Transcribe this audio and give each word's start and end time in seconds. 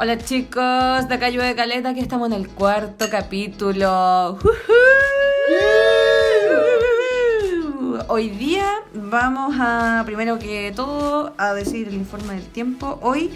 Hola 0.00 0.16
chicos, 0.16 1.08
de 1.08 1.14
acá 1.16 1.28
de 1.28 1.54
Caleta, 1.56 1.88
aquí 1.88 1.98
estamos 1.98 2.28
en 2.28 2.34
el 2.34 2.48
cuarto 2.48 3.10
capítulo. 3.10 4.38
Hoy 8.06 8.28
día 8.28 8.74
vamos 8.94 9.56
a, 9.58 10.04
primero 10.06 10.38
que 10.38 10.72
todo, 10.76 11.34
a 11.36 11.52
decir 11.52 11.88
el 11.88 11.94
informe 11.94 12.34
del 12.34 12.46
tiempo. 12.46 13.00
Hoy, 13.02 13.32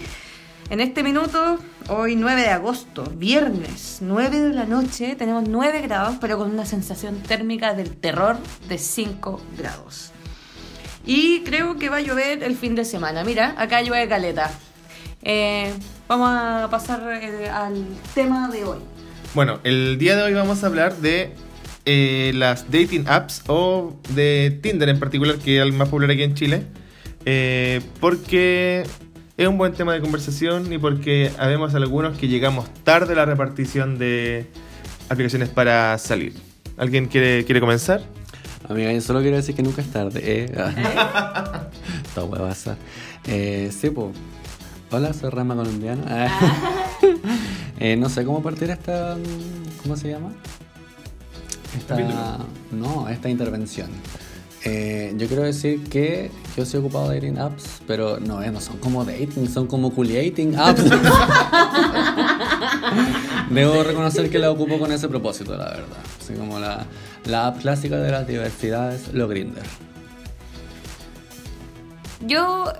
en 0.69 0.79
este 0.79 1.03
minuto, 1.03 1.59
hoy 1.89 2.15
9 2.15 2.43
de 2.43 2.49
agosto, 2.51 3.03
viernes, 3.13 3.97
9 3.99 4.39
de 4.39 4.53
la 4.53 4.63
noche, 4.63 5.17
tenemos 5.17 5.49
9 5.49 5.81
grados, 5.81 6.15
pero 6.21 6.37
con 6.37 6.49
una 6.49 6.65
sensación 6.65 7.19
térmica 7.23 7.73
del 7.73 7.93
terror 7.93 8.37
de 8.69 8.77
5 8.77 9.41
grados. 9.57 10.13
Y 11.05 11.41
creo 11.41 11.75
que 11.77 11.89
va 11.89 11.97
a 11.97 12.01
llover 12.01 12.41
el 12.41 12.55
fin 12.55 12.73
de 12.73 12.85
semana. 12.85 13.25
Mira, 13.25 13.53
acá 13.57 13.81
llueve 13.81 14.07
Caleta. 14.07 14.49
Eh, 15.23 15.73
vamos 16.07 16.29
a 16.29 16.67
pasar 16.69 17.01
eh, 17.21 17.49
al 17.49 17.85
tema 18.13 18.49
de 18.49 18.65
hoy. 18.65 18.79
Bueno, 19.33 19.59
el 19.63 19.97
día 19.97 20.15
de 20.15 20.23
hoy 20.23 20.33
vamos 20.33 20.63
a 20.63 20.67
hablar 20.67 20.97
de 20.97 21.31
eh, 21.85 22.31
las 22.35 22.69
dating 22.69 23.05
apps 23.07 23.43
o 23.47 23.95
de 24.09 24.59
Tinder 24.61 24.89
en 24.89 24.99
particular, 24.99 25.37
que 25.37 25.57
es 25.57 25.63
el 25.63 25.73
más 25.73 25.89
popular 25.89 26.11
aquí 26.11 26.23
en 26.23 26.35
Chile. 26.35 26.63
porque 27.99 28.83
es 29.37 29.47
un 29.47 29.57
buen 29.57 29.73
tema 29.73 29.93
de 29.93 30.01
conversación 30.01 30.71
y 30.71 30.77
porque 30.77 31.31
habemos 31.39 31.73
algunos 31.73 32.17
que 32.17 32.27
llegamos 32.27 32.71
tarde 32.83 33.13
a 33.13 33.15
la 33.15 33.25
repartición 33.25 33.97
de 33.97 34.47
aplicaciones 35.09 35.49
para 35.49 35.97
salir. 35.97 36.33
¿Alguien 36.77 37.05
quiere, 37.05 37.45
quiere 37.45 37.59
comenzar? 37.59 38.01
Amiga, 38.69 38.91
yo 38.93 39.01
solo 39.01 39.21
quiero 39.21 39.35
decir 39.35 39.55
que 39.55 39.63
nunca 39.63 39.81
es 39.81 39.91
tarde, 39.91 40.21
¿eh? 40.23 40.51
Todo 42.15 42.25
huevasa. 42.27 42.77
Eh, 43.27 43.71
sí, 43.77 43.89
pues. 43.89 44.15
Hola, 44.95 45.11
soy 45.11 45.31
Rama 45.31 45.55
Colombiano. 45.55 46.03
eh, 47.79 47.95
no 47.95 48.09
sé 48.09 48.23
cómo 48.23 48.43
partir 48.43 48.69
esta. 48.69 49.17
¿Cómo 49.81 49.97
se 49.97 50.09
llama? 50.09 50.31
Esta. 51.75 51.97
No, 52.71 53.09
esta 53.09 53.27
intervención. 53.27 53.89
Eh, 54.63 55.15
yo 55.17 55.25
quiero 55.25 55.41
decir 55.41 55.83
que 55.89 56.29
yo 56.55 56.63
soy 56.63 56.81
ocupado 56.81 57.09
de 57.09 57.15
dating 57.15 57.39
apps, 57.39 57.81
pero 57.87 58.19
no, 58.19 58.43
eh, 58.43 58.51
no 58.51 58.61
son 58.61 58.77
como 58.77 59.03
dating, 59.03 59.49
son 59.49 59.65
como 59.65 59.91
culiating 59.91 60.55
apps. 60.57 60.83
Debo 63.49 63.81
reconocer 63.81 64.29
que 64.29 64.37
la 64.37 64.51
ocupo 64.51 64.77
con 64.77 64.91
ese 64.91 65.09
propósito, 65.09 65.57
la 65.57 65.69
verdad. 65.69 66.03
Así 66.21 66.35
como 66.35 66.59
la, 66.59 66.85
la 67.25 67.47
app 67.47 67.61
clásica 67.61 67.97
de 67.97 68.11
las 68.11 68.27
diversidades, 68.27 69.11
lo 69.11 69.27
Grinder. 69.27 69.65
Yo 72.27 72.71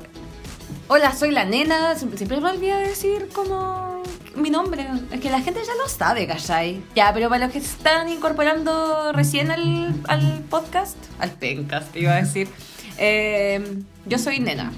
Hola, 0.89 1.15
soy 1.15 1.31
la 1.31 1.45
nena. 1.45 1.95
Siempre, 1.95 2.39
me 2.39 2.49
olvido 2.49 2.77
decir 2.77 3.29
como 3.33 4.03
mi 4.35 4.49
nombre. 4.49 4.85
Es 5.11 5.21
que 5.21 5.29
la 5.29 5.41
gente 5.41 5.61
ya 5.65 5.73
lo 5.81 5.87
sabe, 5.87 6.27
¿cachai? 6.27 6.83
Ya, 6.93 7.13
pero 7.13 7.29
para 7.29 7.45
los 7.45 7.53
que 7.53 7.59
están 7.59 8.09
incorporando 8.09 9.13
recién 9.13 9.49
al, 9.49 9.95
al 10.07 10.41
podcast, 10.49 10.97
al 11.19 11.31
pencast, 11.31 11.95
iba 11.95 12.13
a 12.13 12.21
decir, 12.21 12.49
eh, 12.97 13.81
yo 14.05 14.19
soy 14.19 14.39
nena. 14.39 14.73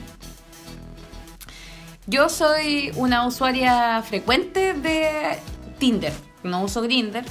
Yo 2.07 2.29
soy 2.29 2.91
una 2.95 3.25
usuaria 3.25 4.03
frecuente 4.03 4.75
de 4.75 5.39
Tinder. 5.79 6.13
No 6.43 6.63
uso 6.63 6.83
Grinder 6.83 7.25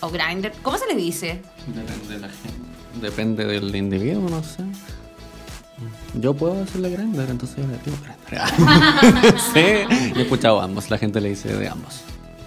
o 0.00 0.10
Grinder. 0.10 0.52
¿Cómo 0.62 0.76
se 0.78 0.86
le 0.88 0.96
dice? 0.96 1.42
Depende 1.68 2.14
de 2.14 2.20
la 2.20 2.28
gente. 2.28 2.66
Depende 3.00 3.44
del 3.44 3.76
individuo, 3.76 4.28
no 4.28 4.42
sé. 4.42 4.64
Yo 6.20 6.34
puedo 6.34 6.54
decirle 6.54 6.90
Grindr, 6.90 7.28
entonces 7.30 7.58
yo 7.58 7.64
le 7.66 7.78
digo 7.84 7.96
Grindr. 8.30 9.38
sí, 9.54 10.10
yo 10.14 10.20
he 10.20 10.22
escuchado 10.22 10.60
ambos, 10.60 10.90
la 10.90 10.98
gente 10.98 11.20
le 11.20 11.28
dice 11.28 11.54
de 11.54 11.68
ambos. 11.68 12.02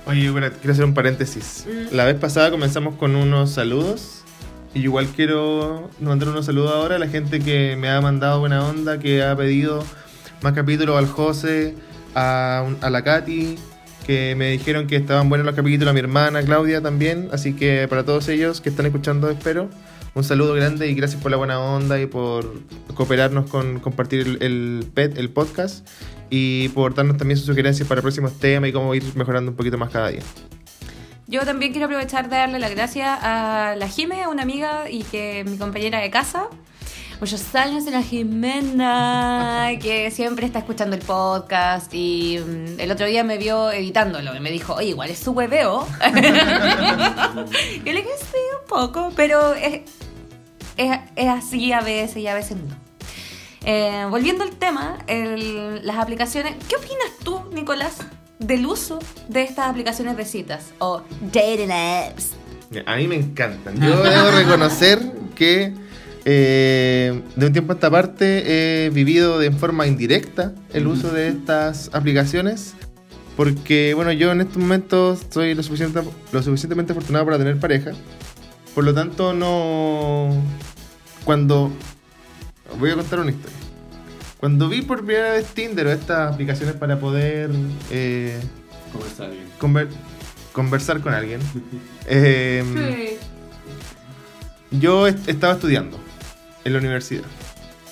Oye, 0.07 0.23
quiero 0.31 0.73
hacer 0.73 0.85
un 0.85 0.95
paréntesis. 0.95 1.67
Mm. 1.67 1.95
La 1.95 2.05
vez 2.05 2.15
pasada 2.15 2.49
comenzamos 2.49 2.95
con 2.95 3.15
unos 3.15 3.51
saludos. 3.51 4.23
Y 4.73 4.81
igual 4.81 5.07
quiero 5.07 5.89
mandar 5.99 6.29
unos 6.29 6.45
saludos 6.45 6.71
ahora 6.71 6.95
a 6.95 6.99
la 6.99 7.07
gente 7.07 7.39
que 7.39 7.75
me 7.75 7.89
ha 7.89 8.01
mandado 8.01 8.39
buena 8.39 8.67
onda, 8.67 8.99
que 8.99 9.23
ha 9.23 9.35
pedido 9.35 9.83
más 10.41 10.53
capítulos 10.53 10.97
al 10.97 11.07
José, 11.07 11.75
a, 12.15 12.65
a 12.81 12.89
la 12.89 13.03
Katy, 13.03 13.57
que 14.05 14.35
me 14.35 14.51
dijeron 14.51 14.87
que 14.87 14.95
estaban 14.95 15.29
buenos 15.29 15.45
los 15.45 15.55
capítulos, 15.55 15.89
a 15.89 15.93
mi 15.93 15.99
hermana 15.99 16.41
Claudia 16.43 16.81
también. 16.81 17.29
Así 17.31 17.53
que 17.53 17.87
para 17.87 18.03
todos 18.03 18.27
ellos 18.29 18.61
que 18.61 18.69
están 18.69 18.87
escuchando, 18.87 19.29
espero 19.29 19.69
un 20.13 20.23
saludo 20.23 20.53
grande 20.53 20.87
y 20.87 20.95
gracias 20.95 21.21
por 21.21 21.31
la 21.31 21.37
buena 21.37 21.59
onda 21.59 21.99
y 21.99 22.05
por 22.05 22.61
cooperarnos 22.93 23.49
con 23.49 23.79
compartir 23.79 24.37
el, 24.41 24.85
PET, 24.93 25.17
el 25.17 25.29
podcast, 25.29 25.87
y 26.29 26.69
por 26.69 26.93
darnos 26.93 27.17
también 27.17 27.37
sus 27.37 27.45
sugerencias 27.45 27.87
para 27.87 28.01
próximos 28.01 28.37
temas 28.39 28.69
y 28.69 28.73
cómo 28.73 28.93
ir 28.95 29.03
mejorando 29.15 29.51
un 29.51 29.57
poquito 29.57 29.77
más 29.77 29.89
cada 29.89 30.09
día. 30.09 30.21
Yo 31.27 31.41
también 31.41 31.71
quiero 31.71 31.85
aprovechar 31.85 32.29
de 32.29 32.37
darle 32.37 32.59
las 32.59 32.71
gracias 32.71 33.19
a 33.21 33.75
la 33.77 33.87
Jime, 33.87 34.27
una 34.27 34.41
amiga 34.41 34.89
y 34.89 35.03
que 35.03 35.45
mi 35.47 35.57
compañera 35.57 35.99
de 35.99 36.09
casa. 36.09 36.47
Muchos 37.19 37.53
años 37.53 37.85
en 37.85 37.93
la 37.93 38.01
Jimena, 38.01 39.71
que 39.81 40.09
siempre 40.09 40.45
está 40.45 40.59
escuchando 40.59 40.95
el 40.95 41.01
podcast 41.01 41.93
y 41.93 42.39
mm, 42.39 42.79
el 42.79 42.89
otro 42.91 43.07
día 43.07 43.25
me 43.25 43.37
vio 43.37 43.71
editándolo 43.71 44.33
y 44.33 44.39
me 44.39 44.49
dijo, 44.49 44.75
oye, 44.75 44.89
igual 44.91 45.09
es 45.09 45.19
su 45.19 45.31
hueveo. 45.31 45.85
y 47.75 47.81
le 47.83 47.91
dije, 47.91 48.09
sí, 48.21 48.37
un 48.61 48.67
poco, 48.69 49.11
pero 49.17 49.53
es, 49.53 49.81
es, 50.77 51.27
así 51.27 51.73
a 51.73 51.81
veces 51.81 52.15
y 52.15 52.27
a 52.27 52.35
veces 52.35 52.55
no. 52.55 52.73
Eh, 53.65 54.07
volviendo 54.09 54.45
al 54.45 54.51
tema, 54.51 54.99
las 55.07 55.97
aplicaciones, 55.97 56.55
¿qué 56.69 56.77
opinas 56.77 57.17
tú, 57.21 57.41
Nicolás, 57.51 57.97
del 58.39 58.65
uso 58.65 58.97
de 59.27 59.43
estas 59.43 59.67
aplicaciones 59.67 60.15
de 60.15 60.23
citas 60.23 60.71
o 60.79 61.01
dating 61.33 61.69
apps? 61.69 62.31
A 62.85 62.95
mí 62.95 63.09
me 63.09 63.15
encantan. 63.15 63.77
Yo 63.81 64.01
debo 64.03 64.31
reconocer 64.31 65.01
que 65.35 65.88
eh, 66.25 67.21
de 67.35 67.45
un 67.45 67.53
tiempo 67.53 67.71
a 67.71 67.75
esta 67.75 67.89
parte 67.89 68.85
he 68.85 68.89
vivido 68.89 69.39
de 69.39 69.51
forma 69.51 69.87
indirecta 69.87 70.53
el 70.73 70.87
uso 70.87 71.11
de 71.11 71.29
estas 71.29 71.89
aplicaciones. 71.93 72.75
Porque, 73.35 73.93
bueno, 73.93 74.11
yo 74.11 74.31
en 74.31 74.41
estos 74.41 74.57
momentos 74.57 75.25
soy 75.29 75.55
lo, 75.55 75.63
suficiente, 75.63 76.01
lo 76.31 76.43
suficientemente 76.43 76.91
afortunado 76.91 77.25
para 77.25 77.37
tener 77.37 77.57
pareja. 77.57 77.91
Por 78.75 78.83
lo 78.83 78.93
tanto, 78.93 79.33
no. 79.33 80.29
Cuando. 81.23 81.71
Voy 82.77 82.91
a 82.91 82.95
contar 82.95 83.19
una 83.19 83.31
historia. 83.31 83.57
Cuando 84.39 84.69
vi 84.69 84.81
por 84.81 85.05
primera 85.05 85.31
vez 85.31 85.45
Tinder 85.47 85.87
o 85.87 85.91
estas 85.91 86.33
aplicaciones 86.33 86.75
para 86.75 86.99
poder. 86.99 87.49
Eh, 87.91 88.37
conversar 90.51 90.99
con 90.99 91.13
alguien. 91.13 91.39
Em, 92.07 92.75
yo 94.71 95.07
estaba 95.07 95.53
estudiando 95.53 95.97
en 96.63 96.73
la 96.73 96.79
universidad. 96.79 97.25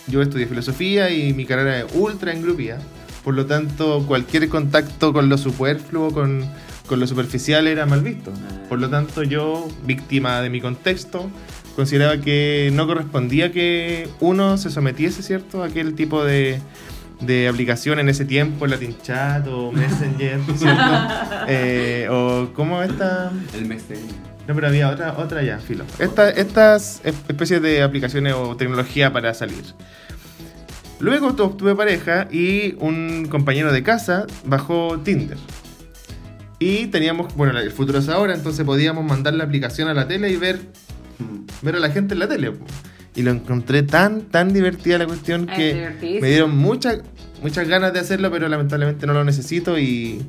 Yo 0.08 0.22
estudié 0.22 0.48
filosofía 0.48 1.10
y 1.10 1.34
mi 1.34 1.46
carrera 1.46 1.80
es 1.80 1.86
ultra 1.94 2.34
engrupida. 2.34 2.80
Por 3.24 3.34
lo 3.34 3.46
tanto, 3.46 4.06
cualquier 4.08 4.48
contacto 4.48 5.12
con 5.12 5.28
lo 5.28 5.38
superfluo, 5.38 6.12
con 6.12 6.50
con 6.88 7.00
lo 7.00 7.06
superficial 7.06 7.68
era 7.68 7.86
mal 7.86 8.02
visto. 8.02 8.32
Ah. 8.34 8.64
Por 8.70 8.80
lo 8.80 8.90
tanto, 8.90 9.24
yo, 9.24 9.68
víctima 9.86 10.42
de 10.42 10.50
mi 10.50 10.62
contexto, 10.62 11.30
consideraba 11.76 12.18
que 12.20 12.72
no 12.74 12.88
correspondía 12.88 13.52
que 13.52 14.10
uno 14.20 14.58
se 14.58 14.72
sometiese, 14.72 15.22
¿cierto?, 15.22 15.62
a 15.62 15.68
aquel 15.68 15.94
tipo 15.94 16.24
de, 16.24 16.60
de 17.22 17.48
aplicación 17.48 18.00
en 18.00 18.10
ese 18.10 18.26
tiempo, 18.26 18.66
Latin 18.66 18.96
Chat 19.04 19.46
o 19.48 19.72
Messenger, 19.72 20.40
¿cierto? 20.56 20.84
Eh, 21.50 22.08
o 22.10 22.50
¿cómo 22.54 22.82
esta? 22.82 23.32
El 23.54 23.66
Messenger. 23.66 24.27
No, 24.48 24.56
pero 24.56 24.68
había 24.68 24.90
otra, 24.90 25.18
otra 25.18 25.44
ya, 25.44 25.60
filo. 25.60 25.86
estas 26.00 27.02
especies 27.04 27.62
de 27.62 27.84
aplicaciones 27.84 28.34
o 28.34 28.56
tecnología 28.56 29.12
para 29.12 29.34
salir. 29.34 29.64
Luego 31.00 31.36
tuve 31.36 31.76
pareja 31.76 32.28
y 32.32 32.76
un 32.80 33.28
compañero 33.30 33.72
de 33.72 33.84
casa 33.84 34.26
bajó 34.46 35.00
Tinder. 35.04 35.38
Y 36.60 36.88
teníamos, 36.88 37.36
bueno, 37.36 37.60
el 37.60 37.72
futuro 37.72 38.00
es 38.00 38.10
ahora, 38.10 38.34
entonces 38.34 38.66
podíamos 38.66 39.06
mandar 39.06 39.34
la 39.36 39.44
aplicación 39.44 39.90
a 39.90 39.94
la 39.94 40.08
tele 40.08 40.32
y 40.32 40.38
ver, 40.38 40.60
ver 41.62 41.76
a 41.76 41.80
la 41.80 41.92
gente 41.92 42.16
en 42.16 42.20
la 42.20 42.28
tele. 42.28 42.54
Y 43.16 43.22
lo 43.22 43.32
encontré 43.32 43.84
tan, 43.84 44.22
tan 44.22 44.54
divertida 44.54 44.98
la 44.98 45.06
cuestión 45.06 45.46
que 45.46 46.20
me 46.22 46.30
dieron 46.30 46.58
muchas 46.58 47.02
muchas 47.42 47.68
ganas 47.68 47.94
de 47.94 48.00
hacerlo, 48.00 48.32
pero 48.32 48.48
lamentablemente 48.48 49.06
no 49.06 49.14
lo 49.14 49.24
necesito 49.24 49.78
y 49.78 50.22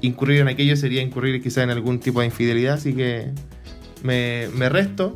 incurrir 0.00 0.40
en 0.40 0.48
aquello 0.48 0.76
sería 0.76 1.02
incurrir 1.02 1.42
quizá 1.42 1.62
en 1.62 1.70
algún 1.70 2.00
tipo 2.00 2.20
de 2.20 2.26
infidelidad, 2.26 2.74
así 2.74 2.94
que 2.94 3.32
me, 4.04 4.48
me 4.54 4.68
resto. 4.68 5.12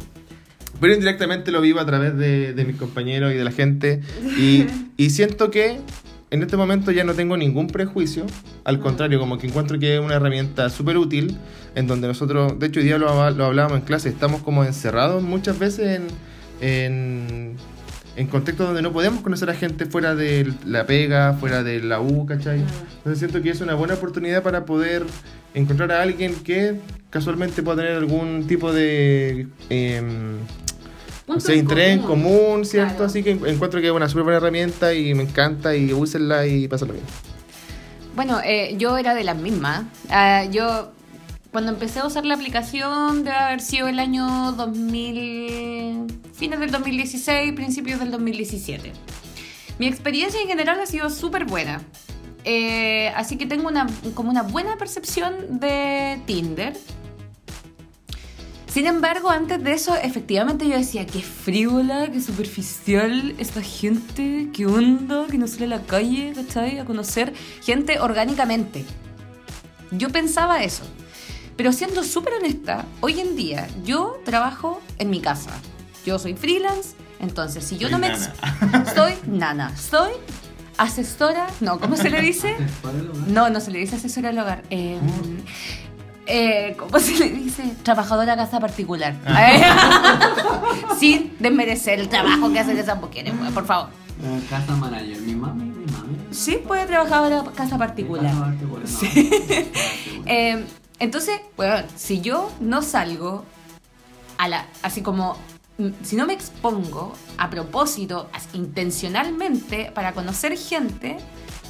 Pero 0.81 0.95
indirectamente 0.95 1.53
lo 1.53 1.61
vivo 1.61 1.81
a 1.81 1.87
través 1.87 2.17
de, 2.17 2.53
de 2.53 2.65
mis 2.65 2.77
compañeros 2.77 3.33
y 3.33 3.37
de 3.37 3.45
la 3.45 3.51
gente 3.51 4.01
y, 4.39 4.67
y 4.97 5.11
siento 5.11 5.51
que 5.51 5.81
en 6.31 6.43
este 6.43 6.57
momento 6.57 6.93
ya 6.93 7.05
no 7.05 7.15
tengo 7.15 7.37
ningún 7.37 7.69
prejuicio, 7.69 8.27
al 8.65 8.79
contrario, 8.79 9.19
como 9.19 9.39
que 9.39 9.47
encuentro 9.47 9.79
que 9.79 9.97
es 9.97 10.01
una 10.01 10.15
herramienta 10.15 10.69
súper 10.71 10.99
útil, 10.99 11.37
en 11.75 11.87
donde 11.87 12.07
nosotros, 12.07 12.59
de 12.59 12.67
hecho 12.67 12.81
hoy 12.81 12.87
día 12.87 12.99
lo, 12.99 13.09
hablábamos 13.09 13.79
en 13.79 13.85
clase, 13.85 14.09
estamos 14.09 14.43
como 14.43 14.63
encerrados 14.63 15.23
muchas 15.23 15.59
veces 15.59 16.01
en, 16.61 17.57
en 18.19 18.27
contextos 18.27 18.67
donde 18.67 18.83
no 18.83 18.93
podemos 18.93 19.23
conocer 19.23 19.49
a 19.49 19.55
gente 19.55 19.87
fuera 19.87 20.15
de 20.15 20.53
la 20.67 20.87
pega, 20.87 21.35
fuera 21.35 21.63
de 21.63 21.81
la 21.81 22.01
U, 22.01 22.27
¿cachai? 22.27 22.59
Entonces 22.99 23.21
siento 23.21 23.41
que 23.43 23.51
es 23.51 23.61
una 23.61 23.75
buena 23.75 23.95
oportunidad 23.95 24.43
para 24.43 24.65
poder 24.65 25.05
encontrar 25.55 25.93
a 25.93 26.03
alguien 26.03 26.35
que 26.37 26.81
casualmente 27.11 27.63
pueda 27.63 27.79
tener 27.79 27.97
algún 27.97 28.47
tipo 28.47 28.73
de... 28.73 29.47
o 29.71 31.27
Punto 31.27 31.41
sea, 31.41 31.55
en 31.55 31.61
interés 31.61 31.91
en 31.99 32.03
común. 32.03 32.65
¿cierto? 32.65 32.91
Claro. 32.95 33.05
Así 33.07 33.23
que 33.23 33.33
en- 33.33 33.47
encuentro 33.47 33.81
que 33.81 33.87
es 33.89 33.93
una 33.93 34.09
súper 34.09 34.25
buena 34.25 34.39
herramienta 34.39 34.95
y 34.95 35.15
me 35.15 35.23
encanta 35.25 35.75
y 35.77 35.93
úsenla 35.93 36.47
y 36.47 36.69
pásenlo 36.69 36.95
bien. 36.95 37.05
Bueno, 38.15 38.41
eh, 38.45 38.75
yo 38.79 38.97
era 38.99 39.15
de 39.15 39.25
las 39.25 39.37
mismas. 39.37 39.85
Ah, 40.11 40.45
yo, 40.51 40.93
cuando 41.53 41.71
empecé 41.73 42.01
a 42.01 42.07
usar 42.07 42.25
la 42.27 42.35
aplicación, 42.35 43.25
debe 43.25 43.37
haber 43.37 43.61
sido 43.61 43.89
el 43.89 43.99
año 44.01 44.53
2000, 44.53 46.07
fines 46.35 46.59
del 46.61 46.71
2016, 46.71 47.53
principios 47.53 48.01
del 48.01 48.11
2017. 48.11 48.93
Mi 49.79 49.87
experiencia 49.87 50.41
en 50.41 50.49
general 50.49 50.81
ha 50.81 50.87
sido 50.87 51.11
súper 51.11 51.45
buena. 51.45 51.81
Eh, 52.45 53.13
así 53.17 53.37
que 53.37 53.47
tengo 53.47 53.69
una, 53.69 53.87
como 54.15 54.31
una 54.31 54.43
buena 54.43 54.77
percepción 54.77 55.61
de 55.61 56.21
Tinder. 56.27 56.77
Sin 58.67 58.87
embargo, 58.87 59.31
antes 59.31 59.63
de 59.65 59.73
eso, 59.73 59.97
efectivamente 59.97 60.69
yo 60.69 60.77
decía, 60.77 61.07
qué 61.07 61.21
frívola, 61.21 62.11
qué 62.13 62.21
superficial 62.21 63.35
esta 63.39 63.63
gente, 63.63 64.51
qué 64.53 64.67
onda, 64.67 65.27
que 65.27 65.39
no 65.39 65.49
sale 65.49 65.65
a 65.65 65.69
la 65.79 65.83
calle, 65.83 66.33
¿cachai? 66.35 66.79
A 66.79 66.85
conocer 66.85 67.33
gente 67.63 67.99
orgánicamente. 67.99 68.85
Yo 69.91 70.11
pensaba 70.11 70.63
eso. 70.63 70.85
Pero 71.57 71.73
siendo 71.73 72.05
súper 72.05 72.35
honesta, 72.35 72.85
hoy 73.01 73.19
en 73.21 73.35
día 73.35 73.67
yo 73.85 74.21
trabajo 74.25 74.81
en 74.99 75.11
mi 75.11 75.21
casa. 75.21 75.51
Yo 76.07 76.19
soy 76.19 76.35
freelance, 76.35 76.91
entonces 77.19 77.65
si 77.65 77.79
yo 77.79 77.89
Soy 77.89 77.93
no 77.93 77.99
me... 77.99 78.11
nana. 78.11 78.95
Soy 78.95 79.15
nana, 79.27 79.77
soy 79.77 80.13
asesora, 80.79 81.49
no, 81.61 81.79
¿cómo 81.79 81.97
se 81.97 82.09
le 82.09 82.21
dice? 82.23 82.57
No, 83.27 83.51
no 83.51 83.61
se 83.61 83.71
le 83.71 83.81
dice 83.81 83.97
asesora 83.97 84.31
al 84.31 84.39
hogar. 84.39 84.63
Eh, 84.71 84.99
eh, 86.27 86.77
¿Cómo 86.79 86.99
se 86.99 87.19
le 87.19 87.31
dice? 87.31 87.75
Trabajadora 87.83 88.37
casa 88.37 88.61
particular. 88.61 89.15
Sin 90.99 91.37
desmerecer 91.39 92.01
el 92.01 92.09
trabajo 92.09 92.53
que 92.53 92.61
hacen 92.61 92.79
esas 92.79 93.01
mujeres, 93.01 93.35
pues, 93.39 93.53
por 93.53 93.67
favor. 93.67 93.91
Eh, 94.23 94.41
Casa 94.49 94.75
manager, 94.77 95.21
mi 95.21 95.35
mami, 95.35 95.65
mi 95.65 95.93
mami. 95.93 96.17
Sí, 96.31 96.61
puede 96.67 96.87
trabajar 96.87 97.31
en 97.33 97.45
casa 97.53 97.79
particular. 97.79 98.25
Casa 98.25 98.45
particular, 98.45 98.81
no. 98.81 98.87
Sí. 98.87 99.31
Eh, 100.31 100.63
entonces, 100.99 101.41
bueno, 101.57 101.77
si 101.97 102.21
yo 102.21 102.53
no 102.61 102.83
salgo 102.83 103.47
a 104.37 104.47
la, 104.47 104.67
así 104.83 105.01
como, 105.01 105.39
si 106.03 106.17
no 106.17 106.27
me 106.27 106.33
expongo 106.33 107.15
a 107.37 107.51
propósito, 107.51 108.29
intencionalmente, 108.53 109.93
para 109.95 110.13
conocer 110.13 110.59
gente, 110.59 111.19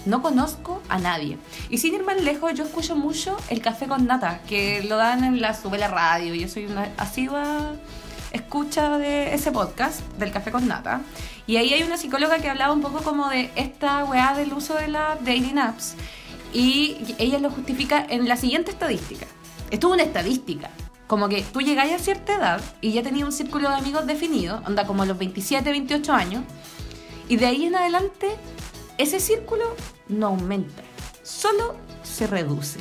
no 0.06 0.22
conozco 0.22 0.80
a 0.88 0.98
nadie. 0.98 1.36
Y 1.68 1.78
sin 1.78 1.94
ir 1.94 2.04
más 2.04 2.20
lejos, 2.20 2.54
yo 2.54 2.64
escucho 2.64 2.96
mucho 2.96 3.36
el 3.50 3.60
café 3.60 3.86
con 3.86 4.06
nata, 4.06 4.40
que 4.48 4.82
lo 4.84 4.96
dan 4.96 5.24
en 5.24 5.40
la 5.42 5.54
sube 5.54 5.76
la 5.76 5.88
radio. 5.88 6.34
Yo 6.34 6.48
soy 6.48 6.66
una 6.66 6.88
asidua 6.96 7.74
escucha 8.32 8.98
de 8.98 9.34
ese 9.34 9.52
podcast, 9.52 10.00
del 10.18 10.32
café 10.32 10.50
con 10.50 10.66
nata. 10.66 11.02
Y 11.46 11.56
ahí 11.56 11.72
hay 11.74 11.82
una 11.82 11.98
psicóloga 11.98 12.38
que 12.38 12.48
hablaba 12.48 12.72
un 12.72 12.80
poco 12.80 13.02
como 13.02 13.28
de 13.28 13.50
esta 13.56 14.04
weá 14.04 14.34
del 14.34 14.52
uso 14.54 14.74
de 14.74 14.88
las 14.88 15.18
dating 15.18 15.58
apps. 15.58 15.94
Y 16.52 17.14
ella 17.18 17.38
lo 17.38 17.50
justifica 17.50 18.06
en 18.08 18.26
la 18.26 18.36
siguiente 18.36 18.70
estadística. 18.70 19.26
Esto 19.70 19.88
es 19.88 19.94
una 19.94 20.02
estadística. 20.02 20.70
Como 21.08 21.28
que 21.28 21.42
tú 21.42 21.62
llegáis 21.62 21.94
a 21.94 21.98
cierta 21.98 22.34
edad 22.34 22.60
y 22.82 22.92
ya 22.92 23.02
tenías 23.02 23.24
un 23.26 23.32
círculo 23.32 23.70
de 23.70 23.76
amigos 23.76 24.06
definido, 24.06 24.62
anda 24.64 24.86
como 24.86 25.02
a 25.02 25.06
los 25.06 25.18
27, 25.18 25.68
28 25.70 26.12
años, 26.12 26.44
y 27.28 27.36
de 27.36 27.46
ahí 27.46 27.64
en 27.64 27.74
adelante 27.74 28.28
ese 28.98 29.18
círculo 29.18 29.64
no 30.08 30.26
aumenta, 30.26 30.82
solo 31.22 31.74
se 32.02 32.26
reduce. 32.26 32.78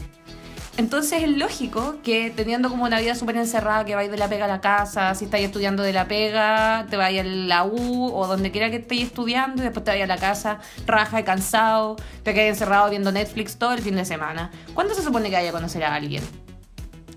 Entonces 0.76 1.24
es 1.24 1.38
lógico 1.38 1.96
que 2.04 2.30
teniendo 2.30 2.70
como 2.70 2.84
una 2.84 3.00
vida 3.00 3.16
súper 3.16 3.38
encerrada, 3.38 3.84
que 3.84 3.96
vais 3.96 4.12
de 4.12 4.18
la 4.18 4.30
pega 4.30 4.46
a 4.46 4.48
la 4.48 4.62
casa, 4.62 5.16
si 5.16 5.26
estáis 5.26 5.46
estudiando 5.46 5.82
de 5.82 5.92
la 5.92 6.08
pega, 6.08 6.86
te 6.88 6.98
vais 6.98 7.20
a 7.20 7.24
la 7.24 7.64
U 7.64 8.12
o 8.14 8.28
donde 8.28 8.52
quiera 8.52 8.70
que 8.70 8.76
estéis 8.76 9.06
estudiando 9.06 9.62
y 9.62 9.66
después 9.66 9.84
te 9.84 9.92
vais 9.92 10.04
a 10.04 10.08
la 10.08 10.18
casa 10.18 10.60
raja 10.86 11.20
y 11.22 11.24
cansado, 11.24 11.96
te 12.24 12.34
quedas 12.34 12.50
encerrado 12.50 12.90
viendo 12.92 13.12
Netflix 13.12 13.58
todo 13.58 13.72
el 13.72 13.80
fin 13.80 13.96
de 13.96 14.06
semana. 14.06 14.52
¿Cuándo 14.76 14.94
se 14.94 15.02
supone 15.02 15.30
que 15.30 15.36
vaya 15.36 15.50
a 15.50 15.54
conocer 15.54 15.84
a 15.84 15.96
alguien? 15.96 16.24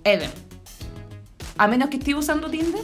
Ever. 0.04 0.49
A 1.60 1.68
menos 1.68 1.90
que 1.90 1.98
esté 1.98 2.14
usando 2.14 2.48
Tinder. 2.48 2.80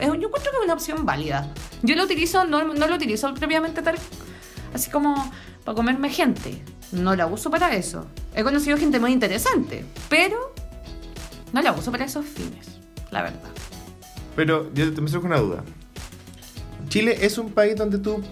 Yo 0.00 0.14
encuentro 0.14 0.50
que 0.50 0.56
es 0.56 0.64
una 0.64 0.72
opción 0.72 1.04
válida. 1.04 1.52
Yo 1.82 1.94
lo 1.96 2.04
utilizo, 2.04 2.46
no, 2.46 2.64
no 2.72 2.86
lo 2.86 2.94
utilizo 2.94 3.34
previamente 3.34 3.82
tal, 3.82 3.96
así 4.72 4.90
como 4.90 5.30
para 5.66 5.76
comerme 5.76 6.08
gente. 6.08 6.62
No 6.92 7.14
la 7.14 7.26
uso 7.26 7.50
para 7.50 7.74
eso. 7.74 8.06
He 8.34 8.42
conocido 8.42 8.78
gente 8.78 8.98
muy 8.98 9.12
interesante, 9.12 9.84
pero 10.08 10.54
no 11.52 11.60
la 11.60 11.72
uso 11.72 11.92
para 11.92 12.06
esos 12.06 12.24
fines, 12.24 12.78
la 13.10 13.20
verdad. 13.20 13.50
Pero 14.34 14.72
yo 14.72 14.94
te 14.94 15.02
me 15.02 15.08
surge 15.10 15.26
una 15.26 15.38
duda. 15.38 15.62
Chile 16.88 17.18
es 17.20 17.36
un 17.36 17.50
país 17.50 17.76
donde 17.76 17.98
tú, 17.98 18.22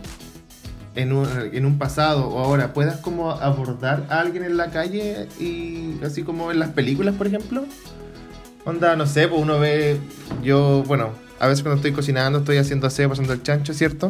en 0.95 1.13
un, 1.13 1.29
en 1.53 1.67
un 1.67 1.77
pasado 1.77 2.29
o 2.29 2.39
ahora, 2.39 2.73
puedas 2.73 3.01
como 3.01 3.33
abordar 3.33 4.07
a 4.09 4.21
alguien 4.21 4.45
en 4.45 4.57
la 4.57 4.71
calle 4.71 5.29
y 5.39 6.03
así 6.03 6.23
como 6.23 6.51
en 6.51 6.59
las 6.59 6.71
películas, 6.71 7.15
por 7.17 7.27
ejemplo. 7.27 7.67
Onda, 8.65 8.97
no 8.97 9.07
sé, 9.07 9.29
pues 9.29 9.43
uno 9.43 9.59
ve, 9.59 9.99
yo, 10.43 10.83
bueno, 10.87 11.11
a 11.39 11.49
veces 11.49 11.63
cuando 11.63 11.77
estoy 11.77 11.93
cocinando, 11.93 12.39
estoy 12.39 12.57
haciendo 12.57 12.87
aseo, 12.87 13.11
pasando 13.11 13.35
el 13.35 13.43
chancho, 13.43 13.75
¿cierto? 13.75 14.09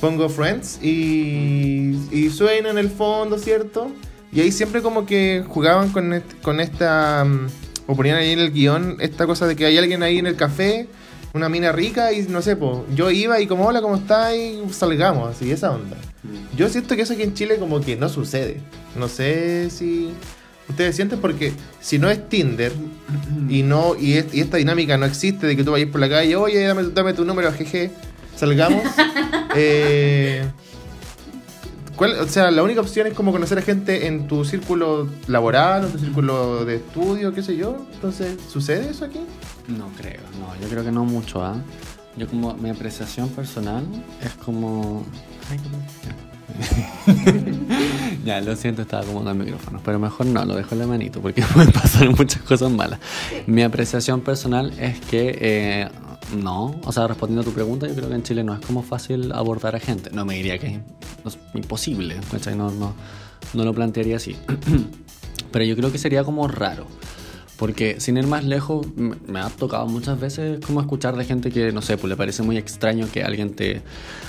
Pongo 0.00 0.28
Friends 0.28 0.80
y, 0.82 1.96
y 2.10 2.30
suena 2.30 2.70
en 2.70 2.78
el 2.78 2.90
fondo, 2.90 3.38
¿cierto? 3.38 3.92
Y 4.32 4.40
ahí 4.40 4.50
siempre 4.50 4.82
como 4.82 5.06
que 5.06 5.44
jugaban 5.46 5.90
con, 5.90 6.22
con 6.42 6.58
esta, 6.58 7.24
mm, 7.24 7.46
o 7.86 7.94
ponían 7.94 8.16
ahí 8.16 8.30
en 8.30 8.40
el 8.40 8.50
guion 8.50 8.96
esta 8.98 9.26
cosa 9.26 9.46
de 9.46 9.54
que 9.54 9.66
hay 9.66 9.78
alguien 9.78 10.02
ahí 10.02 10.18
en 10.18 10.26
el 10.26 10.34
café, 10.34 10.88
una 11.34 11.48
mina 11.48 11.70
rica 11.70 12.12
y 12.12 12.22
no 12.22 12.42
sé, 12.42 12.56
pues 12.56 12.78
yo 12.94 13.10
iba 13.10 13.40
y 13.40 13.46
como, 13.46 13.66
hola, 13.66 13.80
¿cómo 13.80 13.96
está? 13.96 14.34
Y 14.34 14.68
salgamos, 14.70 15.30
así, 15.30 15.52
esa 15.52 15.70
onda. 15.70 15.96
Yo 16.56 16.68
siento 16.68 16.96
que 16.96 17.02
eso 17.02 17.12
aquí 17.12 17.22
en 17.22 17.34
Chile 17.34 17.56
como 17.58 17.80
que 17.80 17.96
no 17.96 18.08
sucede. 18.08 18.60
No 18.96 19.08
sé 19.08 19.70
si 19.70 20.10
ustedes 20.68 20.96
sienten 20.96 21.20
porque 21.20 21.52
si 21.80 21.98
no 21.98 22.08
es 22.10 22.28
Tinder 22.28 22.72
y 23.48 23.62
no 23.62 23.94
y, 23.98 24.14
es- 24.14 24.32
y 24.34 24.40
esta 24.40 24.56
dinámica 24.56 24.96
no 24.96 25.06
existe 25.06 25.46
de 25.46 25.56
que 25.56 25.64
tú 25.64 25.72
vayas 25.72 25.88
por 25.90 26.00
la 26.00 26.08
calle, 26.08 26.36
oye, 26.36 26.60
dame, 26.64 26.84
dame 26.94 27.12
tu 27.14 27.24
número, 27.24 27.52
jeje, 27.52 27.90
salgamos. 28.36 28.82
eh, 29.56 30.44
¿cuál- 31.96 32.18
o 32.20 32.28
sea, 32.28 32.50
la 32.50 32.62
única 32.62 32.80
opción 32.80 33.06
es 33.06 33.14
como 33.14 33.32
conocer 33.32 33.58
a 33.58 33.62
gente 33.62 34.06
en 34.06 34.26
tu 34.28 34.44
círculo 34.44 35.08
laboral, 35.26 35.84
en 35.84 35.92
tu 35.92 35.98
círculo 35.98 36.64
de 36.64 36.76
estudio, 36.76 37.32
qué 37.34 37.42
sé 37.42 37.56
yo. 37.56 37.86
Entonces, 37.94 38.36
¿sucede 38.50 38.90
eso 38.90 39.04
aquí? 39.04 39.20
No 39.68 39.88
creo, 39.96 40.20
no, 40.40 40.60
yo 40.60 40.68
creo 40.68 40.84
que 40.84 40.90
no 40.92 41.04
mucho, 41.04 41.44
¿ah? 41.44 41.56
Yo 42.16 42.26
como, 42.28 42.52
mi 42.54 42.68
apreciación 42.68 43.28
personal 43.30 43.84
es 44.22 44.32
como... 44.44 45.04
Ay, 45.50 45.58
qué- 45.58 46.21
ya, 48.24 48.40
lo 48.40 48.56
siento, 48.56 48.82
estaba 48.82 49.02
acomodando 49.02 49.42
el 49.42 49.50
micrófono, 49.50 49.80
pero 49.84 49.98
mejor 49.98 50.26
no, 50.26 50.44
lo 50.44 50.54
dejo 50.54 50.74
en 50.74 50.78
la 50.80 50.86
manito 50.86 51.20
porque 51.20 51.42
pueden 51.54 51.72
pasar 51.72 52.08
muchas 52.10 52.42
cosas 52.42 52.70
malas. 52.70 53.00
Mi 53.46 53.62
apreciación 53.62 54.20
personal 54.20 54.72
es 54.78 55.00
que 55.00 55.38
eh, 55.40 55.88
no, 56.36 56.80
o 56.84 56.92
sea, 56.92 57.06
respondiendo 57.06 57.42
a 57.42 57.44
tu 57.44 57.52
pregunta, 57.52 57.86
yo 57.86 57.94
creo 57.94 58.08
que 58.08 58.14
en 58.14 58.22
Chile 58.22 58.44
no 58.44 58.54
es 58.54 58.60
como 58.60 58.82
fácil 58.82 59.32
abordar 59.32 59.76
a 59.76 59.80
gente. 59.80 60.10
No 60.12 60.24
me 60.24 60.34
diría 60.34 60.58
que 60.58 60.80
es, 61.24 61.38
imposible. 61.54 62.16
No, 62.56 62.70
no, 62.70 62.94
no 63.54 63.64
lo 63.64 63.74
plantearía 63.74 64.16
así. 64.16 64.36
pero 65.52 65.64
yo 65.64 65.76
creo 65.76 65.92
que 65.92 65.98
sería 65.98 66.24
como 66.24 66.48
raro. 66.48 66.86
Porque 67.62 68.00
sin 68.00 68.16
ir 68.16 68.26
más 68.26 68.42
lejos, 68.44 68.84
me 68.96 69.38
ha 69.38 69.48
tocado 69.48 69.86
muchas 69.86 70.18
veces 70.18 70.58
como 70.66 70.80
escuchar 70.80 71.16
de 71.16 71.24
gente 71.24 71.52
que, 71.52 71.70
no 71.70 71.80
sé, 71.80 71.96
pues 71.96 72.08
le 72.08 72.16
parece 72.16 72.42
muy 72.42 72.56
extraño 72.56 73.06
que 73.12 73.22
alguien 73.22 73.54
te 73.54 73.82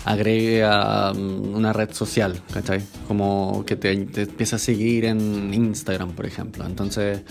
agregue 0.06 0.64
a 0.64 1.14
mm, 1.16 1.56
una 1.56 1.74
red 1.74 1.92
social, 1.94 2.40
¿cachai? 2.54 2.84
Como 3.08 3.64
que 3.66 3.76
te, 3.76 3.96
te 4.06 4.22
empiece 4.22 4.56
a 4.56 4.60
seguir 4.60 5.06
en 5.06 5.52
Instagram, 5.52 6.12
por 6.12 6.28
ejemplo. 6.28 6.64
Entonces, 6.64 7.24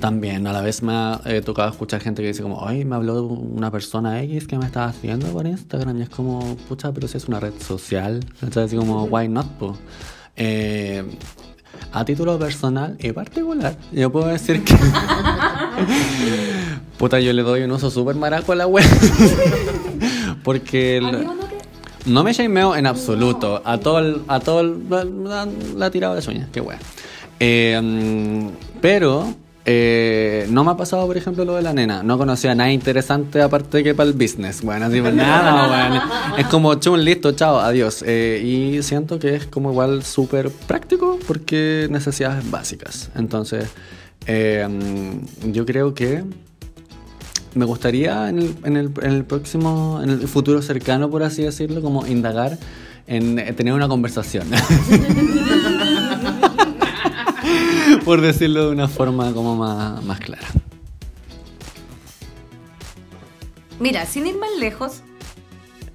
también 0.00 0.46
a 0.46 0.54
la 0.54 0.62
vez 0.62 0.82
me 0.82 0.94
ha 0.94 1.20
eh, 1.26 1.42
tocado 1.42 1.68
escuchar 1.68 2.00
gente 2.00 2.22
que 2.22 2.28
dice 2.28 2.42
como, 2.42 2.66
ay, 2.66 2.86
me 2.86 2.96
habló 2.96 3.22
una 3.22 3.70
persona 3.70 4.22
X 4.22 4.46
que 4.46 4.56
me 4.56 4.64
estaba 4.64 4.90
siguiendo 4.94 5.26
por 5.26 5.46
Instagram. 5.46 5.98
Y 5.98 6.02
es 6.04 6.08
como, 6.08 6.56
pucha, 6.66 6.94
pero 6.94 7.08
si 7.08 7.18
es 7.18 7.28
una 7.28 7.40
red 7.40 7.52
social. 7.60 8.24
¿cachai? 8.40 8.64
Así 8.64 8.76
como, 8.76 9.04
why 9.04 9.28
not, 9.28 9.48
po? 9.58 9.76
Eh, 10.34 11.04
a 11.92 12.04
título 12.04 12.38
personal 12.38 12.96
y 12.98 13.12
particular, 13.12 13.76
yo 13.92 14.10
puedo 14.10 14.26
decir 14.28 14.64
que. 14.64 14.74
Puta, 16.98 17.20
yo 17.20 17.32
le 17.32 17.42
doy 17.42 17.62
un 17.62 17.70
uso 17.72 17.90
súper 17.90 18.14
maraco 18.16 18.52
a 18.52 18.56
la 18.56 18.66
web. 18.66 18.84
Porque. 20.44 20.98
el- 20.98 21.26
¿no 22.06 22.24
me 22.24 22.32
shameo 22.32 22.74
en 22.76 22.86
absoluto. 22.86 23.62
A 23.64 23.78
todo 23.78 23.98
el, 24.00 24.22
a 24.28 24.40
todo 24.40 24.60
el- 24.60 24.88
la, 24.88 25.46
la, 25.76 25.90
tirada 25.90 26.14
de 26.14 26.22
sueñas, 26.22 26.48
qué 26.52 26.60
wea. 26.60 26.78
Eh, 27.40 27.80
mm, 27.82 28.48
pero 28.80 29.34
eh, 29.64 30.46
no 30.50 30.64
me 30.64 30.72
ha 30.72 30.76
pasado, 30.76 31.06
por 31.06 31.16
ejemplo, 31.16 31.44
lo 31.44 31.54
de 31.54 31.62
la 31.62 31.72
nena. 31.72 32.02
No 32.02 32.18
conocía 32.18 32.54
nada 32.54 32.70
interesante 32.70 33.40
aparte 33.40 33.84
que 33.84 33.94
para 33.94 34.08
el 34.08 34.14
business. 34.14 34.62
Bueno, 34.62 34.86
así 34.86 35.00
pues 35.00 35.14
nada, 35.14 35.88
bueno. 35.88 36.02
Es 36.36 36.46
como 36.46 36.74
chum, 36.74 36.98
listo, 36.98 37.32
chao, 37.32 37.58
adiós. 37.58 38.02
Eh, 38.06 38.42
y 38.44 38.82
siento 38.82 39.18
que 39.18 39.36
es 39.36 39.46
como 39.46 39.70
igual 39.70 40.02
súper 40.02 40.50
práctico 40.50 41.18
porque 41.26 41.86
necesidades 41.90 42.50
básicas. 42.50 43.10
Entonces, 43.14 43.66
eh, 44.26 44.66
yo 45.52 45.64
creo 45.64 45.94
que 45.94 46.24
me 47.54 47.64
gustaría 47.64 48.28
en 48.28 48.38
el, 48.38 48.54
en, 48.64 48.76
el, 48.76 48.90
en 49.02 49.12
el 49.12 49.24
próximo, 49.24 50.00
en 50.02 50.10
el 50.10 50.26
futuro 50.26 50.62
cercano, 50.62 51.10
por 51.10 51.22
así 51.22 51.42
decirlo, 51.42 51.82
como 51.82 52.06
indagar 52.06 52.58
en 53.06 53.38
eh, 53.38 53.52
tener 53.52 53.74
una 53.74 53.88
conversación. 53.88 54.48
por 58.04 58.20
decirlo 58.20 58.66
de 58.66 58.72
una 58.72 58.88
forma 58.88 59.32
como 59.32 59.56
más, 59.56 60.02
más 60.04 60.20
clara. 60.20 60.46
Mira, 63.78 64.06
sin 64.06 64.26
ir 64.26 64.38
más 64.38 64.50
lejos, 64.58 65.00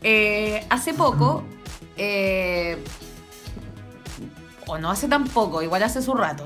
eh, 0.03 0.65
hace 0.69 0.93
poco, 0.93 1.43
eh, 1.97 2.77
o 4.67 4.77
no 4.77 4.91
hace 4.91 5.07
tan 5.07 5.25
poco, 5.25 5.61
igual 5.61 5.83
hace 5.83 6.01
su 6.01 6.13
rato, 6.13 6.43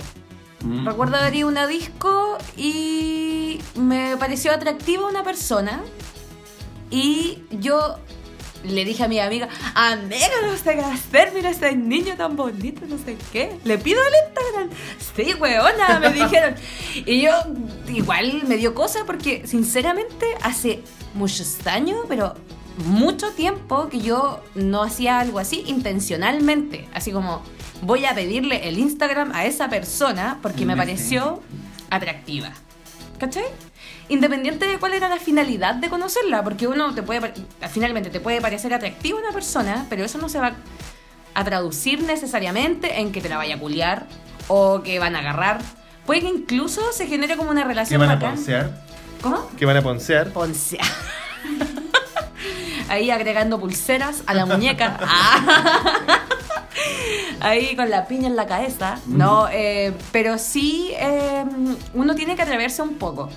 Mm. 0.64 0.86
recuerdo 0.86 1.18
haber 1.18 1.34
ido 1.34 1.48
a 1.48 1.52
una 1.52 1.66
disco 1.66 2.38
y 2.56 3.60
me 3.76 4.16
pareció 4.18 4.52
atractiva 4.52 5.08
una 5.08 5.24
persona 5.24 5.82
y 6.92 7.40
yo 7.50 7.98
le 8.64 8.86
dije 8.86 9.04
a 9.04 9.08
mi 9.08 9.20
amiga, 9.20 9.50
amiga, 9.76 10.28
no 10.44 10.56
sé 10.56 10.76
qué 10.76 10.82
hacer, 10.82 11.32
mira 11.34 11.50
ese 11.50 11.76
niño 11.76 12.16
tan 12.16 12.36
bonito, 12.36 12.86
no 12.88 12.98
sé 12.98 13.18
qué. 13.32 13.58
Le 13.64 13.78
pido 13.78 14.00
el 14.06 14.14
Instagram. 14.28 14.70
Sí, 15.16 15.34
weona, 15.40 16.00
me 16.00 16.10
dijeron. 16.24 16.56
Y 17.06 17.22
yo 17.22 17.32
igual 17.88 18.44
me 18.48 18.58
dio 18.58 18.74
cosa 18.74 19.06
porque 19.06 19.48
sinceramente 19.48 20.26
hace 20.42 20.82
muchos 21.14 21.66
años, 21.66 22.00
pero 22.08 22.36
mucho 22.86 23.32
tiempo 23.32 23.90
que 23.90 24.00
yo 24.00 24.42
no 24.56 24.84
hacía 24.84 25.20
algo 25.20 25.40
así 25.40 25.64
intencionalmente. 25.68 26.88
Así 26.94 27.12
como 27.12 27.42
voy 27.82 28.06
a 28.06 28.14
pedirle 28.14 28.68
el 28.68 28.78
Instagram 28.78 29.32
a 29.34 29.46
esa 29.46 29.70
persona 29.70 30.40
porque 30.42 30.66
me 30.66 30.78
pareció 30.78 31.42
atractiva. 31.90 32.52
¿Cachai? 33.20 33.46
Independiente 34.12 34.68
de 34.68 34.78
cuál 34.78 34.94
era 34.94 35.08
la 35.08 35.16
finalidad 35.16 35.76
de 35.76 35.88
conocerla, 35.88 36.44
porque 36.44 36.68
uno 36.68 36.94
te 36.94 37.02
puede, 37.02 37.34
finalmente 37.70 38.10
te 38.10 38.20
puede 38.20 38.42
parecer 38.42 38.74
atractiva 38.74 39.18
una 39.18 39.32
persona, 39.32 39.86
pero 39.90 40.04
eso 40.04 40.18
no 40.18 40.28
se 40.28 40.38
va 40.38 40.52
a 41.34 41.44
traducir 41.46 42.04
necesariamente 42.04 43.00
en 43.00 43.14
que 43.14 43.22
te 43.22 43.30
la 43.30 43.38
vaya 43.38 43.56
a 43.56 43.60
culiar 43.60 44.08
o 44.50 44.84
que 44.84 45.00
van 45.00 45.16
a 45.16 45.20
agarrar. 45.20 45.62
Puede 46.06 46.20
que 46.22 46.28
incluso 46.28 46.92
se 46.92 47.08
genere 47.08 47.38
como 47.38 47.52
una 47.52 47.62
¿Qué 47.62 47.68
relación 47.70 48.02
van 48.02 48.10
a 48.10 48.16
bacán. 48.16 48.36
poncear? 48.36 48.84
¿Cómo? 49.22 49.50
¿Qué 49.58 49.66
van 49.66 49.78
a 49.78 49.82
poncear? 49.82 50.32
Poncea. 50.34 50.84
Ahí 52.90 53.12
agregando 53.12 53.62
pulseras 53.62 54.24
a 54.26 54.34
la 54.34 54.46
muñeca. 54.46 55.00
Ah. 55.08 56.20
Ahí 57.40 57.76
con 57.76 57.90
la 57.90 58.08
piña 58.08 58.28
en 58.28 58.36
la 58.36 58.46
cabeza. 58.46 59.00
No, 59.08 59.48
eh, 59.52 59.94
pero 60.12 60.38
sí 60.38 60.92
eh, 60.98 61.46
uno 61.94 62.14
tiene 62.14 62.36
que 62.36 62.42
atreverse 62.42 62.82
un 62.82 62.96
poco. 62.96 63.30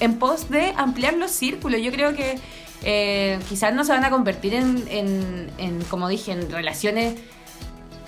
En 0.00 0.18
pos 0.18 0.48
de 0.50 0.72
ampliar 0.76 1.14
los 1.14 1.30
círculos. 1.30 1.80
Yo 1.80 1.92
creo 1.92 2.14
que 2.14 2.38
eh, 2.82 3.38
quizás 3.48 3.72
no 3.74 3.84
se 3.84 3.92
van 3.92 4.04
a 4.04 4.10
convertir 4.10 4.54
en, 4.54 4.84
en- 4.88 5.50
en, 5.58 5.82
como 5.84 6.08
dije, 6.08 6.32
en 6.32 6.50
relaciones 6.50 7.14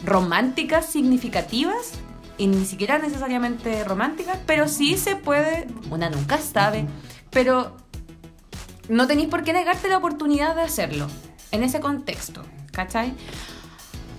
románticas 0.04 0.86
significativas. 0.86 1.92
Y 2.36 2.48
ni 2.48 2.64
siquiera 2.66 2.98
necesariamente 2.98 3.84
románticas, 3.84 4.38
pero 4.44 4.66
sí 4.66 4.96
se 4.96 5.14
puede, 5.14 5.68
una 5.90 6.10
nunca 6.10 6.36
sabe, 6.38 6.84
pero 7.30 7.76
no 8.88 9.06
tenéis 9.06 9.28
por 9.28 9.44
qué 9.44 9.52
negarte 9.52 9.88
la 9.88 9.98
oportunidad 9.98 10.56
de 10.56 10.62
hacerlo 10.62 11.06
en 11.52 11.62
ese 11.62 11.78
contexto, 11.78 12.42
¿cachai? 12.72 13.14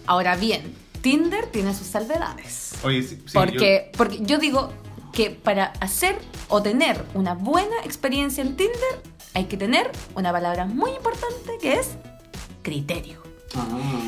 Ahora 0.05 0.37
bien, 0.37 0.73
Tinder 1.01 1.47
tiene 1.47 1.73
sus 1.75 1.87
salvedades. 1.87 2.71
Oye, 2.83 3.03
sí, 3.03 3.17
sí, 3.17 3.31
porque, 3.33 3.91
porque 3.97 4.19
yo 4.21 4.37
digo 4.37 4.71
que 5.15 5.31
para 5.31 5.73
hacer 5.79 6.15
o 6.49 6.61
tener 6.61 7.03
una 7.15 7.33
buena 7.33 7.75
experiencia 7.83 8.43
en 8.43 8.55
Tinder 8.55 9.01
hay 9.33 9.45
que 9.45 9.57
tener 9.57 9.89
una 10.15 10.31
palabra 10.31 10.65
muy 10.65 10.91
importante 10.91 11.57
que 11.59 11.73
es 11.73 11.91
criterio. 12.61 13.23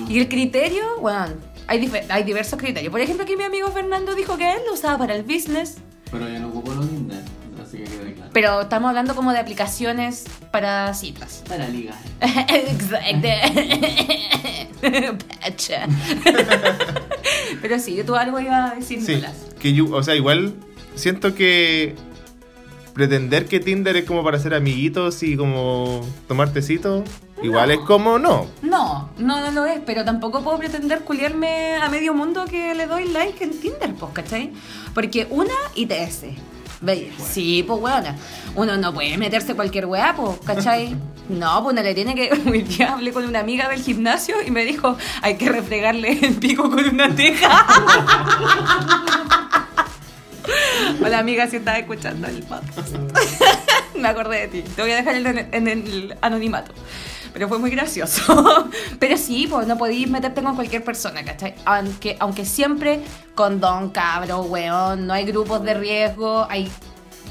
Y 0.10 0.20
el 0.20 0.28
criterio, 0.28 0.84
bueno, 1.00 1.34
hay, 1.68 1.90
hay 2.10 2.24
diversos 2.24 2.60
criterios. 2.60 2.92
Por 2.92 3.00
ejemplo, 3.02 3.24
aquí 3.24 3.36
mi 3.38 3.44
amigo 3.46 3.70
Fernando 3.72 4.14
dijo 4.14 4.38
que 4.38 4.52
él 4.54 4.60
lo 4.68 4.74
usaba 4.74 4.98
para 4.98 5.16
el 5.16 5.24
business, 5.24 5.78
Pero 6.12 6.28
ya 6.30 6.40
no 6.40 6.50
ocupo 6.50 6.74
los 6.74 6.88
Tinder, 6.90 7.24
así 7.64 7.78
que 7.78 7.84
quede 7.86 8.14
claro. 8.14 8.30
pero 8.34 8.62
estamos 8.62 8.90
hablando 8.90 9.16
como 9.16 9.32
de 9.32 9.40
aplicaciones 9.40 10.26
para 10.52 10.94
citas. 10.94 11.44
Para 11.48 11.68
ligar. 11.70 11.98
Exacto. 12.22 13.28
Pero 17.62 17.80
sí, 17.80 18.02
tú 18.06 18.16
algo 18.16 18.40
iba 18.40 18.72
a 18.72 18.76
decir, 18.76 19.02
Sí, 19.02 19.16
Nicolás. 19.16 19.36
que 19.60 19.74
yo, 19.74 19.86
o 19.92 20.04
sea, 20.04 20.16
igual 20.16 20.54
siento 20.98 21.34
que 21.36 21.96
pretender 22.94 23.46
que 23.46 23.60
Tinder 23.60 23.96
es 23.96 24.06
como 24.06 24.24
para 24.24 24.40
ser 24.40 24.54
amiguitos 24.54 25.22
y 25.22 25.38
como 25.38 26.02
tomar 26.28 26.52
tecito, 26.52 27.04
igual 27.44 27.72
es 27.72 27.80
como 27.80 28.18
no. 28.18 28.48
No, 28.64 29.10
no, 29.18 29.40
no 29.40 29.52
lo 29.52 29.66
es, 29.66 29.80
pero 29.86 30.04
tampoco 30.04 30.44
puedo 30.44 30.58
pretender 30.58 31.02
culiarme 31.02 31.76
a 31.76 31.90
medio 31.90 32.14
mundo 32.14 32.46
que 32.46 32.74
le 32.74 32.88
doy 32.88 33.08
like 33.10 33.44
en 33.44 33.60
Tinder, 33.60 33.94
pues, 33.94 34.12
¿cachai? 34.14 34.52
Porque 34.94 35.28
una 35.30 35.54
ITS. 35.76 36.24
¿Veis? 36.82 37.08
Sí, 37.32 37.64
pues, 37.68 37.80
weona. 37.82 38.16
Uno 38.56 38.78
no 38.78 38.94
puede 38.94 39.18
meterse 39.18 39.56
cualquier 39.56 39.86
weá, 39.86 40.16
pues, 40.16 40.40
¿cachai? 40.46 40.96
No, 41.30 41.62
pues 41.62 41.74
uno 41.74 41.84
le 41.84 41.94
tiene 41.94 42.16
que. 42.16 42.32
Hoy 42.50 42.62
día 42.62 42.94
hablé 42.94 43.12
con 43.12 43.26
una 43.26 43.40
amiga 43.40 43.68
del 43.68 43.82
gimnasio 43.82 44.38
y 44.46 44.50
me 44.50 44.64
dijo: 44.64 44.98
hay 45.22 45.36
que 45.36 45.50
refregarle 45.50 46.18
el 46.26 46.36
pico 46.36 46.70
con 46.70 46.88
una 46.88 47.14
teja. 47.14 47.68
Hola, 51.04 51.20
amiga, 51.20 51.48
si 51.48 51.58
estás 51.58 51.80
escuchando 51.80 52.28
el 52.28 52.44
podcast. 52.44 52.96
me 53.96 54.08
acordé 54.08 54.42
de 54.42 54.48
ti. 54.48 54.62
Te 54.76 54.82
voy 54.82 54.92
a 54.92 54.98
dejar 54.98 55.16
en 55.16 55.28
el, 55.28 55.48
en 55.52 55.68
el 55.68 56.18
anonimato. 56.22 56.72
Pero 57.34 57.48
fue 57.48 57.60
muy 57.60 57.70
gracioso. 57.70 58.70
Pero 59.00 59.18
sí, 59.18 59.48
pues 59.50 59.68
no 59.68 59.78
podéis 59.78 60.10
meterte 60.10 60.42
con 60.42 60.56
cualquier 60.56 60.84
persona, 60.84 61.24
¿cachai? 61.24 61.56
Aunque, 61.66 62.18
aunque 62.20 62.46
siempre 62.46 63.02
con 63.36 63.60
don, 63.60 63.90
cabro, 63.90 64.42
weón, 64.42 65.06
no 65.06 65.14
hay 65.14 65.26
grupos 65.26 65.64
de 65.64 65.74
riesgo, 65.76 66.48
hay 66.50 66.72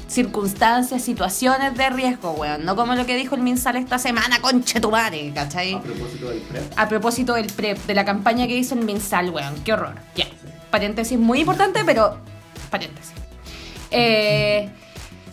circunstancias, 0.07 1.03
situaciones 1.03 1.75
de 1.75 1.89
riesgo, 1.89 2.31
weón. 2.31 2.63
No 2.63 2.75
como 2.75 2.95
lo 2.95 3.05
que 3.05 3.17
dijo 3.17 3.35
el 3.35 3.41
Minsal 3.41 3.75
esta 3.75 3.97
semana, 3.97 4.39
conche 4.39 4.79
tu 4.79 4.91
madre, 4.91 5.31
¿cachai? 5.33 5.81
propósito 5.81 6.29
del 6.29 6.39
PrEP. 6.39 6.73
A 6.77 6.87
propósito 6.87 7.33
del 7.33 7.47
PREP, 7.47 7.85
de 7.85 7.93
la 7.93 8.05
campaña 8.05 8.47
que 8.47 8.55
hizo 8.55 8.75
el 8.75 8.85
Minsal, 8.85 9.31
weón, 9.31 9.55
qué 9.65 9.73
horror. 9.73 9.95
Ya. 10.15 10.27
Paréntesis 10.71 11.17
muy 11.17 11.41
importante, 11.41 11.81
pero 11.85 12.17
paréntesis. 12.69 13.13
Eh, 13.91 14.69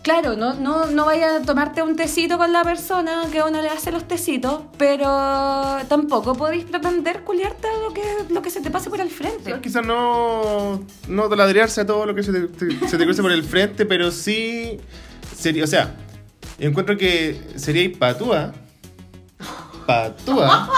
claro, 0.02 0.36
no, 0.36 0.54
no, 0.54 0.86
no 0.86 1.04
vaya 1.06 1.36
a 1.36 1.42
tomarte 1.42 1.82
un 1.82 1.96
tecito 1.96 2.38
con 2.38 2.52
la 2.52 2.62
persona 2.62 3.22
que 3.32 3.42
uno 3.42 3.60
le 3.62 3.68
hace 3.68 3.90
los 3.90 4.06
tecitos, 4.06 4.62
pero 4.78 5.78
tampoco 5.88 6.34
podéis 6.34 6.64
pretender 6.64 7.22
culiarte 7.24 7.68
lo 7.82 7.92
que, 7.92 8.02
lo 8.32 8.42
que 8.42 8.50
se 8.50 8.60
te 8.60 8.70
pase 8.70 8.90
por 8.90 9.00
el 9.00 9.10
frente. 9.10 9.42
O 9.52 9.54
sea, 9.56 9.60
Quizás 9.60 9.84
no, 9.84 10.84
no 11.08 11.28
taladrearse 11.28 11.80
a 11.80 11.86
todo 11.86 12.06
lo 12.06 12.14
que 12.14 12.22
se 12.22 12.32
te, 12.32 12.40
te- 12.48 12.88
se 12.88 12.96
te 12.98 13.04
cruce 13.04 13.22
por 13.22 13.32
el 13.32 13.42
frente, 13.44 13.86
pero 13.86 14.10
sí 14.10 14.78
sería, 15.36 15.64
o 15.64 15.66
sea, 15.68 15.94
encuentro 16.58 16.96
que 16.96 17.40
sería 17.56 17.90
patúa. 17.98 18.52
Patúa. 19.86 20.68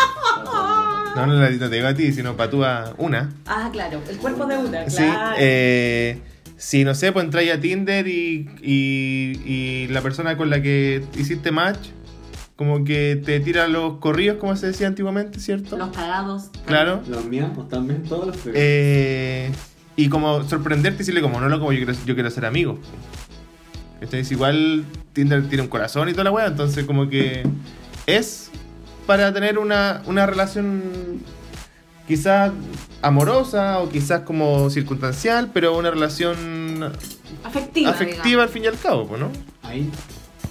No, 1.14 1.26
no, 1.26 1.32
la- 1.34 1.50
no 1.50 1.68
te 1.70 1.76
digo 1.76 1.88
a 1.88 1.94
ti, 1.94 2.12
sino 2.12 2.36
patúa 2.36 2.94
una. 2.98 3.32
Ah, 3.46 3.68
claro, 3.72 4.00
el 4.08 4.18
cuerpo 4.18 4.46
de 4.46 4.58
una, 4.58 4.88
Sí, 4.90 5.02
eh, 5.38 6.20
si 6.56 6.84
no 6.84 6.94
sé, 6.94 7.12
pues 7.12 7.24
entráis 7.24 7.52
a 7.52 7.60
Tinder 7.60 8.06
y, 8.08 8.48
y, 8.62 9.40
y 9.44 9.88
la 9.88 10.00
persona 10.00 10.36
con 10.36 10.50
la 10.50 10.62
que 10.62 11.02
hiciste 11.16 11.50
match, 11.52 11.88
como 12.56 12.84
que 12.84 13.20
te 13.22 13.40
tira 13.40 13.68
los 13.68 13.98
corridos, 13.98 14.38
como 14.38 14.56
se 14.56 14.68
decía 14.68 14.86
antiguamente, 14.86 15.38
¿cierto? 15.40 15.76
Los 15.76 15.94
cagados. 15.94 16.50
Claro. 16.66 17.02
Los 17.08 17.26
míos 17.26 17.50
pues, 17.54 17.68
también, 17.68 18.02
todos 18.02 18.28
los 18.28 18.36
Eh, 18.54 19.52
y 19.96 20.08
como 20.08 20.42
sorprenderte 20.44 20.96
y 20.96 20.98
decirle 20.98 21.20
como, 21.20 21.40
no, 21.40 21.48
no, 21.48 21.58
como 21.58 21.72
yo 21.72 21.84
quiero, 21.84 21.92
yo 22.06 22.14
quiero 22.14 22.30
ser 22.30 22.46
amigo. 22.46 22.78
Entonces 24.00 24.30
igual 24.32 24.84
Tinder 25.12 25.48
tiene 25.48 25.62
un 25.62 25.68
corazón 25.68 26.08
y 26.08 26.12
toda 26.12 26.24
la 26.24 26.30
weá, 26.30 26.46
entonces 26.46 26.84
como 26.84 27.08
que 27.08 27.46
es 28.06 28.50
para 29.06 29.32
tener 29.32 29.58
una, 29.58 30.02
una 30.06 30.26
relación 30.26 30.82
quizás 32.06 32.52
amorosa 33.02 33.80
o 33.80 33.88
quizás 33.88 34.20
como 34.22 34.70
circunstancial, 34.70 35.50
pero 35.52 35.76
una 35.76 35.90
relación 35.90 36.90
Afectiva. 37.44 37.90
afectiva 37.90 38.42
al 38.42 38.48
fin 38.48 38.64
y 38.64 38.66
al 38.68 38.78
cabo, 38.78 39.06
pues, 39.06 39.20
¿no? 39.20 39.30
Ahí, 39.62 39.90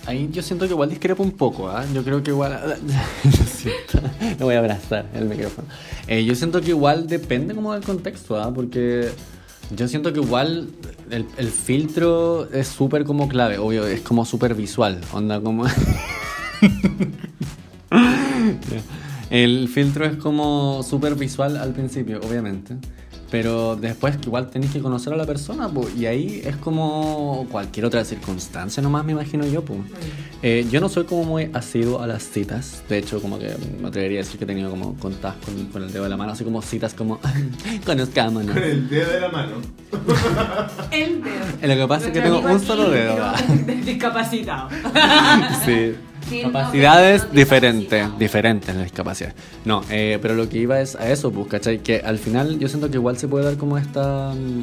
ahí 0.06 0.30
yo 0.32 0.42
siento 0.42 0.66
que 0.66 0.74
igual 0.74 0.90
discrepo 0.90 1.24
un 1.24 1.32
poco, 1.32 1.70
¿ah? 1.70 1.86
Yo 1.94 2.04
creo 2.04 2.22
que 2.24 2.32
igual... 2.32 2.52
Lo 3.24 3.32
siento, 3.46 4.02
no 4.40 4.46
voy 4.46 4.56
a 4.56 4.60
abrazar 4.60 5.06
el 5.14 5.26
micrófono. 5.26 5.68
Eh, 6.08 6.24
yo 6.26 6.36
siento 6.36 6.62
que 6.62 6.70
igual 6.70 7.08
depende 7.08 7.56
como 7.56 7.74
del 7.74 7.84
contexto, 7.84 8.40
¿ah? 8.42 8.54
Porque 8.54 9.10
yo 9.76 9.88
siento 9.88 10.14
que 10.14 10.20
igual 10.20 10.70
el, 11.10 11.26
el 11.38 11.50
filtro 11.50 12.50
es 12.52 12.68
súper 12.68 13.04
como 13.06 13.28
clave, 13.28 13.58
obvio, 13.58 13.88
es 13.88 14.02
como 14.02 14.26
súper 14.26 14.54
visual. 14.56 15.02
Onda 15.12 15.42
como. 15.42 15.66
el 19.30 19.68
filtro 19.68 20.06
es 20.06 20.16
como 20.18 20.84
súper 20.84 21.16
visual 21.16 21.58
al 21.58 21.74
principio, 21.74 22.20
obviamente. 22.28 22.76
Pero 23.32 23.76
después 23.76 24.16
que 24.18 24.28
igual 24.28 24.50
tenéis 24.52 24.72
que 24.72 24.80
conocer 24.80 25.12
a 25.12 25.18
la 25.18 25.26
persona, 25.26 25.68
po, 25.68 25.86
y 25.98 26.06
ahí 26.06 26.42
es 26.46 26.56
como 26.58 27.48
cualquier 27.52 27.88
otra 27.88 28.06
circunstancia 28.06 28.84
nomás, 28.84 29.04
me 29.04 29.14
imagino 29.14 29.46
yo. 29.48 29.66
po. 29.66 29.76
Eh, 30.44 30.66
yo 30.70 30.80
no 30.80 30.88
soy 30.90 31.06
como 31.06 31.24
muy 31.24 31.50
asiduo 31.52 32.02
a 32.02 32.08
las 32.08 32.22
citas, 32.24 32.84
de 32.88 33.00
hecho 33.00 33.20
como 33.22 33.40
que 33.40 33.52
me 33.82 33.88
atrevería 33.88 34.20
a 34.20 34.24
decir 34.24 34.38
que 34.38 34.44
he 34.44 34.48
tenido 34.48 34.70
como 34.70 34.94
contadas 34.98 35.38
con, 35.44 35.56
con 35.66 35.84
el 35.84 35.92
dedo 35.92 36.04
de 36.04 36.10
la 36.12 36.18
mano, 36.18 36.34
así 36.34 36.44
como 36.44 36.62
citas 36.62 36.94
como 36.94 37.20
conozcámonos. 37.86 38.56
el 38.56 38.88
dedo 38.88 39.12
de 39.12 39.20
la 39.20 39.30
mano. 39.30 39.56
El 40.92 41.24
dedo. 41.24 41.34
Eh, 41.62 41.68
Lo 41.68 41.76
que 41.76 41.88
pasa 41.88 42.08
es 42.08 42.14
que 42.14 42.22
tengo 42.22 42.40
un 42.40 42.60
solo 42.60 42.90
dedo. 42.92 43.18
Discapacitado. 43.86 44.70
Sí. 45.66 45.96
Capacidades 46.44 47.32
diferentes, 47.32 48.08
diferentes 48.18 48.74
las 48.76 48.84
discapacidades. 48.86 49.36
No, 49.64 49.82
eh, 49.90 50.18
pero 50.22 50.34
lo 50.36 50.50
que 50.50 50.58
iba 50.58 50.80
es 50.82 50.96
a 50.96 51.10
eso, 51.12 51.32
pues, 51.32 51.48
¿cachai? 51.48 51.80
Que 51.80 52.00
al 52.00 52.18
final 52.18 52.58
yo 52.60 52.68
siento 52.68 52.90
que 52.90 52.98
igual 52.98 53.18
se 53.18 53.28
puede 53.28 53.46
dar 53.46 53.58
como 53.58 53.78
esta. 53.78 54.34
mm, 54.34 54.62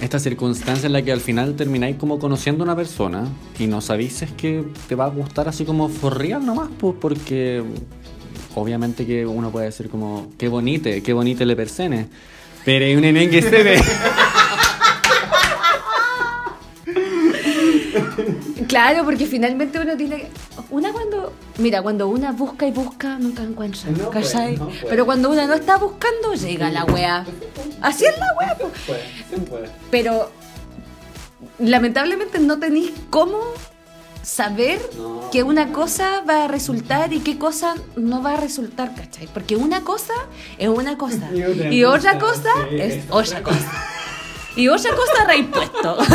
Esta 0.00 0.20
circunstancia 0.20 0.86
en 0.86 0.92
la 0.92 1.02
que 1.02 1.10
al 1.10 1.20
final 1.20 1.54
termináis 1.56 1.96
como 1.96 2.20
conociendo 2.20 2.62
a 2.62 2.66
una 2.66 2.76
persona 2.76 3.26
y 3.58 3.66
no 3.66 3.80
sabéis 3.80 4.24
que 4.36 4.62
te 4.88 4.94
va 4.94 5.06
a 5.06 5.08
gustar 5.08 5.48
así 5.48 5.64
como 5.64 5.88
forreal 5.88 6.46
nomás, 6.46 6.68
pues, 6.78 6.94
porque 7.00 7.64
obviamente 8.54 9.04
que 9.06 9.26
uno 9.26 9.50
puede 9.50 9.66
decir 9.66 9.88
como, 9.88 10.30
qué 10.38 10.46
bonite, 10.46 11.02
qué 11.02 11.12
bonite 11.12 11.44
le 11.44 11.56
persene. 11.56 12.06
Pero 12.64 12.84
hay 12.84 12.94
un 12.94 13.00
nene 13.02 13.28
que 13.28 13.42
se 13.42 13.62
ve. 13.62 13.80
Claro, 18.66 19.04
porque 19.04 19.26
finalmente 19.26 19.78
uno 19.78 19.96
tiene 19.96 20.26
Una 20.70 20.92
cuando. 20.92 21.32
Mira, 21.58 21.80
cuando 21.82 22.08
una 22.08 22.32
busca 22.32 22.66
y 22.66 22.72
busca, 22.72 23.18
nunca 23.18 23.42
encuentra. 23.42 23.90
No 23.90 24.10
puede, 24.10 24.10
¿cachai? 24.22 24.56
no 24.56 24.66
puede. 24.66 24.86
Pero 24.88 25.06
cuando 25.06 25.30
una 25.30 25.46
no 25.46 25.54
está 25.54 25.76
buscando, 25.76 26.34
llega 26.34 26.70
la 26.70 26.84
wea. 26.84 27.24
Así 27.80 28.04
es 28.04 28.14
la 28.18 28.26
wea. 28.38 28.56
Pero 29.90 30.30
lamentablemente 31.58 32.38
no 32.38 32.58
tenéis 32.58 32.92
cómo 33.10 33.38
saber 34.22 34.80
No. 34.98 35.30
que 35.30 35.42
una 35.42 35.72
cosa 35.72 36.22
va 36.28 36.44
a 36.44 36.48
resultar 36.48 37.12
y 37.12 37.20
qué 37.20 37.38
cosa 37.38 37.74
no 37.96 38.22
va 38.22 38.34
a 38.34 38.36
resultar, 38.36 38.94
¿cachai? 38.94 39.26
Porque 39.32 39.56
una 39.56 39.82
cosa 39.82 40.12
es 40.58 40.68
una 40.68 40.98
cosa 40.98 41.30
Y 41.34 41.42
otra 41.44 41.72
y 41.72 41.84
otra 41.84 42.18
cosa, 42.18 42.42
cosa 42.42 42.66
sí, 42.70 42.76
es 42.80 42.94
es 42.96 43.04
otra 43.10 43.42
cosa. 43.42 43.72
Y 44.56 44.66
otra 44.68 44.90
cosa 44.90 45.24
reimpuesto. 45.24 45.96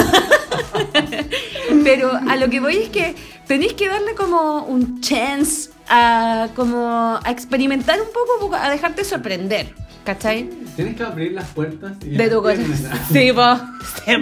Pero 1.84 2.12
a 2.29 2.36
lo 2.36 2.50
que 2.50 2.60
voy 2.60 2.77
es 2.77 2.89
que 2.89 3.15
tenéis 3.48 3.74
que 3.74 3.88
darle 3.88 4.15
como 4.15 4.63
un 4.63 5.01
chance 5.01 5.70
a 5.89 6.50
como 6.55 7.20
a 7.24 7.29
experimentar 7.32 8.00
un 8.01 8.08
poco, 8.39 8.55
a 8.55 8.70
dejarte 8.70 9.03
sorprender, 9.03 9.74
¿cachai? 10.03 10.50
Tienes 10.75 10.96
que 10.96 11.03
abrir 11.03 11.34
las 11.34 11.50
puertas 11.50 11.93
y 12.03 12.10
De 12.10 12.29
tu 12.29 12.41
corazón. 12.41 12.65
Sí, 13.12 13.32
po. 13.34 13.60
Se. 14.05 14.17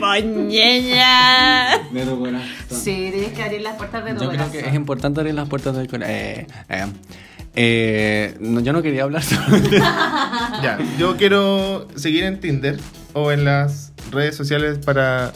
De 1.92 2.06
tu 2.06 2.20
corazón. 2.20 2.42
Sí, 2.70 3.10
tienes 3.12 3.34
que 3.34 3.44
abrir 3.44 3.62
las 3.62 3.76
puertas 3.76 4.04
de 4.06 4.14
tu 4.14 4.24
Yo 4.24 4.30
creo 4.30 4.40
corazón. 4.42 4.52
que 4.62 4.68
es 4.70 4.74
importante 4.76 5.20
abrir 5.20 5.36
las 5.36 5.48
puertas 5.50 5.76
del 5.76 5.88
corazón. 5.88 6.14
Eh, 6.16 6.48
eh, 6.70 6.86
eh, 7.54 8.38
no, 8.40 8.62
yo 8.62 8.72
no 8.74 8.82
quería 8.82 9.04
hablar 9.04 9.24
sobre 9.24 9.62
Ya, 9.80 10.80
yo 10.98 11.18
quiero 11.18 11.88
seguir 11.96 12.24
en 12.24 12.40
Tinder 12.40 12.80
o 13.14 13.32
en 13.32 13.46
las 13.46 13.92
redes 14.12 14.36
sociales 14.36 14.78
para. 14.84 15.34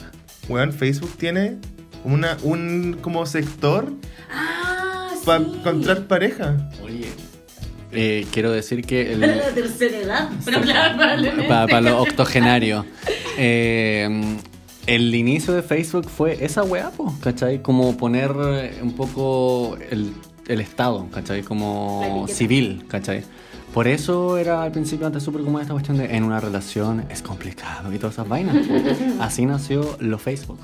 Weón, 0.48 0.74
Facebook 0.74 1.12
tiene 1.18 1.58
una, 2.06 2.38
un 2.44 2.98
como 3.02 3.26
sector 3.26 3.92
Ah, 4.32 5.10
para 5.26 5.44
sí. 5.44 5.52
encontrar 5.60 6.04
pareja. 6.08 6.70
Oye, 6.84 7.08
eh, 7.92 8.26
quiero 8.32 8.52
decir 8.52 8.86
que 8.86 9.14
el, 9.14 9.20
Para 9.22 9.36
la 9.48 9.50
tercera 9.54 9.98
edad. 9.98 10.30
Pero 10.46 10.62
probablemente. 10.62 11.44
para, 11.48 11.68
para 11.68 11.82
los 11.82 12.02
octogenarios. 12.08 12.86
eh, 13.38 14.38
el 14.88 15.16
inicio 15.16 15.54
de 15.56 15.64
Facebook 15.64 16.08
fue 16.10 16.46
esa 16.46 16.62
weá, 16.64 16.92
po, 16.92 17.12
¿cachai? 17.20 17.62
Como 17.64 17.98
poner 17.98 18.32
un 18.84 18.94
poco 18.96 19.78
el, 19.90 20.14
el 20.48 20.62
estado, 20.62 21.08
¿cachai? 21.12 21.42
Como 21.42 22.28
civil, 22.30 22.86
¿cachai? 22.88 23.24
Por 23.74 23.88
eso 23.88 24.38
era 24.38 24.62
al 24.62 24.72
principio 24.72 25.08
antes 25.08 25.24
súper 25.24 25.42
como 25.42 25.60
esta 25.60 25.74
cuestión 25.74 25.98
de 25.98 26.16
en 26.16 26.24
una 26.24 26.40
relación 26.40 27.04
es 27.10 27.22
complicado 27.24 27.92
y 27.92 27.98
todas 27.98 28.14
esas 28.14 28.28
vainas. 28.30 28.56
Así 29.20 29.46
nació 29.48 29.98
lo 30.00 30.20
Facebook. 30.20 30.60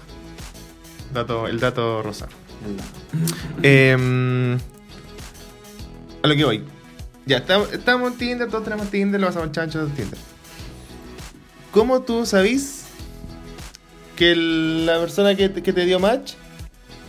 Dato, 1.14 1.48
el 1.48 1.60
dato 1.60 2.02
rosa. 2.02 2.28
Em, 3.64 4.54
a 6.24 6.28
lo 6.28 6.36
que 6.36 6.46
voy. 6.46 6.64
Ya, 7.26 7.38
estamos, 7.38 7.72
estamos 7.74 8.12
en 8.14 8.18
Tinder, 8.18 8.48
todos 8.50 8.64
tenemos 8.64 8.90
Tinder, 8.90 9.20
lo 9.20 9.28
pasamos 9.28 9.52
chanchos 9.52 9.90
en 9.90 9.96
Tinder. 9.96 10.20
¿Cómo 11.72 12.02
tú 12.02 12.26
sabís 12.26 12.84
que 14.16 14.32
el- 14.32 14.86
la 14.86 15.00
persona 15.00 15.36
que, 15.36 15.50
te- 15.50 15.62
que 15.64 15.74
te 15.74 15.86
dio 15.86 16.00
match 16.00 16.34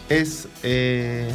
es, 0.09 0.49
eh, 0.62 1.31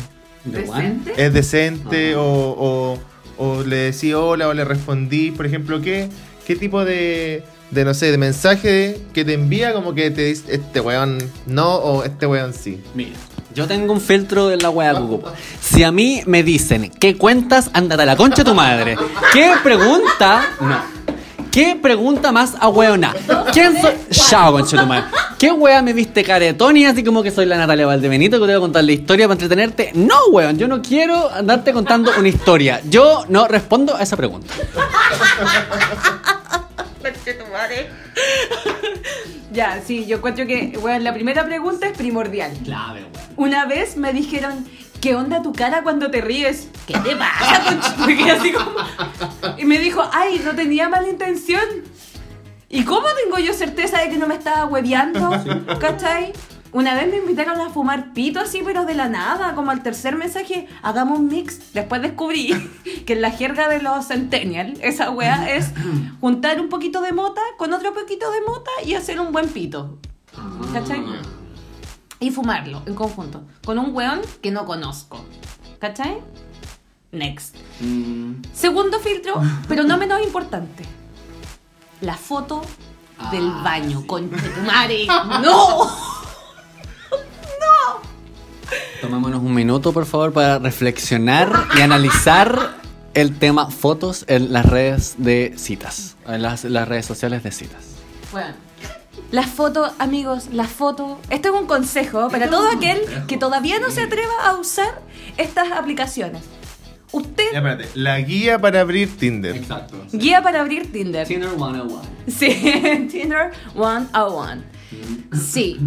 ¿De 0.45 0.61
¿Decente? 0.61 1.13
es 1.17 1.33
decente 1.33 2.11
Ajá. 2.13 2.21
o, 2.21 2.97
o- 3.37 3.43
o 3.45 3.63
le 3.63 3.75
decí 3.77 4.13
hola 4.13 4.47
o 4.47 4.53
le 4.53 4.63
respondí? 4.65 5.31
Por 5.31 5.45
ejemplo, 5.45 5.81
¿qué, 5.81 6.09
qué 6.45 6.55
tipo 6.55 6.85
de, 6.85 7.43
de, 7.71 7.85
no 7.85 7.93
sé, 7.93 8.11
de 8.11 8.17
mensaje 8.17 9.01
que 9.13 9.25
te 9.25 9.33
envía 9.33 9.73
como 9.73 9.93
que 9.93 10.11
te 10.11 10.25
dice 10.25 10.55
este 10.55 10.79
weón 10.79 11.17
no 11.45 11.75
o 11.75 12.03
este 12.03 12.25
weón 12.25 12.53
sí? 12.53 12.81
Mira, 12.95 13.11
yo 13.53 13.67
tengo 13.67 13.93
un 13.93 14.01
filtro 14.01 14.47
de 14.47 14.57
la 14.57 14.71
que 14.71 14.99
ocupo. 15.01 15.31
Si 15.59 15.83
a 15.83 15.91
mí 15.91 16.21
me 16.25 16.43
dicen, 16.43 16.91
¿qué 16.99 17.17
cuentas? 17.17 17.69
Ándate 17.73 18.03
a 18.03 18.05
la 18.05 18.15
concha 18.15 18.43
de 18.43 18.49
tu 18.51 18.55
madre. 18.55 18.95
¿Qué 19.33 19.51
pregunta? 19.63 20.47
No. 20.61 20.97
¿Qué 21.51 21.75
pregunta 21.81 22.31
más 22.31 22.53
a 22.59 22.69
weona? 22.69 23.15
¿Quién 23.51 23.81
soy? 23.81 23.93
Chao, 24.11 24.51
concha 24.51 24.77
de 24.77 24.83
tu 24.83 24.87
madre. 24.87 25.05
¿Qué 25.39 25.51
wea 25.51 25.81
me 25.81 25.93
viste 25.93 26.23
caretón 26.23 26.77
y 26.77 26.85
así 26.85 27.03
como 27.03 27.23
que 27.23 27.31
soy 27.31 27.45
la 27.47 27.57
Natalia 27.57 27.85
Valdebenito 27.85 28.37
que 28.39 28.45
te 28.45 28.51
voy 28.51 28.57
a 28.57 28.59
contar 28.59 28.83
la 28.83 28.91
historia 28.91 29.27
para 29.27 29.33
entretenerte? 29.33 29.91
No, 29.93 30.15
weón, 30.31 30.57
yo 30.57 30.67
no 30.67 30.81
quiero 30.81 31.31
andarte 31.31 31.73
contando 31.73 32.11
una 32.17 32.27
historia. 32.27 32.81
Yo 32.89 33.25
no 33.29 33.47
respondo 33.47 33.95
a 33.95 34.03
esa 34.03 34.15
pregunta. 34.17 34.53
Ya, 39.51 39.81
sí, 39.81 40.05
yo 40.05 40.17
encuentro 40.17 40.45
que, 40.45 40.77
bueno, 40.81 40.99
la 40.99 41.13
primera 41.13 41.45
pregunta 41.45 41.87
es 41.87 41.97
primordial. 41.97 42.51
Clave, 42.65 43.05
weón. 43.05 43.27
Una 43.37 43.65
vez 43.65 43.95
me 43.95 44.11
dijeron, 44.11 44.67
¿qué 44.99 45.15
onda 45.15 45.41
tu 45.41 45.53
cara 45.53 45.83
cuando 45.83 46.11
te 46.11 46.19
ríes? 46.21 46.67
¿Qué 46.85 46.93
te 46.99 47.15
pasa, 47.15 47.63
concha? 47.67 48.05
Me 48.05 48.17
quedé 48.17 48.31
así 48.31 48.51
como... 48.51 48.71
Y 49.57 49.65
me 49.65 49.79
dijo, 49.79 50.03
ay, 50.11 50.41
no 50.43 50.53
tenía 50.53 50.89
mala 50.89 51.07
intención. 51.07 51.63
¿Y 52.69 52.83
cómo 52.83 53.07
tengo 53.23 53.39
yo 53.39 53.53
certeza 53.53 53.99
de 53.99 54.09
que 54.09 54.17
no 54.17 54.27
me 54.27 54.35
estaba 54.35 54.65
hueveando? 54.65 55.29
¿Cachai? 55.79 56.33
Una 56.73 56.95
vez 56.95 57.09
me 57.09 57.17
invitaron 57.17 57.59
a 57.61 57.69
fumar 57.69 58.13
pito 58.13 58.39
así, 58.39 58.61
pero 58.63 58.85
de 58.85 58.93
la 58.93 59.07
nada, 59.09 59.55
como 59.55 59.71
al 59.71 59.81
tercer 59.83 60.15
mensaje, 60.15 60.67
hagamos 60.81 61.19
un 61.19 61.27
mix. 61.27 61.73
Después 61.73 62.01
descubrí 62.01 62.53
que 63.05 63.13
en 63.13 63.21
la 63.21 63.31
jerga 63.31 63.67
de 63.69 63.81
los 63.81 64.05
centennial, 64.07 64.77
esa 64.81 65.09
wea 65.11 65.55
es 65.55 65.71
juntar 66.21 66.59
un 66.59 66.69
poquito 66.69 67.01
de 67.01 67.13
mota 67.13 67.41
con 67.57 67.73
otro 67.73 67.93
poquito 67.93 68.29
de 68.31 68.41
mota 68.41 68.71
y 68.85 68.93
hacer 68.95 69.19
un 69.19 69.31
buen 69.31 69.47
pito. 69.49 69.97
¿Cachai? 70.73 71.01
y 72.19 72.31
fumarlo 72.31 72.81
en 72.87 72.95
conjunto 72.95 73.43
con 73.63 73.77
un 73.77 73.95
weón 73.95 74.21
que 74.41 74.49
no 74.49 74.65
conozco. 74.65 75.23
¿Cachai? 75.79 76.17
Next. 77.11 77.55
Mm, 77.79 78.41
Segundo 78.53 78.99
filtro, 78.99 79.39
pero 79.67 79.83
no 79.83 79.97
menos 79.97 80.21
importante. 80.23 80.83
La 82.01 82.15
foto 82.17 82.61
del 83.31 83.47
Ah, 83.49 83.61
baño, 83.63 84.01
sí. 84.01 84.07
con 84.07 84.29
tu 84.29 84.61
madre. 84.65 85.05
¡No! 85.43 85.87
Tomémonos 89.01 89.41
un 89.41 89.53
minuto, 89.53 89.93
por 89.93 90.05
favor, 90.05 90.33
para 90.33 90.59
reflexionar 90.59 91.51
y 91.77 91.81
analizar 91.81 92.77
el 93.13 93.37
tema 93.37 93.69
fotos 93.69 94.25
en 94.27 94.51
las 94.53 94.65
redes 94.65 95.15
de 95.17 95.53
citas, 95.57 96.15
en 96.27 96.41
las, 96.41 96.63
las 96.63 96.87
redes 96.87 97.05
sociales 97.05 97.43
de 97.43 97.51
citas. 97.51 97.83
Bueno. 98.31 98.53
La 99.31 99.43
foto, 99.43 99.91
amigos, 99.99 100.47
la 100.53 100.63
foto. 100.65 101.19
Esto 101.29 101.53
es 101.53 101.61
un 101.61 101.67
consejo 101.67 102.29
para 102.29 102.49
todo 102.49 102.69
aquel 102.69 102.99
que 103.27 103.35
todavía 103.37 103.77
no 103.79 103.91
se 103.91 104.01
atreva 104.03 104.31
a 104.45 104.55
usar 104.55 105.01
estas 105.37 105.71
aplicaciones. 105.71 106.43
Usted, 107.11 107.43
Ya, 107.51 107.57
espérate. 107.57 107.89
La 107.95 108.19
guía 108.21 108.59
para 108.59 108.81
abrir 108.81 109.17
Tinder. 109.17 109.55
Exacto. 109.55 109.97
guía 110.13 110.41
para 110.41 110.61
abrir 110.61 110.91
Tinder. 110.93 111.27
Tinder 111.27 111.49
101. 111.49 112.01
Sí, 112.27 112.47
Tinder 113.11 113.51
101. 113.73 114.63
Sí. 115.33 115.77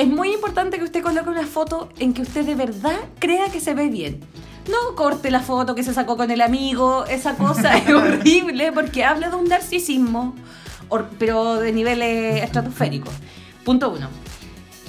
Es 0.00 0.08
muy 0.08 0.32
importante 0.32 0.78
que 0.78 0.84
usted 0.84 1.02
coloque 1.02 1.28
una 1.28 1.46
foto 1.46 1.90
en 1.98 2.14
que 2.14 2.22
usted 2.22 2.46
de 2.46 2.54
verdad 2.54 2.96
crea 3.18 3.50
que 3.50 3.60
se 3.60 3.74
ve 3.74 3.90
bien. 3.90 4.20
No 4.66 4.96
corte 4.96 5.30
la 5.30 5.40
foto 5.40 5.74
que 5.74 5.82
se 5.82 5.92
sacó 5.92 6.16
con 6.16 6.30
el 6.30 6.40
amigo, 6.40 7.04
esa 7.04 7.34
cosa 7.34 7.76
es 7.76 7.86
horrible 7.92 8.72
porque 8.72 9.04
habla 9.04 9.28
de 9.28 9.36
un 9.36 9.48
narcisismo, 9.48 10.34
pero 11.18 11.56
de 11.56 11.72
niveles 11.72 12.42
estratosféricos. 12.42 13.12
Punto 13.62 13.90
uno. 13.90 14.08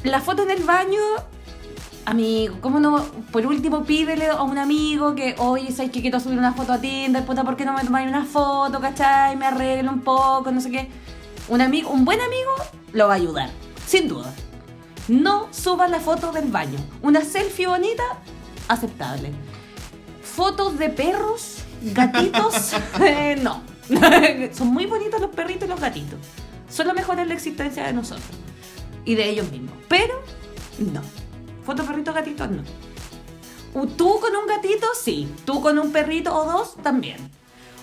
La 0.06 0.22
foto 0.22 0.44
en 0.44 0.52
el 0.52 0.64
baño, 0.64 1.02
amigo, 2.06 2.60
¿cómo 2.62 2.80
no? 2.80 3.04
Por 3.34 3.46
último, 3.46 3.84
pídele 3.84 4.28
a 4.28 4.44
un 4.44 4.58
amigo 4.58 5.14
que, 5.14 5.36
oye, 5.40 5.74
¿sabes 5.74 5.92
que 5.92 6.02
quiero 6.02 6.22
subir 6.22 6.40
una 6.40 6.54
foto 6.54 6.72
a 6.72 6.80
Tinder? 6.80 7.26
Puta, 7.26 7.44
¿por 7.44 7.58
qué 7.58 7.66
no 7.66 7.74
me 7.74 7.84
tomáis 7.84 8.08
una 8.08 8.24
foto, 8.24 8.80
cachai? 8.80 9.36
Me 9.36 9.48
arreglo 9.48 9.92
un 9.92 10.04
poco, 10.04 10.54
no 10.54 10.62
sé 10.62 10.72
qué. 10.72 10.88
Un 11.50 11.60
amigo, 11.60 11.90
un 11.90 12.06
buen 12.06 12.22
amigo 12.22 12.52
lo 12.94 13.10
va 13.10 13.16
a 13.16 13.18
ayudar, 13.18 13.50
sin 13.86 14.08
duda. 14.08 14.34
No 15.08 15.48
subas 15.52 15.90
la 15.90 16.00
foto 16.00 16.32
del 16.32 16.50
baño. 16.50 16.80
Una 17.02 17.24
selfie 17.24 17.68
bonita, 17.68 18.04
aceptable. 18.68 19.32
Fotos 20.24 20.78
de 20.78 20.90
perros, 20.90 21.58
gatitos, 21.82 22.74
eh, 23.02 23.36
no. 23.42 23.62
Son 24.54 24.68
muy 24.68 24.86
bonitos 24.86 25.20
los 25.20 25.32
perritos 25.32 25.66
y 25.66 25.70
los 25.70 25.80
gatitos. 25.80 26.20
Solo 26.70 26.94
mejoran 26.94 27.28
la 27.28 27.34
existencia 27.34 27.86
de 27.86 27.94
nosotros 27.94 28.30
y 29.04 29.16
de 29.16 29.30
ellos 29.30 29.52
mismos. 29.52 29.74
Pero 29.90 30.22
no. 30.80 31.02
Foto 31.66 31.84
perrito 31.84 32.14
gatito 32.14 32.48
no. 32.48 32.64
Tú 33.98 34.20
con 34.20 34.36
un 34.36 34.48
gatito, 34.48 34.88
sí. 35.00 35.28
Tú 35.46 35.62
con 35.62 35.80
un 35.80 35.92
perrito 35.92 36.36
o 36.36 36.46
dos, 36.46 36.76
también. 36.82 37.18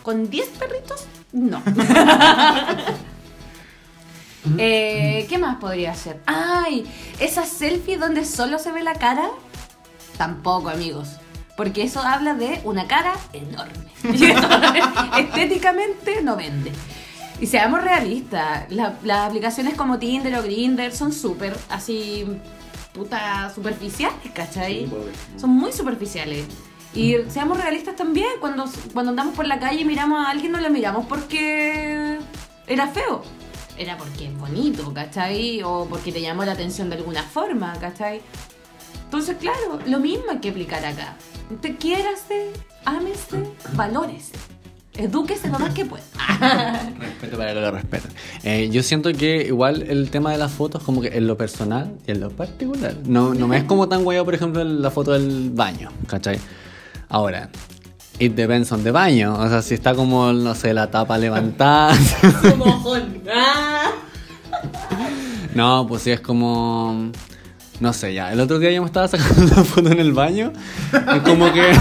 Con 0.02 0.30
10 0.30 0.48
perritos, 0.50 1.06
no. 1.32 1.62
Eh, 4.58 5.26
¿Qué 5.28 5.38
más 5.38 5.56
podría 5.56 5.94
ser? 5.94 6.20
Ay, 6.26 6.86
esa 7.20 7.44
selfie 7.44 7.96
donde 7.98 8.24
solo 8.24 8.58
se 8.58 8.72
ve 8.72 8.82
la 8.82 8.94
cara. 8.94 9.30
Tampoco, 10.16 10.68
amigos. 10.68 11.08
Porque 11.56 11.82
eso 11.82 12.00
habla 12.00 12.34
de 12.34 12.60
una 12.64 12.86
cara 12.86 13.14
enorme. 13.32 13.88
Estéticamente 15.18 16.22
no 16.22 16.36
vende. 16.36 16.72
Y 17.40 17.46
seamos 17.46 17.82
realistas, 17.82 18.70
la- 18.70 18.94
las 19.04 19.28
aplicaciones 19.28 19.74
como 19.74 19.98
Tinder 19.98 20.34
o 20.36 20.42
Grindr 20.42 20.92
son 20.92 21.12
súper 21.12 21.56
así, 21.68 22.26
puta, 22.92 23.50
superficiales, 23.54 24.18
¿cachai? 24.34 24.88
Son 25.36 25.50
muy 25.50 25.72
superficiales. 25.72 26.46
Y 26.94 27.14
seamos 27.28 27.60
realistas 27.60 27.94
también, 27.96 28.28
cuando, 28.40 28.64
cuando 28.92 29.10
andamos 29.10 29.34
por 29.36 29.46
la 29.46 29.60
calle 29.60 29.82
y 29.82 29.84
miramos 29.84 30.26
a 30.26 30.30
alguien, 30.30 30.50
no 30.52 30.58
le 30.60 30.70
miramos 30.70 31.06
porque 31.06 32.18
era 32.66 32.88
feo. 32.88 33.22
Era 33.78 33.96
porque 33.96 34.26
es 34.26 34.36
bonito, 34.36 34.92
¿cachai? 34.92 35.62
O 35.62 35.86
porque 35.88 36.10
te 36.10 36.20
llamó 36.20 36.44
la 36.44 36.52
atención 36.52 36.90
de 36.90 36.96
alguna 36.96 37.22
forma, 37.22 37.72
¿cachai? 37.78 38.20
Entonces, 39.04 39.36
claro, 39.38 39.78
lo 39.86 40.00
mismo 40.00 40.24
hay 40.30 40.38
que 40.38 40.50
aplicar 40.50 40.84
acá. 40.84 41.16
Usted 41.50 41.76
quiérase, 41.78 42.50
ámese, 42.84 43.42
valórese. 43.74 44.32
Edúquese 44.94 45.48
lo 45.48 45.60
más 45.60 45.72
que 45.74 45.84
pueda. 45.84 46.02
Respeto 46.98 47.38
para 47.38 47.54
que 47.54 47.60
lo 47.60 47.70
respeten. 47.70 48.10
Eh, 48.42 48.68
yo 48.70 48.82
siento 48.82 49.12
que 49.12 49.46
igual 49.46 49.82
el 49.82 50.10
tema 50.10 50.32
de 50.32 50.38
las 50.38 50.50
fotos, 50.50 50.82
como 50.82 51.00
que 51.00 51.16
en 51.16 51.28
lo 51.28 51.36
personal 51.36 51.96
y 52.04 52.10
en 52.10 52.20
lo 52.20 52.30
particular, 52.30 52.96
no, 53.06 53.32
no 53.32 53.46
me 53.46 53.58
es 53.58 53.64
como 53.64 53.88
tan 53.88 54.02
guayo, 54.02 54.24
por 54.24 54.34
ejemplo, 54.34 54.64
la 54.64 54.90
foto 54.90 55.12
del 55.12 55.50
baño, 55.50 55.90
¿cachai? 56.08 56.40
Ahora, 57.08 57.48
it 58.18 58.34
depends 58.34 58.70
on 58.72 58.82
the 58.84 58.90
baño. 58.90 59.34
O 59.38 59.48
sea, 59.48 59.62
si 59.62 59.74
está 59.74 59.94
como, 59.94 60.32
no 60.32 60.54
sé, 60.54 60.72
la 60.74 60.90
tapa 60.90 61.16
levantada. 61.18 61.94
no, 65.54 65.86
pues 65.86 66.02
sí, 66.02 66.10
es 66.10 66.20
como. 66.20 67.10
No 67.80 67.92
sé, 67.92 68.12
ya. 68.14 68.32
El 68.32 68.40
otro 68.40 68.58
día 68.58 68.72
yo 68.72 68.82
me 68.82 68.86
estaba 68.86 69.06
sacando 69.08 69.42
una 69.54 69.64
foto 69.64 69.90
en 69.92 70.00
el 70.00 70.12
baño. 70.12 70.52
Y 71.16 71.20
como 71.20 71.52
que. 71.52 71.72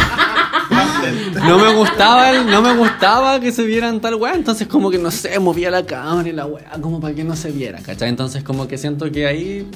No 1.48 1.58
me 1.58 1.74
gustaba 1.74 2.32
el- 2.32 2.46
no 2.48 2.62
me 2.62 2.76
gustaba 2.76 3.40
que 3.40 3.52
se 3.52 3.64
vieran 3.64 4.00
tal 4.02 4.16
weá, 4.16 4.34
entonces 4.36 4.68
como 4.68 4.92
que 4.92 4.98
no 4.98 5.10
sé, 5.12 5.40
movía 5.40 5.72
la 5.72 5.86
cámara 5.86 6.28
y 6.28 6.34
la 6.34 6.46
weá 6.46 6.70
como 6.82 7.00
para 7.00 7.14
que 7.16 7.24
no 7.24 7.36
se 7.36 7.52
viera, 7.52 7.80
¿cachai? 7.80 8.10
Entonces 8.10 8.44
como 8.44 8.68
que 8.68 8.78
siento 8.78 9.10
que 9.12 9.26
ahí 9.26 9.70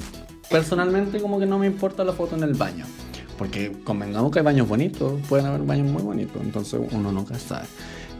personalmente 0.50 1.20
como 1.20 1.38
que 1.38 1.46
no 1.46 1.58
me 1.58 1.66
importa 1.66 2.04
la 2.04 2.12
foto 2.12 2.36
en 2.36 2.42
el 2.42 2.54
baño. 2.54 2.84
Porque 3.42 3.72
convengamos 3.82 4.30
que 4.30 4.38
hay 4.38 4.44
baños 4.44 4.68
bonitos, 4.68 5.14
pueden 5.28 5.46
haber 5.46 5.62
baños 5.62 5.90
muy 5.90 6.00
bonitos, 6.02 6.40
entonces 6.40 6.80
uno 6.92 7.10
nunca 7.10 7.36
sabe. 7.40 7.66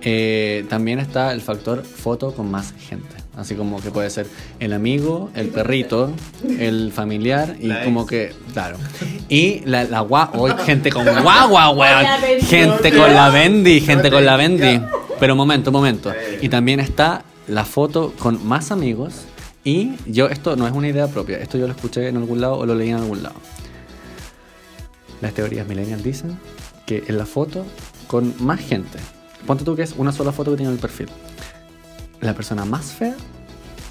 Eh, 0.04 0.64
también 0.68 0.98
está 0.98 1.32
el 1.32 1.40
factor 1.40 1.85
foto 1.85 2.35
con 2.35 2.50
más 2.50 2.74
gente. 2.88 3.14
Así 3.37 3.54
como 3.54 3.80
que 3.80 3.92
puede 3.92 4.11
ser 4.11 4.26
el 4.58 4.72
amigo, 4.72 5.30
el 5.37 5.46
perrito, 5.50 6.11
el 6.58 6.90
familiar 6.92 7.54
y 7.61 7.68
La 7.68 7.85
como 7.85 8.00
ex. 8.02 8.11
que, 8.11 8.32
claro. 8.52 8.78
Y 9.28 9.61
la, 9.64 9.85
la 9.85 10.02
gua- 10.02 10.30
oh, 10.35 10.48
gente 10.64 10.90
con 10.90 11.04
guagua, 11.22 11.70
weón. 11.70 12.04
Gente 12.40 12.90
con 12.92 13.14
la 13.14 13.30
Bendy, 13.30 13.80
gente 13.80 14.11
con 14.11 14.26
la 14.26 14.37
Bendy. 14.37 14.80
Pero 15.20 15.37
momento, 15.37 15.70
momento. 15.70 16.12
Y 16.40 16.48
también 16.48 16.80
está 16.80 17.22
la 17.46 17.64
foto 17.64 18.12
con 18.18 18.44
más 18.44 18.72
amigos. 18.72 19.14
Y 19.62 19.92
yo, 20.06 20.26
esto 20.26 20.56
no 20.56 20.66
es 20.66 20.72
una 20.72 20.88
idea 20.88 21.06
propia, 21.06 21.38
esto 21.38 21.56
yo 21.58 21.68
lo 21.68 21.74
escuché 21.74 22.08
en 22.08 22.16
algún 22.16 22.40
lado 22.40 22.56
o 22.58 22.66
lo 22.66 22.74
leí 22.74 22.88
en 22.90 22.96
algún 22.96 23.22
lado. 23.22 23.37
Las 25.22 25.32
teorías 25.32 25.66
millennial 25.66 26.02
dicen 26.02 26.38
que 26.85 27.04
en 27.06 27.16
la 27.16 27.24
foto 27.24 27.64
con 28.08 28.35
más 28.40 28.61
gente, 28.61 28.98
ponte 29.46 29.64
tú 29.64 29.74
que 29.74 29.82
es 29.82 29.94
una 29.96 30.12
sola 30.12 30.32
foto 30.32 30.50
que 30.50 30.58
tiene 30.58 30.70
en 30.70 30.74
el 30.74 30.80
perfil. 30.80 31.08
La 32.20 32.35
persona 32.35 32.64
más 32.66 32.92
fea 32.92 33.14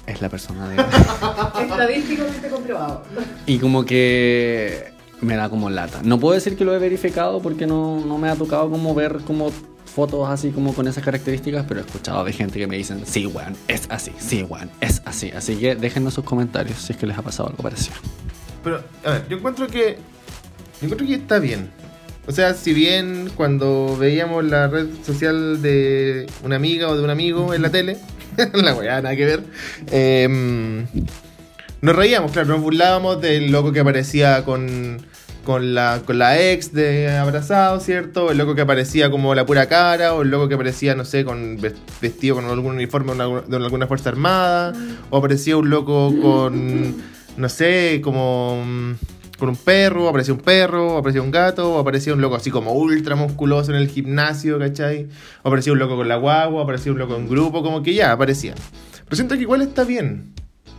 es 0.06 0.20
la 0.20 0.28
persona 0.28 0.68
de... 0.68 0.76
Estadísticamente 1.62 2.48
comprobado. 2.48 3.02
Y 3.46 3.58
como 3.58 3.84
que 3.84 4.92
me 5.20 5.36
da 5.36 5.48
como 5.48 5.70
lata. 5.70 6.00
No 6.04 6.20
puedo 6.20 6.34
decir 6.34 6.56
que 6.56 6.64
lo 6.64 6.74
he 6.74 6.78
verificado 6.78 7.40
porque 7.40 7.66
no, 7.66 8.04
no 8.04 8.18
me 8.18 8.28
ha 8.28 8.36
tocado 8.36 8.70
como 8.70 8.94
ver 8.94 9.18
como 9.26 9.50
fotos 9.92 10.28
así 10.28 10.50
como 10.50 10.74
con 10.74 10.88
esas 10.88 11.04
características, 11.04 11.64
pero 11.68 11.80
he 11.80 11.84
escuchado 11.84 12.24
de 12.24 12.32
gente 12.32 12.58
que 12.58 12.66
me 12.66 12.76
dicen, 12.76 13.02
sí, 13.06 13.26
weón, 13.26 13.54
es 13.68 13.86
así, 13.90 14.12
sí, 14.18 14.42
weón, 14.42 14.70
es 14.80 15.02
así. 15.04 15.30
Así 15.30 15.56
que 15.56 15.76
déjennos 15.76 16.14
sus 16.14 16.24
comentarios 16.24 16.78
si 16.78 16.92
es 16.92 16.98
que 16.98 17.06
les 17.06 17.16
ha 17.16 17.22
pasado 17.22 17.48
algo 17.48 17.62
parecido. 17.62 17.96
Pero, 18.64 18.82
a 19.04 19.10
ver, 19.10 19.28
yo 19.28 19.36
encuentro 19.36 19.66
que. 19.66 19.98
Yo 20.82 20.86
encuentro 20.86 21.06
que 21.06 21.14
está 21.14 21.38
bien. 21.38 21.70
O 22.26 22.32
sea, 22.32 22.54
si 22.54 22.72
bien 22.74 23.30
cuando 23.34 23.96
veíamos 23.98 24.44
la 24.44 24.68
red 24.68 24.86
social 25.04 25.62
de 25.62 26.26
una 26.44 26.56
amiga 26.56 26.88
o 26.88 26.96
de 26.96 27.02
un 27.02 27.10
amigo 27.10 27.54
en 27.54 27.62
la 27.62 27.70
tele, 27.70 27.96
la 28.54 28.74
weá, 28.74 29.00
nada 29.00 29.16
que 29.16 29.24
ver, 29.24 29.42
eh, 29.90 30.84
nos 31.80 31.96
reíamos, 31.96 32.30
claro, 32.30 32.48
nos 32.48 32.60
burlábamos 32.60 33.20
del 33.20 33.50
loco 33.50 33.72
que 33.72 33.80
aparecía 33.80 34.44
con, 34.44 34.98
con, 35.44 35.74
la, 35.74 36.02
con 36.06 36.16
la 36.18 36.40
ex 36.40 36.72
de 36.72 37.10
abrazado, 37.10 37.80
¿cierto? 37.80 38.30
El 38.30 38.38
loco 38.38 38.54
que 38.54 38.60
aparecía 38.62 39.10
como 39.10 39.34
la 39.34 39.44
pura 39.44 39.66
cara, 39.66 40.14
o 40.14 40.22
el 40.22 40.30
loco 40.30 40.48
que 40.48 40.54
aparecía, 40.54 40.94
no 40.94 41.04
sé, 41.04 41.24
con 41.24 41.60
ves- 41.60 41.74
vestido 42.00 42.36
con 42.36 42.44
algún 42.44 42.74
uniforme 42.76 43.14
de 43.14 43.56
alguna- 43.56 43.88
fuerza 43.88 44.10
armada, 44.10 44.72
o 45.10 45.16
aparecía 45.18 45.56
un 45.56 45.70
loco 45.70 46.14
con, 46.22 46.94
no 47.36 47.48
sé, 47.48 48.00
como 48.00 48.62
mm, 48.64 48.92
con 49.42 49.48
un 49.48 49.56
perro, 49.56 50.08
aparecía 50.08 50.34
un 50.34 50.40
perro, 50.40 50.94
o 50.94 50.98
aparecía 50.98 51.20
un 51.20 51.32
gato, 51.32 51.74
o 51.74 51.80
aparecía 51.80 52.14
un 52.14 52.20
loco 52.20 52.36
así 52.36 52.52
como 52.52 52.74
ultra 52.74 53.16
musculoso 53.16 53.72
en 53.72 53.78
el 53.78 53.88
gimnasio, 53.88 54.56
¿cachai? 54.56 55.08
O 55.42 55.48
aparecía 55.48 55.72
un 55.72 55.80
loco 55.80 55.96
con 55.96 56.06
la 56.06 56.14
guagua, 56.14 56.62
aparecía 56.62 56.92
un 56.92 56.98
loco 57.00 57.16
en 57.16 57.28
grupo, 57.28 57.60
como 57.60 57.82
que 57.82 57.92
ya, 57.92 58.12
aparecía. 58.12 58.54
Pero 59.04 59.16
siento 59.16 59.34
que 59.34 59.40
igual 59.40 59.60
está 59.62 59.82
bien. 59.82 60.32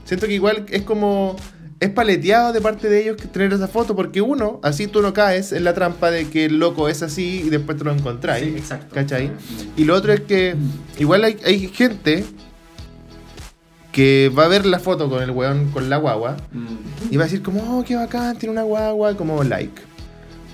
Siento 0.05 0.27
que 0.27 0.35
igual 0.35 0.65
es 0.69 0.83
como. 0.83 1.35
Es 1.81 1.89
paleteado 1.89 2.53
de 2.53 2.61
parte 2.61 2.87
de 2.87 3.01
ellos 3.01 3.17
que 3.17 3.27
tener 3.27 3.51
esa 3.51 3.67
foto, 3.67 3.97
porque 3.97 4.21
uno, 4.21 4.61
así 4.63 4.87
tú 4.87 5.01
no 5.01 5.11
caes 5.11 5.51
en 5.51 5.65
la 5.65 5.73
trampa 5.73 6.09
de 6.09 6.29
que 6.29 6.45
el 6.45 6.57
loco 6.57 6.87
es 6.87 7.03
así 7.03 7.41
y 7.45 7.49
después 7.49 7.77
te 7.77 7.83
lo 7.83 7.91
encontráis. 7.91 8.45
Sí, 8.45 8.55
exacto. 8.55 8.95
¿Cachai? 8.95 9.29
Y 9.75 9.83
lo 9.83 9.93
otro 9.93 10.13
es 10.13 10.21
que 10.21 10.55
igual 10.97 11.25
hay, 11.25 11.37
hay 11.45 11.67
gente 11.67 12.23
que 13.93 14.29
va 14.37 14.45
a 14.45 14.47
ver 14.49 14.65
la 14.65 14.79
foto 14.79 15.09
con 15.09 15.23
el 15.23 15.31
weón 15.31 15.71
con 15.71 15.89
la 15.89 15.97
guagua 15.97 16.35
y 17.09 17.15
va 17.15 17.23
a 17.23 17.27
decir 17.27 17.41
como, 17.41 17.79
oh, 17.79 17.83
qué 17.85 17.95
bacán, 17.95 18.37
tiene 18.37 18.51
una 18.51 18.63
guagua, 18.63 19.15
como 19.15 19.41
like. 19.43 19.81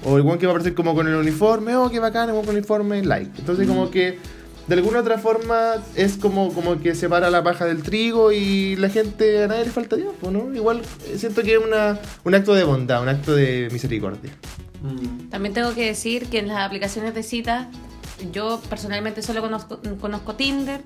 O 0.06 0.18
el 0.18 0.24
weón 0.24 0.38
que 0.38 0.46
va 0.46 0.52
a 0.52 0.56
aparecer 0.56 0.76
como 0.76 0.94
con 0.94 1.08
el 1.08 1.16
uniforme, 1.16 1.76
oh, 1.76 1.90
qué 1.90 2.00
bacán, 2.00 2.30
el 2.30 2.34
weón 2.34 2.46
con 2.46 2.56
el 2.56 2.60
uniforme, 2.60 3.04
like. 3.04 3.32
Entonces 3.40 3.66
como 3.68 3.90
que 3.90 4.20
de 4.68 4.76
alguna 4.76 5.00
otra 5.00 5.18
forma 5.18 5.76
es 5.96 6.18
como, 6.18 6.54
como 6.54 6.80
que 6.80 6.94
separa 6.94 7.32
la 7.32 7.42
paja 7.42 7.66
del 7.66 7.82
trigo 7.82 8.32
y 8.32 8.76
la 8.76 8.90
gente 8.90 9.44
a 9.44 9.48
nadie 9.48 9.66
le 9.66 9.72
falta 9.72 9.96
tiempo, 9.96 10.30
¿no? 10.30 10.54
Igual 10.54 10.82
eh, 11.08 11.18
siento 11.18 11.42
que 11.42 11.56
es 11.56 11.60
una, 11.60 11.98
un 12.26 12.36
acto 12.36 12.54
de 12.54 12.66
bondad, 12.66 13.02
un 13.02 13.10
acto 13.10 13.34
de 13.34 13.70
misericordia. 13.72 14.32
También 15.32 15.54
tengo 15.54 15.74
que 15.74 15.86
decir 15.86 16.28
que 16.28 16.40
en 16.40 16.50
las 16.50 16.60
aplicaciones 16.60 17.16
de 17.16 17.24
citas, 17.24 17.68
yo 18.32 18.62
personalmente 18.70 19.22
solo 19.22 19.42
conozco, 19.42 19.80
conozco 20.00 20.36
Tinder. 20.36 20.82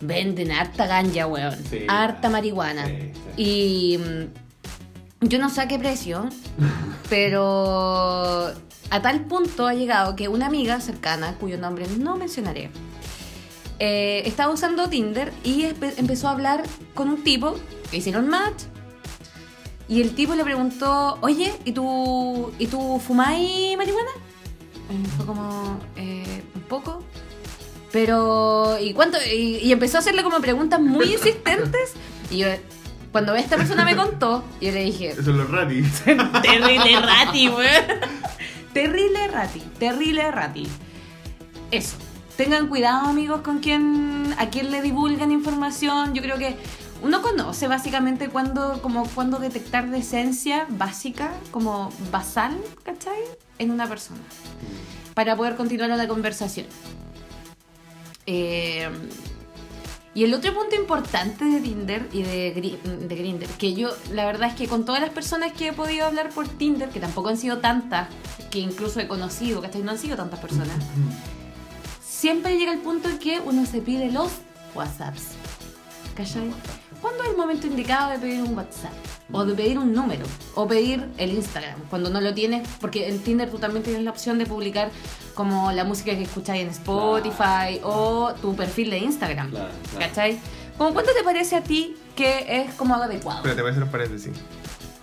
Venden 0.00 0.50
harta 0.52 0.86
ganja, 0.86 1.26
weón. 1.26 1.58
Sí, 1.68 1.84
harta 1.88 2.28
marihuana. 2.30 2.86
sí, 2.86 3.12
Y 3.36 3.98
mm, 3.98 5.26
yo 5.28 5.38
no 5.38 5.50
sé 5.50 5.60
a 5.62 5.68
qué 5.68 5.78
precio, 5.78 6.28
pero 7.10 8.48
a 8.90 9.02
tal 9.02 9.20
punto 9.26 9.66
ha 9.66 9.74
llegado 9.74 10.16
que 10.16 10.28
una 10.28 10.46
amiga 10.46 10.80
cercana, 10.80 11.34
cuyo 11.38 11.58
nombre 11.58 11.86
no 11.98 12.16
mencionaré, 12.16 12.70
eh, 13.78 14.22
estaba 14.26 14.52
usando 14.52 14.88
Tinder 14.88 15.32
y 15.44 15.64
empezó 15.96 16.28
a 16.28 16.32
hablar 16.32 16.62
con 16.94 17.08
un 17.08 17.22
tipo 17.22 17.56
que 17.90 17.98
hicieron 17.98 18.28
match. 18.28 18.64
Y 19.88 20.00
el 20.02 20.14
tipo 20.14 20.34
le 20.34 20.44
preguntó, 20.44 21.18
oye, 21.20 21.52
¿y 21.64 21.72
tú, 21.72 22.52
¿y 22.58 22.68
tú 22.68 23.00
fumáis 23.04 23.76
marihuana? 23.76 24.10
Y 24.88 25.06
fue 25.16 25.26
como, 25.26 25.78
eh, 25.96 26.42
un 26.54 26.60
poco. 26.62 27.02
Pero, 27.92 28.78
¿y 28.80 28.92
cuánto? 28.92 29.18
Y, 29.32 29.56
y 29.58 29.72
empezó 29.72 29.96
a 29.98 30.00
hacerle 30.00 30.22
como 30.22 30.40
preguntas 30.40 30.80
muy 30.80 31.12
insistentes. 31.12 31.94
Y 32.30 32.38
yo, 32.38 32.46
Cuando 33.12 33.34
esta 33.34 33.56
persona 33.56 33.84
me 33.84 33.96
contó, 33.96 34.44
yo 34.60 34.70
le 34.70 34.84
dije, 34.84 35.08
Eso 35.10 35.20
es 35.20 35.26
los 35.26 35.50
ratis. 35.50 36.02
terrible 36.42 37.00
rati, 37.00 37.48
weón. 37.48 37.84
Terrible 38.72 39.28
rati, 39.28 39.60
terrible 39.78 40.30
rati. 40.30 40.68
Eso. 41.72 41.96
Tengan 42.36 42.68
cuidado, 42.68 43.08
amigos, 43.08 43.42
con 43.42 43.58
quién, 43.58 44.34
a 44.38 44.48
quién 44.48 44.70
le 44.70 44.80
divulgan 44.80 45.32
información. 45.32 46.14
Yo 46.14 46.22
creo 46.22 46.38
que 46.38 46.56
uno 47.02 47.20
conoce 47.20 47.66
básicamente 47.68 48.28
cuándo, 48.28 48.80
como 48.80 49.06
cuándo 49.08 49.38
detectar 49.38 49.90
decencia 49.90 50.66
básica, 50.68 51.32
como 51.50 51.92
basal, 52.12 52.56
¿cachai? 52.84 53.20
En 53.58 53.70
una 53.70 53.86
persona. 53.88 54.20
Para 55.14 55.36
poder 55.36 55.56
continuar 55.56 55.90
la 55.90 56.08
conversación. 56.08 56.66
Eh, 58.32 58.88
y 60.14 60.22
el 60.22 60.32
otro 60.34 60.54
punto 60.54 60.76
importante 60.76 61.44
de 61.44 61.60
Tinder 61.60 62.08
y 62.12 62.22
de, 62.22 62.78
de 63.08 63.14
Grindr, 63.16 63.46
que 63.46 63.74
yo, 63.74 63.90
la 64.12 64.24
verdad 64.24 64.50
es 64.50 64.54
que 64.54 64.68
con 64.68 64.84
todas 64.84 65.00
las 65.00 65.10
personas 65.10 65.52
que 65.52 65.68
he 65.68 65.72
podido 65.72 66.06
hablar 66.06 66.30
por 66.30 66.46
Tinder, 66.46 66.90
que 66.90 67.00
tampoco 67.00 67.28
han 67.28 67.36
sido 67.36 67.58
tantas, 67.58 68.08
que 68.50 68.60
incluso 68.60 69.00
he 69.00 69.08
conocido, 69.08 69.60
¿cachai? 69.60 69.82
No 69.82 69.90
han 69.90 69.98
sido 69.98 70.16
tantas 70.16 70.38
personas, 70.38 70.76
siempre 72.00 72.56
llega 72.56 72.72
el 72.72 72.80
punto 72.80 73.08
en 73.08 73.18
que 73.18 73.40
uno 73.40 73.66
se 73.66 73.80
pide 73.82 74.12
los 74.12 74.30
WhatsApps. 74.74 75.32
¿Cachai? 76.14 76.52
¿Cuándo 77.00 77.24
es 77.24 77.30
el 77.30 77.36
momento 77.36 77.66
indicado 77.66 78.10
de 78.10 78.18
pedir 78.18 78.42
un 78.42 78.56
WhatsApp? 78.56 78.92
O 79.32 79.44
de 79.44 79.54
pedir 79.54 79.78
un 79.78 79.92
número. 79.92 80.24
O 80.54 80.66
pedir 80.66 81.06
el 81.18 81.30
Instagram. 81.30 81.78
Cuando 81.88 82.10
no 82.10 82.20
lo 82.20 82.34
tienes. 82.34 82.66
Porque 82.80 83.08
en 83.08 83.18
Tinder 83.20 83.50
tú 83.50 83.58
también 83.58 83.82
tienes 83.82 84.02
la 84.02 84.10
opción 84.10 84.38
de 84.38 84.46
publicar 84.46 84.90
como 85.34 85.72
la 85.72 85.84
música 85.84 86.14
que 86.14 86.22
escucháis 86.22 86.62
en 86.62 86.68
Spotify 86.68 87.80
o 87.82 88.32
tu 88.40 88.56
perfil 88.56 88.90
de 88.90 88.98
Instagram. 88.98 89.50
Claro, 89.50 89.70
claro. 89.90 90.06
¿Cachai? 90.06 90.38
¿Cómo 90.76 90.94
cuánto 90.94 91.12
te 91.12 91.22
parece 91.22 91.56
a 91.56 91.62
ti 91.62 91.94
que 92.16 92.46
es 92.48 92.74
como 92.74 92.94
algo 92.94 93.04
adecuado? 93.04 93.38
Espérate, 93.38 93.60
voy 93.60 93.68
a 93.68 93.72
hacer 93.72 93.84
un 93.84 93.90
paréntesis. 93.90 94.32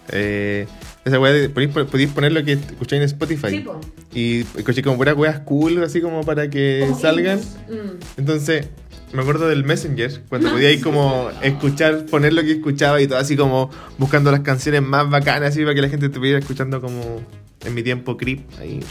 Eh, 0.10 0.68
esa 1.06 1.20
weá 1.20 1.50
podéis, 1.50 2.10
poner 2.12 2.32
lo 2.32 2.44
que 2.44 2.54
escucháis 2.54 3.02
en 3.02 3.06
Spotify. 3.06 3.50
Sí, 3.50 3.60
po. 3.60 3.80
y 4.14 4.42
escuché 4.56 4.82
como 4.82 4.98
puras 4.98 5.16
weas 5.16 5.40
cool, 5.42 5.84
así 5.84 6.02
como 6.02 6.22
para 6.22 6.50
que 6.50 6.86
Como 6.88 7.00
salgan. 7.00 7.40
Mm. 7.40 8.00
Entonces, 8.18 8.68
me 9.14 9.22
acuerdo 9.22 9.48
del 9.48 9.64
Messenger, 9.64 10.22
cuando 10.30 10.50
podía 10.50 10.72
ir 10.72 10.82
como 10.82 11.30
escuchar, 11.42 12.06
poner 12.06 12.34
lo 12.34 12.42
que 12.42 12.54
escuchaba 12.54 13.02
y 13.02 13.08
todo 13.08 13.20
así 13.20 13.38
como 13.38 13.70
buscando 13.98 14.32
las 14.32 14.42
canciones 14.42 14.82
más 14.82 15.10
bacanas, 15.10 15.50
así 15.50 15.62
para 15.62 15.76
que 15.76 15.82
la 15.82 15.90
gente 15.90 16.08
estuviera 16.08 16.40
escuchando 16.40 16.82
como 16.82 17.22
en 17.66 17.74
mi 17.74 17.84
tiempo 17.84 18.18
creep 18.18 18.42
ahí. 18.60 18.80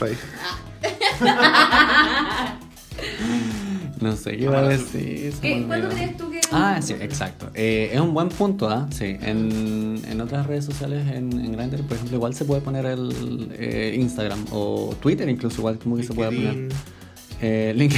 No 4.00 4.14
sé 4.14 4.36
qué 4.36 4.44
iba 4.44 4.58
a 4.58 4.68
decir. 4.68 5.32
se 5.32 5.40
¿Qué? 5.40 5.56
me 5.56 5.66
¿Cuándo 5.66 5.88
crees 5.88 6.16
tú 6.16 6.30
que.? 6.30 6.40
Ah, 6.52 6.80
sí, 6.82 6.94
exacto. 7.00 7.50
Eh, 7.54 7.90
es 7.92 8.00
un 8.00 8.12
buen 8.12 8.28
punto, 8.28 8.68
¿ah? 8.68 8.86
Sí. 8.90 9.16
En, 9.20 10.00
en 10.06 10.20
otras 10.20 10.46
redes 10.46 10.66
sociales, 10.66 11.06
en, 11.08 11.32
en 11.32 11.52
Grindr, 11.52 11.82
por 11.82 11.96
ejemplo, 11.96 12.16
igual 12.16 12.34
se 12.34 12.44
puede 12.44 12.60
poner 12.60 12.84
el 12.84 13.48
eh, 13.58 13.96
Instagram 13.98 14.44
o 14.52 14.94
Twitter, 15.00 15.28
incluso, 15.28 15.60
igual 15.60 15.78
como 15.78 15.96
que 15.96 16.02
se 16.02 16.12
puede 16.12 16.30
poner. 16.30 16.68
LinkedIn. 17.40 17.42
Eh, 17.42 17.72
link. 17.74 17.92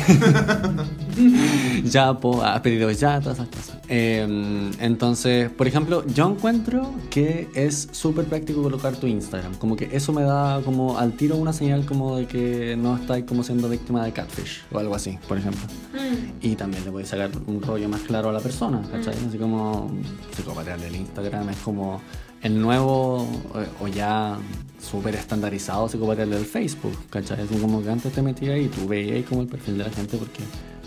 ya, 1.90 2.14
po, 2.14 2.42
ha 2.42 2.60
pedido 2.62 2.90
ya, 2.90 3.20
todas 3.20 3.38
esas 3.38 3.48
cosas. 3.48 3.78
Eh, 3.88 4.70
entonces, 4.80 5.50
por 5.50 5.66
ejemplo, 5.66 6.04
yo 6.06 6.28
encuentro 6.28 6.92
que 7.10 7.48
es 7.54 7.88
súper 7.92 8.26
práctico 8.26 8.62
colocar 8.62 8.96
tu 8.96 9.06
Instagram. 9.06 9.54
Como 9.56 9.76
que 9.76 9.88
eso 9.92 10.12
me 10.12 10.22
da 10.22 10.60
como 10.64 10.98
al 10.98 11.12
tiro 11.12 11.36
una 11.36 11.52
señal 11.52 11.86
como 11.86 12.16
de 12.16 12.26
que 12.26 12.76
no 12.76 12.96
estáis 12.96 13.24
como 13.24 13.42
siendo 13.42 13.68
víctima 13.68 14.04
de 14.04 14.12
catfish 14.12 14.62
o 14.72 14.78
algo 14.78 14.94
así, 14.94 15.18
por 15.26 15.38
ejemplo. 15.38 15.62
Mm. 15.92 16.46
Y 16.46 16.56
también 16.56 16.84
le 16.84 16.90
puedes 16.90 17.08
sacar 17.08 17.30
un 17.46 17.62
rollo 17.62 17.88
más 17.88 18.02
claro 18.02 18.28
a 18.28 18.32
la 18.32 18.40
persona, 18.40 18.82
¿cachai? 18.90 19.14
Así 19.26 19.38
como 19.38 19.90
psicopatearle 20.34 20.88
el 20.88 20.96
Instagram 20.96 21.48
es 21.50 21.58
como 21.58 22.00
el 22.42 22.60
nuevo 22.60 23.28
eh, 23.56 23.66
o 23.80 23.88
ya 23.88 24.38
súper 24.80 25.14
estandarizado 25.14 25.88
psicopatearle 25.88 26.36
el 26.36 26.46
Facebook, 26.46 26.96
¿cachai? 27.10 27.42
Es 27.42 27.60
como 27.60 27.82
que 27.82 27.90
antes 27.90 28.12
te 28.12 28.22
metías 28.22 28.54
ahí 28.54 28.64
y 28.64 28.68
tú 28.68 28.86
veías 28.86 29.26
como 29.28 29.42
el 29.42 29.48
perfil 29.48 29.78
de 29.78 29.84
la 29.84 29.90
gente 29.90 30.16
porque 30.16 30.42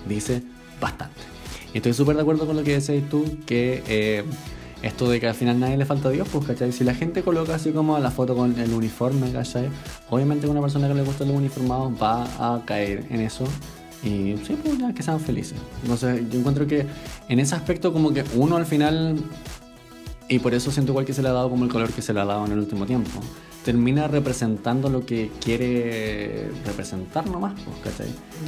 dice 0.08 0.42
bastante. 0.80 1.22
Y 1.74 1.78
estoy 1.78 1.94
súper 1.94 2.16
de 2.16 2.22
acuerdo 2.22 2.46
con 2.46 2.56
lo 2.56 2.64
que 2.64 2.80
decís 2.80 3.08
tú, 3.10 3.26
que 3.46 3.84
eh, 3.88 4.24
esto 4.82 5.10
de 5.10 5.20
que 5.20 5.28
al 5.28 5.36
final 5.36 5.60
nadie 5.60 5.78
le 5.78 5.86
falta 5.86 6.10
a 6.10 6.12
Dios, 6.12 6.28
pues, 6.32 6.46
¿cachai? 6.46 6.72
Si 6.72 6.84
la 6.84 6.94
gente 6.94 7.22
coloca 7.22 7.56
así 7.56 7.72
como 7.72 7.98
la 8.00 8.12
foto 8.12 8.36
con 8.36 8.60
el 8.60 8.74
uniforme, 8.74 9.32
¿cachai? 9.32 9.70
Obviamente 10.10 10.48
una 10.48 10.62
persona 10.62 10.88
que 10.88 10.96
le 10.96 11.04
gusta 11.04 11.24
los 11.24 11.36
uniformados 11.36 11.94
va 12.02 12.24
a 12.38 12.66
caer 12.66 13.06
en 13.10 13.22
eso. 13.22 13.46
Y 14.04 14.36
sí, 14.46 14.58
pues 14.62 14.80
ya 14.80 14.92
que 14.94 15.04
sean 15.04 15.20
felices. 15.20 15.58
Entonces, 15.84 16.24
yo 16.32 16.40
encuentro 16.40 16.66
que 16.66 16.88
en 17.30 17.40
ese 17.40 17.54
aspecto, 17.54 17.94
como 17.94 18.12
que 18.12 18.24
uno 18.34 18.56
al 18.58 18.66
final, 18.66 19.18
y 20.32 20.40
por 20.40 20.54
eso 20.54 20.72
siento 20.72 20.92
igual 20.94 21.06
que 21.06 21.14
se 21.14 21.22
le 21.22 21.30
ha 21.30 21.34
dado 21.34 21.50
como 21.50 21.66
el 21.66 21.72
color 21.72 21.92
que 21.92 22.02
se 22.02 22.14
le 22.14 22.22
ha 22.22 22.26
dado 22.26 22.46
en 22.46 22.54
el 22.54 22.60
último 22.60 22.86
tiempo, 22.86 23.20
termina 23.66 24.08
representando 24.08 24.90
lo 24.90 25.06
que 25.06 25.30
quiere 25.44 26.50
representar 26.66 27.28
nomás, 27.30 27.54
pues, 27.64 27.78
¿cachai? 27.84 28.08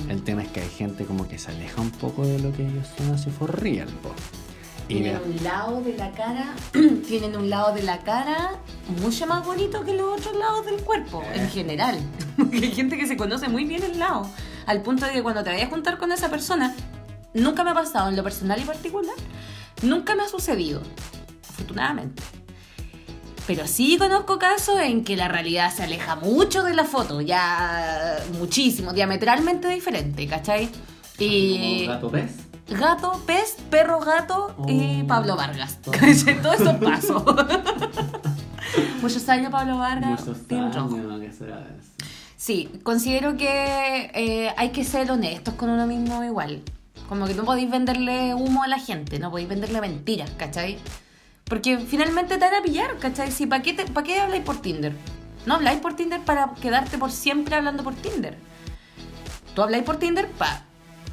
El 0.10 0.24
tema 0.24 0.43
es 0.43 0.48
que 0.50 0.62
hay 0.62 0.69
gente 0.69 1.06
como 1.06 1.28
que 1.28 1.38
se 1.38 1.52
aleja 1.52 1.82
un 1.82 1.91
poco 1.91 2.26
de 2.26 2.39
lo 2.39 2.52
que 2.54 2.65
ellos 2.67 2.88
son 2.98 3.12
así 3.12 3.30
for 3.30 3.62
real, 3.62 3.89
pues. 4.02 4.13
Y 4.88 4.96
Tienen 5.02 5.13
vea- 5.13 5.22
un 5.26 5.43
lado 5.43 5.82
de 5.82 5.98
la 5.98 6.12
cara, 6.12 6.56
tienen 7.08 7.36
un 7.38 7.50
lado 7.50 7.74
de 7.76 7.84
la 7.84 8.00
cara 8.00 8.52
mucho 9.02 9.26
más 9.28 9.46
bonito 9.46 9.84
que 9.86 9.93
los 9.96 10.19
otros 10.19 10.36
lados 10.36 10.65
del 10.65 10.82
cuerpo, 10.84 11.22
Eh. 11.34 11.41
en 11.41 11.50
general. 11.50 11.98
Porque 12.38 12.58
hay 12.58 12.72
gente 12.72 12.98
que 12.98 13.08
se 13.08 13.15
conoce 13.17 13.48
muy 13.50 13.65
bien 13.65 13.84
el 13.84 14.00
lado, 14.00 14.26
al 14.65 14.82
punto 14.82 15.06
de 15.06 15.13
que 15.13 15.22
cuando 15.24 15.43
te 15.43 15.50
vayas 15.52 15.67
a 15.67 15.69
juntar 15.69 15.98
con 15.98 16.12
esa 16.12 16.30
persona, 16.30 16.76
nunca 17.34 17.63
me 17.63 17.72
ha 17.72 17.74
pasado 17.74 18.10
en 18.10 18.15
lo 18.15 18.24
personal 18.24 18.60
y 18.62 18.65
particular, 18.65 19.15
nunca 19.84 20.15
me 20.15 20.24
ha 20.24 20.28
sucedido, 20.28 20.82
afortunadamente. 21.54 22.22
Pero 23.46 23.68
sí 23.68 23.98
conozco 23.98 24.39
casos 24.39 24.80
en 24.82 25.04
que 25.04 25.16
la 25.18 25.28
realidad 25.28 25.72
se 25.74 25.84
aleja 25.84 26.16
mucho 26.16 26.63
de 26.63 26.74
la 26.74 26.86
foto, 26.86 27.20
ya 27.22 28.18
muchísimo, 28.39 28.94
diametralmente 28.94 29.68
diferente, 29.70 30.28
¿cachai? 30.28 30.70
Y... 31.20 31.82
¿Como 31.86 31.94
gato 31.94 32.12
pez? 32.12 32.32
Gato, 32.70 33.22
pez, 33.28 33.58
perro, 33.70 34.00
gato 34.00 34.56
y 34.68 35.02
Oh. 35.02 35.08
Pablo 35.08 35.36
Vargas. 35.36 35.80
Todo. 35.82 35.94
Todo 36.42 36.54
eso 36.54 36.80
pasó. 36.80 37.26
Muchos 39.02 39.28
años 39.30 39.52
Pablo 39.52 39.78
Vargas. 39.78 40.26
Muchos 40.26 40.38
años, 40.50 41.20
¿qué 41.22 41.32
será 41.34 41.60
eso? 41.78 41.89
Sí, 42.38 42.70
considero 42.84 43.36
que 43.38 44.12
eh, 44.13 44.54
hay 44.56 44.70
que 44.70 44.86
ser 44.86 45.12
honestos 45.12 45.54
con 45.56 45.70
uno 45.70 45.86
mismo 45.86 46.24
igual. 46.24 46.62
Como 47.10 47.26
que 47.28 47.34
no 47.34 47.44
podéis 47.44 47.70
venderle 47.70 48.34
humo 48.34 48.63
a 48.63 48.68
la 48.68 48.80
gente, 48.80 49.20
no 49.20 49.30
podéis 49.30 49.50
venderle 49.50 49.82
mentiras, 49.82 50.32
¿cachai? 50.38 50.78
Porque 51.45 51.77
finalmente 51.79 52.36
te 52.38 52.45
van 52.45 52.56
a 52.56 52.62
pillar, 52.63 52.97
¿cachai? 52.99 53.32
Si, 53.32 53.45
¿Para 53.47 53.62
qué, 53.62 53.73
te- 53.73 53.86
pa' 53.86 54.03
qué 54.03 54.19
habláis 54.19 54.43
por 54.43 54.62
Tinder? 54.62 54.93
No 55.45 55.56
habláis 55.56 55.79
por 55.82 55.95
Tinder 55.95 56.21
para 56.21 56.51
quedarte 56.62 56.97
por 56.97 57.12
siempre 57.12 57.56
hablando 57.56 57.84
por 57.84 57.95
Tinder. 57.95 58.38
Tú 59.53 59.62
habláis 59.62 59.84
por 59.84 59.97
Tinder 59.97 60.27
para 60.32 60.63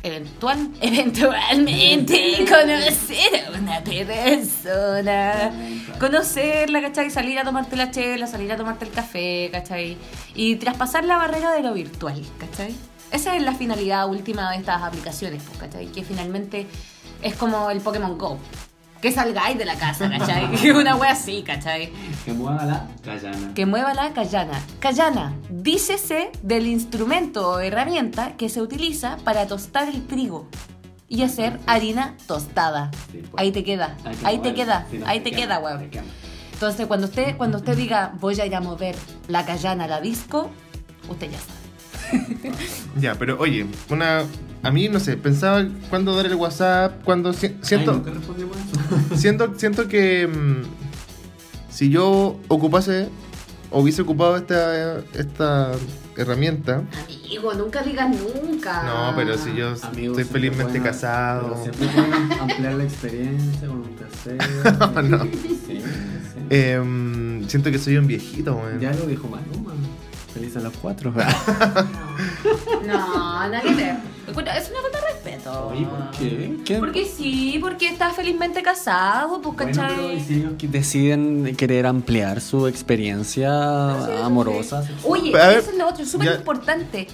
eventual, 0.03 0.71
eventualmente 0.81 2.47
conocer 2.49 3.45
a 3.47 3.59
una 3.59 3.83
persona. 3.85 5.51
Conocerla, 5.99 6.81
¿cachai? 6.81 7.11
Salir 7.11 7.39
a 7.39 7.45
tomarte 7.45 7.77
la 7.77 7.91
chela, 7.91 8.27
salir 8.27 8.51
a 8.53 8.57
tomarte 8.57 8.85
el 8.87 8.93
café, 8.93 9.51
¿cachai? 9.53 9.99
Y 10.35 10.57
traspasar 10.57 11.05
la 11.05 11.17
barrera 11.17 11.53
de 11.53 11.63
lo 11.63 11.75
virtual, 11.75 12.23
¿cachai? 12.39 12.75
Esa 13.11 13.37
es 13.37 13.43
la 13.43 13.55
finalidad 13.55 14.09
última 14.09 14.51
de 14.53 14.59
estas 14.59 14.81
aplicaciones, 14.83 15.43
pues, 15.43 15.59
¿cachai? 15.59 15.89
Que 15.89 16.05
finalmente 16.05 16.67
es 17.21 17.35
como 17.35 17.69
el 17.71 17.81
Pokémon 17.81 18.17
Go. 18.17 18.39
Que 19.01 19.13
salgáis 19.13 19.57
de 19.57 19.65
la 19.65 19.77
casa, 19.77 20.11
¿cachai? 20.11 20.71
Una 20.77 20.95
wea 20.97 21.13
así, 21.13 21.43
¿cachai? 21.43 21.91
Que 22.25 22.33
mueva 22.33 22.65
la 22.67 22.87
callana. 23.03 23.55
Que 23.55 23.65
mueva 23.67 23.95
la 23.95 24.13
callana. 24.13 24.61
Callana, 24.79 25.33
dícese 25.49 26.31
del 26.43 26.67
instrumento 26.67 27.49
o 27.53 27.61
herramienta 27.61 28.37
que 28.37 28.49
se 28.49 28.61
utiliza 28.61 29.17
para 29.25 29.47
tostar 29.47 29.89
el 29.89 30.07
trigo 30.07 30.49
y 31.09 31.23
hacer 31.23 31.59
harina 31.67 32.15
tostada. 32.27 32.91
Sí, 33.11 33.23
pues. 33.31 33.41
Ahí 33.41 33.53
te 33.53 33.65
queda, 33.65 33.97
ahí 34.25 34.39
te 34.39 34.55
queda, 34.55 34.87
si 34.91 34.99
no 34.99 35.07
ahí 35.07 35.21
te 35.21 35.31
queda, 35.33 35.59
te 35.59 35.65
weón. 35.65 35.91
Entonces, 36.53 36.87
cuando 36.87 37.07
usted, 37.07 37.37
cuando 37.39 37.57
usted 37.57 37.75
diga 37.77 38.13
voy 38.21 38.39
a 38.39 38.45
ir 38.45 38.55
a 38.55 38.61
mover 38.61 38.95
la 39.29 39.47
callana 39.47 39.85
a 39.85 39.89
la 39.89 40.01
disco, 40.03 40.51
usted 41.09 41.31
ya 41.31 41.39
sabe. 41.39 41.61
Ya, 43.01 43.15
pero 43.15 43.39
oye, 43.39 43.67
una. 43.89 44.25
A 44.63 44.71
mí, 44.71 44.89
no 44.91 45.01
sé, 45.01 45.17
pensaba 45.17 45.67
cuándo 45.89 46.15
dar 46.15 46.27
el 46.27 46.35
WhatsApp, 46.35 47.03
cuándo. 47.03 47.33
si- 47.33 47.47
Ay, 47.47 47.57
Siento, 49.17 49.53
siento, 49.57 49.89
que. 49.89 50.27
mm, 50.27 50.63
si 51.71 51.91
yo 51.91 52.39
ocupase. 52.49 53.09
O 53.73 53.83
hubiese 53.83 54.03
ocupado 54.03 54.37
esta, 54.37 54.99
esta 55.15 55.71
herramienta. 56.17 56.83
Amigo, 57.05 57.55
nunca 57.55 57.83
digas 57.85 58.09
nunca. 58.11 58.83
No, 58.83 59.15
pero 59.15 59.39
si 59.39 59.55
yo 59.55 59.75
Amigos, 59.85 60.19
estoy 60.19 60.25
felizmente 60.25 60.81
pueden- 60.81 60.83
casado. 60.83 61.57
Siempre 61.63 61.87
pueden 61.87 62.33
ampliar 62.41 62.73
la 62.75 62.83
experiencia 62.83 63.69
con 63.69 63.77
un 63.83 63.95
tercero. 63.95 65.03
No. 65.05 65.23
Sí, 65.23 65.61
sí. 65.69 65.81
Em, 66.51 67.47
siento 67.49 67.71
que 67.71 67.79
soy 67.79 67.97
un 67.97 68.09
viejito, 68.09 68.57
weón. 68.57 68.81
Ya 68.81 68.91
lo 68.93 69.07
dijo 69.07 69.29
Maluma. 69.29 69.73
Feliz 70.35 70.57
a 70.57 70.61
los 70.61 70.73
cuatro. 70.79 71.15
No, 72.87 73.49
nadie 73.49 73.75
te. 73.77 73.97
Es 74.31 74.71
una 74.71 74.81
falta 74.83 75.01
de 75.01 75.07
respeto. 75.13 75.69
Oye, 75.69 75.87
¿por 75.87 76.11
qué? 76.13 76.57
¿Qué? 76.65 76.79
Porque 76.79 77.05
sí, 77.05 77.59
porque 77.61 77.89
está 77.89 78.11
felizmente 78.11 78.63
casado, 78.63 79.41
pues, 79.43 79.57
Bueno, 79.57 79.73
¿cachai? 79.73 79.97
pero 79.97 80.13
¿y 80.13 80.21
si 80.21 80.35
ellos 80.35 80.53
que 80.59 80.69
deciden 80.69 81.57
querer 81.57 81.87
ampliar 81.87 82.41
su 82.41 82.67
experiencia 82.67 84.25
amorosa. 84.25 84.85
Oye, 85.05 85.33
ver, 85.33 85.59
eso 85.59 85.71
es 85.71 85.77
lo 85.77 85.89
otro, 85.89 86.05
súper 86.05 86.37
importante. 86.37 87.07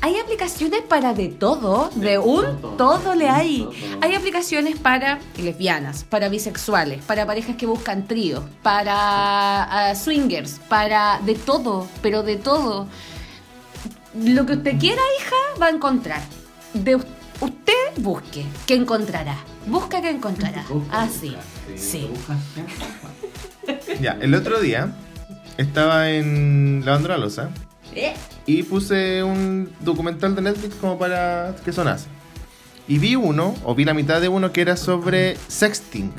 Hay 0.00 0.18
aplicaciones 0.18 0.82
para 0.82 1.14
de 1.14 1.28
todo, 1.28 1.90
de 1.94 2.18
un 2.18 2.60
todo. 2.60 2.76
todo 2.76 3.14
le 3.14 3.28
hay. 3.28 3.60
Todo. 3.60 3.72
Hay 4.00 4.14
aplicaciones 4.14 4.78
para 4.78 5.18
lesbianas, 5.38 6.04
para 6.04 6.28
bisexuales, 6.28 7.02
para 7.04 7.26
parejas 7.26 7.56
que 7.56 7.66
buscan 7.66 8.06
tríos, 8.06 8.42
para 8.62 9.90
ah, 9.90 9.94
swingers, 9.94 10.60
para 10.68 11.20
de 11.24 11.34
todo, 11.34 11.86
pero 12.02 12.22
de 12.22 12.36
todo. 12.36 12.86
Lo 14.14 14.44
que 14.44 14.54
usted 14.54 14.78
quiera, 14.78 15.00
hija, 15.18 15.60
va 15.60 15.66
a 15.66 15.70
encontrar. 15.70 16.20
De 16.74 16.96
us- 16.96 17.04
usted 17.40 17.72
busque, 17.98 18.44
que 18.66 18.74
encontrará. 18.74 19.36
Busca 19.66 20.00
que 20.00 20.10
encontrará. 20.10 20.64
Así. 20.90 21.36
Sí. 21.76 22.08
Ya, 24.00 24.18
el 24.20 24.34
otro 24.34 24.60
día 24.60 24.92
estaba 25.56 26.10
en 26.10 26.82
lavando 26.84 27.08
la 27.08 27.18
losa 27.18 27.50
Eh, 27.94 28.14
y 28.46 28.62
puse 28.64 29.22
un 29.22 29.70
documental 29.80 30.34
de 30.34 30.42
Netflix 30.42 30.74
como 30.76 30.98
para 30.98 31.54
que 31.64 31.72
sonase. 31.72 32.06
Y 32.88 32.98
vi 32.98 33.14
uno, 33.14 33.54
o 33.64 33.74
vi 33.74 33.84
la 33.84 33.94
mitad 33.94 34.20
de 34.20 34.28
uno, 34.28 34.50
que 34.52 34.60
era 34.62 34.76
sobre 34.76 35.36
sexting. 35.48 36.10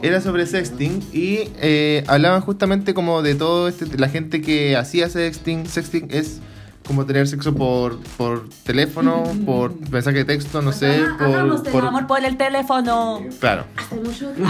Era 0.00 0.20
sobre 0.20 0.46
sexting 0.46 1.00
y 1.12 1.50
eh, 1.60 2.02
hablaban 2.08 2.40
justamente 2.40 2.92
como 2.94 3.22
de 3.22 3.34
todo 3.36 3.68
este, 3.68 3.86
la 3.98 4.08
gente 4.08 4.40
que 4.40 4.76
hacía 4.76 5.08
sexting. 5.08 5.66
Sexting 5.66 6.08
es 6.10 6.40
como 6.86 7.06
tener 7.06 7.26
sexo 7.28 7.54
por, 7.54 7.98
por 8.16 8.48
teléfono, 8.64 9.22
por 9.46 9.78
mensaje 9.90 10.18
de 10.18 10.24
texto, 10.24 10.60
no 10.62 10.72
sé, 10.72 11.02
por, 11.18 11.26
Hagamos 11.28 11.64
el 11.64 11.72
por- 11.72 11.84
amor 11.86 12.06
por 12.06 12.24
el 12.24 12.36
teléfono. 12.36 13.22
Claro. 13.40 13.64
Hace 13.76 13.94
mucho. 13.96 14.32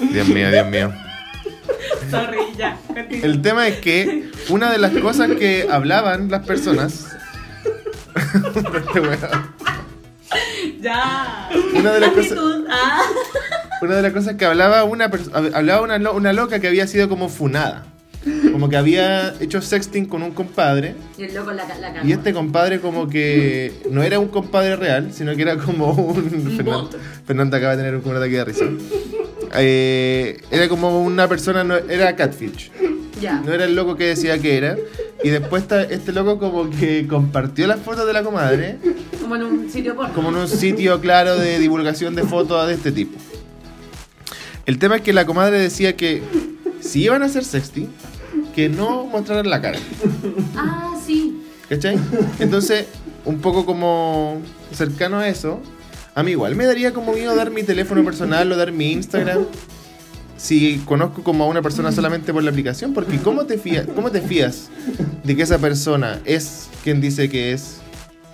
Dios 0.00 0.28
mío, 0.28 0.50
Dios 0.50 0.66
mío. 0.68 0.92
Sorry, 2.10 2.38
ya. 2.56 2.76
El 3.10 3.42
tema 3.42 3.68
es 3.68 3.78
que 3.80 4.30
una 4.48 4.70
de 4.72 4.78
las 4.78 4.92
cosas 4.98 5.30
que 5.38 5.68
hablaban 5.70 6.30
las 6.30 6.44
personas. 6.46 7.06
Este 8.14 9.00
weón. 9.00 9.18
Ya. 10.80 11.48
Una 11.74 11.92
de 11.92 12.00
las 12.00 12.10
cosas. 12.10 12.32
Actitud. 12.32 12.66
Ah. 12.70 13.02
Una 13.82 13.96
de 13.96 14.02
las 14.02 14.12
cosas 14.12 14.34
que 14.36 14.44
hablaba 14.44 14.84
una 14.84 15.10
pers- 15.10 15.30
hablaba 15.54 15.82
una, 15.82 15.98
lo- 15.98 16.14
una 16.14 16.32
loca 16.32 16.60
que 16.60 16.68
había 16.68 16.86
sido 16.86 17.08
como 17.08 17.28
funada. 17.28 17.84
Como 18.52 18.68
que 18.68 18.76
había 18.76 19.34
hecho 19.40 19.62
sexting 19.62 20.04
con 20.06 20.22
un 20.22 20.32
compadre. 20.32 20.94
Y 21.16 21.22
el 21.22 21.34
loco 21.34 21.52
la, 21.52 21.64
la. 21.64 22.04
Y 22.04 22.12
este 22.12 22.34
compadre 22.34 22.80
como 22.80 23.08
que 23.08 23.72
no 23.90 24.02
era 24.02 24.18
un 24.18 24.28
compadre 24.28 24.76
real, 24.76 25.12
sino 25.12 25.34
que 25.34 25.42
era 25.42 25.56
como 25.56 25.92
un... 25.92 26.30
Fernan- 26.58 26.64
bot. 26.64 26.96
Fernanda 27.26 27.56
acaba 27.56 27.76
de 27.76 27.82
tener 27.82 27.96
un, 27.96 28.16
ataque 28.16 28.36
de 28.36 28.44
risa. 28.44 28.64
Eh, 29.56 30.40
era 30.50 30.68
como 30.68 31.02
una 31.02 31.28
persona, 31.28 31.64
no, 31.64 31.76
era 31.76 32.14
catfish. 32.14 32.70
Ya. 33.20 33.40
No 33.40 33.52
era 33.52 33.64
el 33.64 33.74
loco 33.74 33.96
que 33.96 34.04
decía 34.08 34.38
que 34.38 34.56
era. 34.56 34.76
Y 35.22 35.28
después 35.30 35.64
este 35.90 36.12
loco 36.12 36.38
como 36.38 36.70
que 36.70 37.06
compartió 37.06 37.66
las 37.66 37.80
fotos 37.80 38.06
de 38.06 38.12
la 38.14 38.22
comadre 38.22 38.78
Como 39.20 39.36
en 39.36 39.42
un 39.42 39.70
sitio 39.70 39.94
porno. 39.94 40.14
como 40.14 40.30
en 40.30 40.36
un 40.36 40.48
sitio 40.48 40.98
claro 41.00 41.36
de 41.36 41.58
divulgación 41.58 42.14
de 42.14 42.22
fotos 42.22 42.66
de 42.66 42.74
este 42.74 42.90
tipo. 42.92 43.18
El 44.64 44.78
tema 44.78 44.96
es 44.96 45.02
que 45.02 45.12
la 45.12 45.26
comadre 45.26 45.58
decía 45.58 45.96
que 45.96 46.22
si 46.80 47.02
iban 47.02 47.22
a 47.22 47.26
hacer 47.26 47.44
sexting, 47.44 47.88
que 48.54 48.68
no 48.68 49.06
mostraran 49.06 49.48
la 49.48 49.60
cara. 49.60 49.78
Ah, 50.56 50.94
sí. 51.04 51.42
¿Cachai? 51.68 51.98
Entonces, 52.38 52.86
un 53.24 53.40
poco 53.40 53.64
como 53.64 54.40
cercano 54.72 55.18
a 55.18 55.28
eso, 55.28 55.60
a 56.14 56.22
mí 56.22 56.32
igual 56.32 56.56
me 56.56 56.66
daría 56.66 56.92
como 56.92 57.12
miedo 57.12 57.34
dar 57.34 57.50
mi 57.50 57.62
teléfono 57.62 58.04
personal 58.04 58.50
o 58.50 58.56
dar 58.56 58.72
mi 58.72 58.92
Instagram 58.92 59.44
si 60.40 60.78
conozco 60.86 61.22
como 61.22 61.44
a 61.44 61.46
una 61.48 61.60
persona 61.60 61.92
solamente 61.92 62.32
por 62.32 62.42
la 62.42 62.50
aplicación, 62.50 62.94
porque 62.94 63.18
¿cómo 63.18 63.44
te, 63.44 63.58
fías, 63.58 63.86
¿cómo 63.94 64.10
te 64.10 64.22
fías 64.22 64.70
de 65.22 65.36
que 65.36 65.42
esa 65.42 65.58
persona 65.58 66.18
es 66.24 66.68
quien 66.82 67.00
dice 67.00 67.28
que 67.28 67.52
es? 67.52 67.80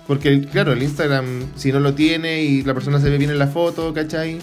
Porque, 0.07 0.41
claro, 0.41 0.71
el 0.71 0.81
Instagram, 0.81 1.25
si 1.57 1.73
no 1.73 1.81
lo 1.81 1.93
tiene 1.95 2.43
y 2.43 2.63
la 2.63 2.73
persona 2.73 3.01
se 3.01 3.09
ve 3.09 3.17
bien 3.17 3.29
en 3.29 3.39
la 3.39 3.47
foto, 3.47 3.93
¿cachai? 3.93 4.39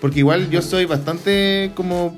Porque 0.00 0.20
igual 0.20 0.48
yo 0.48 0.62
soy 0.62 0.84
bastante 0.84 1.72
como 1.74 2.16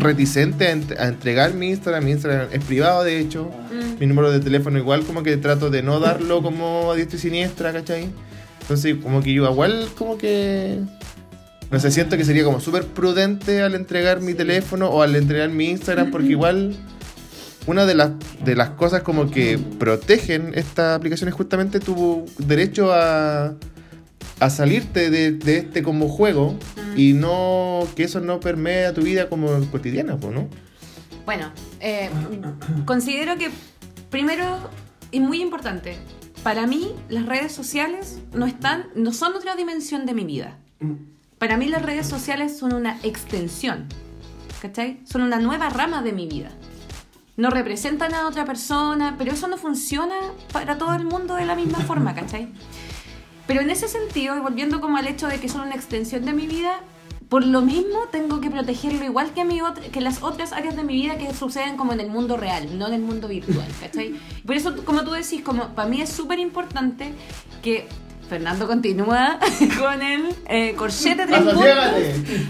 reticente 0.00 0.68
a, 0.68 0.74
ent- 0.74 0.98
a 0.98 1.08
entregar 1.08 1.54
mi 1.54 1.68
Instagram. 1.70 2.04
Mi 2.04 2.10
Instagram 2.12 2.48
es 2.52 2.64
privado, 2.64 3.04
de 3.04 3.18
hecho. 3.20 3.50
Mm. 3.72 4.00
Mi 4.00 4.06
número 4.06 4.30
de 4.30 4.40
teléfono 4.40 4.78
igual 4.78 5.02
como 5.04 5.22
que 5.22 5.36
trato 5.36 5.70
de 5.70 5.82
no 5.82 6.00
darlo 6.00 6.42
como 6.42 6.92
a 6.92 6.96
diestra 6.96 7.16
y 7.18 7.20
siniestra, 7.20 7.72
¿cachai? 7.72 8.08
Entonces 8.62 8.96
como 9.02 9.22
que 9.22 9.32
yo 9.32 9.50
igual 9.50 9.88
como 9.96 10.18
que... 10.18 10.80
No 11.70 11.78
sé, 11.78 11.90
siento 11.90 12.16
que 12.16 12.24
sería 12.24 12.44
como 12.44 12.60
súper 12.60 12.84
prudente 12.84 13.60
al 13.62 13.74
entregar 13.74 14.20
mi 14.22 14.32
teléfono 14.34 14.88
o 14.88 15.02
al 15.02 15.14
entregar 15.16 15.50
mi 15.50 15.66
Instagram 15.70 16.10
porque 16.10 16.28
igual 16.30 16.74
una 17.66 17.84
de 17.84 17.94
las, 17.94 18.12
de 18.42 18.56
las 18.56 18.70
cosas 18.70 19.02
como 19.02 19.30
que 19.30 19.58
protegen 19.78 20.52
esta 20.54 20.94
aplicación 20.94 21.28
es 21.28 21.34
justamente 21.34 21.80
tu 21.80 22.24
derecho 22.38 22.92
a, 22.94 23.54
a 24.40 24.50
salirte 24.50 25.10
de, 25.10 25.58
este 25.58 25.82
como 25.82 26.08
juego 26.08 26.56
y 26.96 27.12
no 27.12 27.86
que 27.96 28.04
eso 28.04 28.20
no 28.20 28.40
permee 28.40 28.86
a 28.86 28.94
tu 28.94 29.02
vida 29.02 29.28
como 29.28 29.48
cotidiana, 29.70 30.16
¿no? 30.16 30.48
Bueno, 31.24 31.50
eh, 31.80 32.08
considero 32.84 33.36
que 33.36 33.50
primero 34.10 34.70
y 35.10 35.20
muy 35.20 35.40
importante, 35.40 35.96
para 36.42 36.66
mí 36.66 36.94
las 37.08 37.26
redes 37.26 37.52
sociales 37.52 38.20
no 38.32 38.46
están, 38.46 38.86
no 38.94 39.12
son 39.12 39.34
otra 39.34 39.56
dimensión 39.56 40.06
de 40.06 40.14
mi 40.14 40.24
vida. 40.24 40.56
Para 41.38 41.56
mí 41.56 41.68
las 41.68 41.82
redes 41.82 42.06
sociales 42.06 42.56
son 42.58 42.72
una 42.72 42.98
extensión, 43.02 43.86
¿cachai? 44.60 45.00
Son 45.04 45.22
una 45.22 45.38
nueva 45.38 45.68
rama 45.68 46.02
de 46.02 46.12
mi 46.12 46.26
vida. 46.26 46.50
No 47.36 47.50
representan 47.50 48.14
a 48.14 48.26
otra 48.26 48.44
persona, 48.44 49.14
pero 49.16 49.32
eso 49.32 49.46
no 49.46 49.56
funciona 49.56 50.16
para 50.52 50.78
todo 50.78 50.94
el 50.94 51.04
mundo 51.04 51.36
de 51.36 51.46
la 51.46 51.54
misma 51.54 51.78
forma, 51.80 52.14
¿cachai? 52.14 52.48
Pero 53.48 53.62
en 53.62 53.70
ese 53.70 53.88
sentido, 53.88 54.36
y 54.36 54.40
volviendo 54.40 54.80
como 54.80 54.98
al 54.98 55.08
hecho 55.08 55.26
de 55.26 55.40
que 55.40 55.48
son 55.48 55.62
una 55.62 55.74
extensión 55.74 56.24
de 56.26 56.34
mi 56.34 56.46
vida, 56.46 56.80
por 57.30 57.44
lo 57.44 57.62
mismo 57.62 58.04
tengo 58.12 58.42
que 58.42 58.50
protegerlo 58.50 59.04
igual 59.04 59.32
que, 59.34 59.44
mi 59.44 59.60
que 59.90 60.02
las 60.02 60.22
otras 60.22 60.52
áreas 60.52 60.76
de 60.76 60.84
mi 60.84 60.92
vida 60.92 61.16
que 61.16 61.32
suceden 61.34 61.76
como 61.78 61.94
en 61.94 62.00
el 62.00 62.10
mundo 62.10 62.36
real, 62.36 62.78
no 62.78 62.86
en 62.86 62.92
el 62.94 63.00
mundo 63.00 63.26
virtual, 63.26 63.66
¿cachai? 63.80 64.14
Por 64.46 64.54
eso, 64.54 64.84
como 64.84 65.02
tú 65.02 65.12
decís, 65.12 65.40
como 65.42 65.68
para 65.74 65.88
mí 65.88 66.00
es 66.02 66.10
súper 66.10 66.38
importante 66.38 67.14
que 67.62 67.88
Fernando 68.28 68.66
continúa 68.66 69.38
con 69.78 70.02
el 70.02 70.28
eh, 70.46 70.74
corchete 70.74 71.26
tres 71.26 71.40
puntos. 71.40 71.64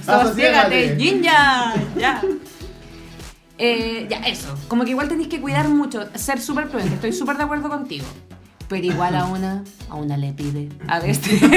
Asociégate, 0.06 0.96
yang, 0.98 1.22
ya. 1.96 2.22
Eh, 3.56 4.06
ya, 4.10 4.18
eso. 4.18 4.56
Como 4.66 4.84
que 4.84 4.90
igual 4.90 5.08
tenéis 5.08 5.28
que 5.28 5.40
cuidar 5.40 5.68
mucho, 5.68 6.08
ser 6.16 6.40
súper 6.40 6.68
prudente. 6.68 6.94
Estoy 6.94 7.12
súper 7.12 7.36
de 7.36 7.44
acuerdo 7.44 7.68
contigo. 7.68 8.06
Pero 8.68 8.86
igual 8.86 9.16
a 9.16 9.24
una, 9.24 9.64
a 9.88 9.94
una 9.94 10.16
le 10.16 10.32
pide. 10.32 10.68
A 10.86 11.00
veces. 11.00 11.40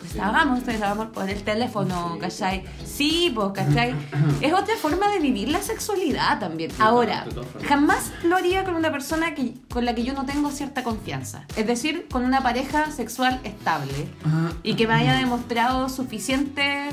pues 0.00 0.18
hagamos, 0.20 0.60
pues 0.64 0.82
hagamos 0.82 1.08
por 1.08 1.30
el 1.30 1.42
teléfono, 1.42 2.18
¿cachai? 2.20 2.64
Sí, 2.84 3.30
pues, 3.34 3.52
¿cachai? 3.54 3.94
Es 4.40 4.52
otra 4.52 4.74
forma 4.76 5.08
de 5.08 5.20
vivir 5.20 5.48
la 5.48 5.62
sexualidad 5.62 6.40
también. 6.40 6.72
Ahora, 6.80 7.24
jamás 7.68 8.10
lo 8.24 8.36
haría 8.36 8.64
con 8.64 8.74
una 8.74 8.90
persona 8.90 9.34
que, 9.34 9.54
con 9.72 9.84
la 9.84 9.94
que 9.94 10.02
yo 10.02 10.12
no 10.12 10.26
tengo 10.26 10.50
cierta 10.50 10.82
confianza. 10.82 11.44
Es 11.56 11.66
decir, 11.66 12.08
con 12.10 12.24
una 12.24 12.42
pareja 12.42 12.90
sexual 12.90 13.40
estable 13.44 14.08
y 14.64 14.74
que 14.74 14.88
me 14.88 14.94
haya 14.94 15.14
demostrado 15.14 15.88
suficiente 15.88 16.88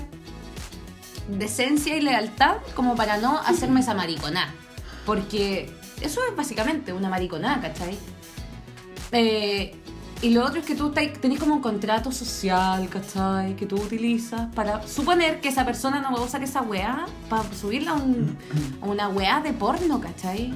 decencia 1.27 1.97
y 1.97 2.01
lealtad 2.01 2.57
como 2.75 2.95
para 2.95 3.17
no 3.17 3.39
hacerme 3.39 3.79
esa 3.79 3.95
mariconá. 3.95 4.53
Porque 5.05 5.73
eso 6.01 6.21
es 6.29 6.35
básicamente 6.35 6.93
una 6.93 7.09
mariconá, 7.09 7.61
¿cachai? 7.61 7.97
Eh, 9.17 9.73
y 10.21 10.29
lo 10.29 10.43
otro 10.45 10.59
es 10.59 10.65
que 10.65 10.75
tú 10.75 10.91
tenés 10.91 11.39
como 11.39 11.55
un 11.55 11.61
contrato 11.61 12.11
social, 12.11 12.87
¿cachai? 12.89 13.55
Que 13.55 13.65
tú 13.65 13.75
utilizas 13.75 14.47
para 14.55 14.85
suponer 14.87 15.39
que 15.41 15.49
esa 15.49 15.65
persona 15.65 16.01
no 16.01 16.11
va 16.13 16.19
a 16.19 16.23
usar 16.23 16.41
esa 16.43 16.61
weá 16.61 17.05
para 17.29 17.43
subirla 17.53 17.91
a, 17.91 17.93
un- 17.95 18.35
a 18.81 18.85
una 18.85 19.07
weá 19.09 19.41
de 19.41 19.53
porno, 19.53 19.99
¿cachai? 20.01 20.53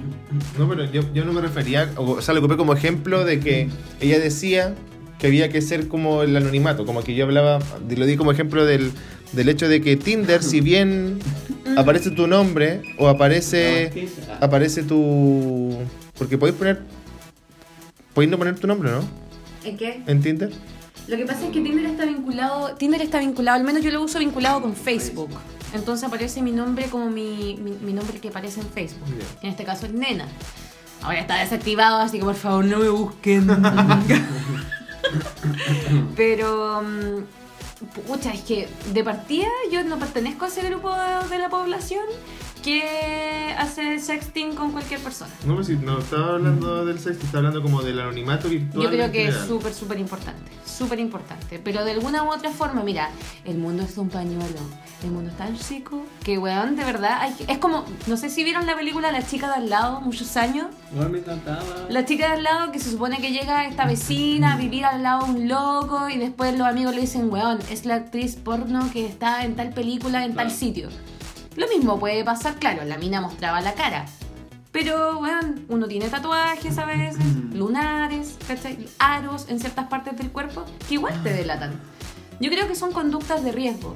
No, 0.57 0.67
pero 0.67 0.85
yo, 0.85 1.01
yo 1.13 1.23
no 1.25 1.33
me 1.33 1.41
refería, 1.41 1.89
o, 1.97 2.11
o 2.11 2.21
sea, 2.21 2.33
lo 2.33 2.39
ocupé 2.39 2.57
como 2.57 2.73
ejemplo 2.73 3.25
de 3.25 3.39
que 3.39 3.69
ella 3.99 4.17
decía 4.19 4.73
que 5.19 5.27
había 5.27 5.49
que 5.49 5.61
ser 5.61 5.87
como 5.87 6.23
el 6.23 6.35
anonimato, 6.35 6.85
como 6.85 7.03
que 7.03 7.13
yo 7.13 7.25
hablaba, 7.25 7.59
lo 7.89 8.05
di 8.05 8.15
como 8.15 8.31
ejemplo 8.31 8.65
del, 8.65 8.91
del 9.33 9.49
hecho 9.49 9.67
de 9.67 9.81
que 9.81 9.97
Tinder, 9.97 10.41
si 10.41 10.61
bien 10.61 11.19
aparece 11.77 12.11
tu 12.11 12.25
nombre 12.27 12.81
o 12.97 13.07
aparece 13.09 13.91
aparece 14.41 14.83
tu... 14.83 15.75
Porque 16.17 16.37
podéis 16.37 16.57
poner... 16.57 16.81
No 18.27 18.37
poner 18.37 18.59
tu 18.59 18.67
nombre, 18.67 18.91
¿no? 18.91 19.01
¿En 19.63 19.77
qué? 19.77 20.03
En 20.07 20.21
Tinder. 20.21 20.51
Lo 21.07 21.17
que 21.17 21.25
pasa 21.25 21.45
es 21.45 21.51
que 21.51 21.61
Tinder 21.61 21.85
está 21.85 22.05
vinculado, 22.05 22.75
Tinder 22.75 23.01
está 23.01 23.19
vinculado, 23.19 23.57
al 23.57 23.63
menos 23.63 23.81
yo 23.83 23.91
lo 23.91 24.01
uso 24.01 24.19
vinculado 24.19 24.61
con 24.61 24.75
Facebook. 24.75 25.31
Entonces 25.73 26.07
aparece 26.07 26.41
mi 26.41 26.51
nombre 26.51 26.85
como 26.85 27.09
mi, 27.09 27.57
mi, 27.61 27.71
mi 27.71 27.93
nombre 27.93 28.19
que 28.19 28.29
aparece 28.29 28.61
en 28.61 28.67
Facebook. 28.67 29.07
En 29.41 29.49
este 29.49 29.63
caso 29.63 29.85
es 29.85 29.93
Nena. 29.93 30.25
Ahora 31.01 31.19
está 31.19 31.37
desactivado, 31.37 31.99
así 31.99 32.19
que 32.19 32.25
por 32.25 32.35
favor 32.35 32.65
no 32.65 32.79
me 32.79 32.89
busquen. 32.89 33.47
Pero, 36.15 36.81
mm, 36.81 37.23
pucha, 38.07 38.33
es 38.33 38.41
que 38.41 38.67
de 38.93 39.03
partida 39.03 39.47
yo 39.71 39.83
no 39.83 39.97
pertenezco 39.97 40.45
a 40.45 40.47
ese 40.49 40.61
grupo 40.63 40.93
de, 40.93 41.29
de 41.29 41.37
la 41.39 41.49
población 41.49 42.03
que 42.63 43.53
hace 43.57 43.99
sexting 43.99 44.55
con 44.55 44.71
cualquier 44.71 44.99
persona. 45.01 45.31
No, 45.45 45.55
pues 45.55 45.67
si 45.67 45.75
no 45.75 45.99
estaba 45.99 46.33
hablando 46.35 46.85
del 46.85 46.99
sexo, 46.99 47.21
estaba 47.23 47.39
hablando 47.39 47.61
como 47.61 47.81
del 47.81 47.99
anonimato 47.99 48.47
virtual. 48.49 48.83
Yo 48.83 48.89
creo 48.89 49.11
que 49.11 49.27
es 49.27 49.35
súper, 49.47 49.73
súper 49.73 49.99
importante. 49.99 50.51
Súper 50.65 50.99
importante. 50.99 51.59
Pero 51.63 51.83
de 51.83 51.91
alguna 51.91 52.23
u 52.23 52.29
otra 52.31 52.51
forma, 52.51 52.83
mira, 52.83 53.09
el 53.45 53.57
mundo 53.57 53.83
es 53.83 53.97
un 53.97 54.09
pañuelo. 54.09 54.59
El 55.03 55.11
mundo 55.11 55.29
es 55.31 55.37
tan 55.37 55.57
chico 55.57 56.05
que, 56.23 56.37
weón, 56.37 56.75
de 56.75 56.83
verdad, 56.85 57.17
hay 57.21 57.33
que- 57.33 57.51
es 57.51 57.57
como, 57.57 57.85
no 58.07 58.17
sé 58.17 58.29
si 58.29 58.43
vieron 58.43 58.65
la 58.65 58.75
película 58.75 59.11
La 59.11 59.25
chica 59.25 59.47
de 59.47 59.53
al 59.55 59.69
lado, 59.69 60.01
muchos 60.01 60.37
años. 60.37 60.67
Igual 60.93 61.09
me 61.09 61.19
encantaba. 61.19 61.63
La 61.89 62.05
chica 62.05 62.27
de 62.27 62.33
al 62.35 62.43
lado 62.43 62.71
que 62.71 62.79
se 62.79 62.91
supone 62.91 63.17
que 63.19 63.31
llega 63.31 63.65
esta 63.65 63.85
vecina 63.85 64.53
a 64.53 64.57
vivir 64.57 64.85
al 64.85 65.03
lado 65.03 65.25
de 65.25 65.31
un 65.31 65.47
loco 65.47 66.07
y 66.09 66.17
después 66.17 66.57
los 66.57 66.67
amigos 66.67 66.95
le 66.95 67.01
dicen, 67.01 67.29
weón, 67.31 67.59
es 67.69 67.85
la 67.85 67.95
actriz 67.95 68.35
porno 68.35 68.89
que 68.91 69.05
está 69.05 69.43
en 69.45 69.55
tal 69.55 69.69
película, 69.71 70.23
en 70.25 70.35
tal 70.35 70.51
sitio. 70.51 70.89
Lo 71.59 71.67
mismo 71.67 71.99
puede 71.99 72.23
pasar, 72.23 72.55
claro, 72.55 72.85
la 72.85 72.97
mina 72.97 73.19
mostraba 73.19 73.59
la 73.59 73.73
cara. 73.73 74.05
Pero, 74.71 75.19
weón, 75.19 75.65
uno 75.67 75.87
tiene 75.87 76.07
tatuajes 76.07 76.77
a 76.77 76.85
veces, 76.85 77.17
lunares, 77.53 78.37
¿cachai? 78.47 78.87
Aros 78.97 79.47
en 79.49 79.59
ciertas 79.59 79.87
partes 79.87 80.15
del 80.17 80.31
cuerpo 80.31 80.63
que 80.87 80.93
igual 80.93 81.21
te 81.21 81.33
delatan. 81.33 81.73
Yo 82.39 82.49
creo 82.49 82.65
que 82.69 82.75
son 82.75 82.93
conductas 82.93 83.43
de 83.43 83.51
riesgo. 83.51 83.93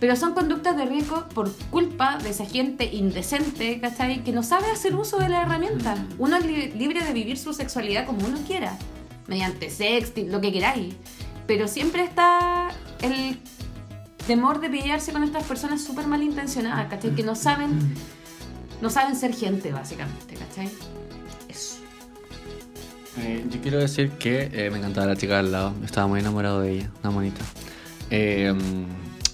Pero 0.00 0.16
son 0.16 0.34
conductas 0.34 0.76
de 0.76 0.86
riesgo 0.86 1.28
por 1.34 1.52
culpa 1.70 2.18
de 2.18 2.30
esa 2.30 2.46
gente 2.46 2.84
indecente, 2.92 3.80
¿cachai? 3.80 4.24
Que 4.24 4.32
no 4.32 4.42
sabe 4.42 4.68
hacer 4.70 4.96
uso 4.96 5.18
de 5.18 5.28
la 5.28 5.42
herramienta. 5.42 5.94
Uno 6.18 6.36
es 6.36 6.44
li- 6.46 6.72
libre 6.72 7.04
de 7.04 7.12
vivir 7.12 7.38
su 7.38 7.52
sexualidad 7.52 8.06
como 8.06 8.26
uno 8.26 8.38
quiera. 8.44 8.76
Mediante 9.28 9.70
sexting, 9.70 10.32
lo 10.32 10.40
que 10.40 10.52
queráis. 10.52 10.94
Pero 11.46 11.68
siempre 11.68 12.02
está 12.02 12.70
el 13.02 13.38
temor 14.28 14.60
de 14.60 14.68
pillarse 14.68 15.10
con 15.10 15.24
estas 15.24 15.42
personas 15.44 15.82
súper 15.82 16.06
malintencionadas, 16.06 16.88
¿cachai? 16.88 17.14
Que 17.14 17.22
no 17.24 17.34
saben, 17.34 17.70
no 18.82 18.90
saben 18.90 19.16
ser 19.16 19.34
gente, 19.34 19.72
básicamente, 19.72 20.34
¿cachai? 20.34 20.70
Eso. 21.48 21.76
Eh, 23.16 23.44
yo 23.50 23.60
quiero 23.62 23.78
decir 23.78 24.10
que 24.10 24.50
eh, 24.52 24.70
me 24.70 24.78
encantaba 24.78 25.06
la 25.06 25.16
chica 25.16 25.38
al 25.38 25.50
lado. 25.50 25.72
Estaba 25.82 26.06
muy 26.06 26.20
enamorado 26.20 26.60
de 26.60 26.72
ella, 26.72 26.90
una 27.02 27.10
bonita. 27.10 27.40
Eh, 28.10 28.54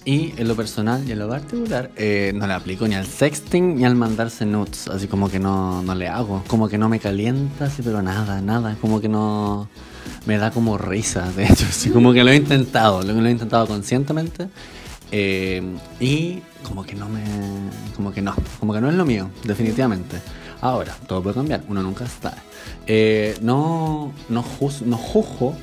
y 0.06 0.34
en 0.36 0.48
lo 0.48 0.54
personal 0.54 1.02
y 1.08 1.12
en 1.12 1.18
lo 1.18 1.28
particular, 1.28 1.90
eh, 1.96 2.32
no 2.34 2.46
le 2.46 2.52
aplico 2.52 2.86
ni 2.86 2.94
al 2.94 3.06
sexting 3.06 3.76
ni 3.76 3.84
al 3.86 3.94
mandarse 3.94 4.44
nudes. 4.44 4.86
Así 4.88 5.06
como 5.08 5.30
que 5.30 5.38
no, 5.38 5.82
no 5.82 5.94
le 5.94 6.08
hago. 6.08 6.44
Como 6.46 6.68
que 6.68 6.76
no 6.76 6.90
me 6.90 7.00
calienta, 7.00 7.64
así, 7.64 7.80
pero 7.82 8.02
nada, 8.02 8.42
nada. 8.42 8.76
Como 8.80 9.00
que 9.00 9.08
no. 9.08 9.68
Me 10.26 10.36
da 10.36 10.50
como 10.50 10.76
risa, 10.76 11.32
de 11.32 11.44
hecho. 11.44 11.64
Así 11.68 11.90
como 11.90 12.12
que 12.12 12.22
lo 12.22 12.30
he 12.30 12.36
intentado. 12.36 13.02
Lo, 13.02 13.14
lo 13.14 13.26
he 13.26 13.30
intentado 13.30 13.66
conscientemente. 13.66 14.48
Eh, 15.16 15.62
y 16.00 16.40
como 16.66 16.82
que 16.84 16.94
no 16.96 17.08
me. 17.08 17.22
Como 17.94 18.12
que 18.12 18.20
no. 18.20 18.34
Como 18.58 18.72
que 18.74 18.80
no 18.80 18.88
es 18.88 18.96
lo 18.96 19.04
mío, 19.04 19.30
definitivamente. 19.44 20.20
Ahora, 20.60 20.96
todo 21.06 21.22
puede 21.22 21.34
cambiar, 21.36 21.62
uno 21.68 21.82
nunca 21.82 22.04
sabe. 22.06 22.36
Eh, 22.86 23.36
no, 23.42 24.12
no, 24.28 24.42
juz- 24.42 24.80
no 24.82 24.96
juzgo 24.96 25.54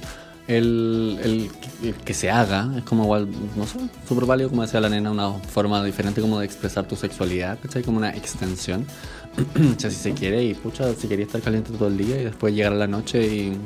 el, 0.47 1.19
el- 1.23 1.49
el 1.83 1.95
que 1.95 2.13
se 2.13 2.29
haga, 2.29 2.69
es 2.77 2.83
como 2.83 3.03
igual, 3.03 3.27
no 3.57 3.65
sé, 3.67 3.79
súper 4.07 4.25
válido, 4.25 4.49
como 4.49 4.61
decía 4.61 4.79
la 4.79 4.89
nena, 4.89 5.11
una 5.11 5.31
forma 5.31 5.83
diferente 5.83 6.21
como 6.21 6.39
de 6.39 6.45
expresar 6.45 6.85
tu 6.87 6.95
sexualidad, 6.95 7.57
¿cachai? 7.61 7.81
Como 7.83 7.97
una 7.97 8.11
extensión. 8.11 8.85
o 9.77 9.79
sea, 9.79 9.89
si 9.89 9.95
se 9.97 10.13
quiere, 10.13 10.43
y 10.45 10.53
pucha, 10.53 10.93
si 10.93 11.07
quería 11.07 11.25
estar 11.25 11.41
caliente 11.41 11.71
todo 11.73 11.87
el 11.89 11.97
día 11.97 12.21
y 12.21 12.23
después 12.25 12.53
llegar 12.53 12.73
a 12.73 12.75
la 12.77 12.87
noche 12.87 13.25
y 13.25 13.57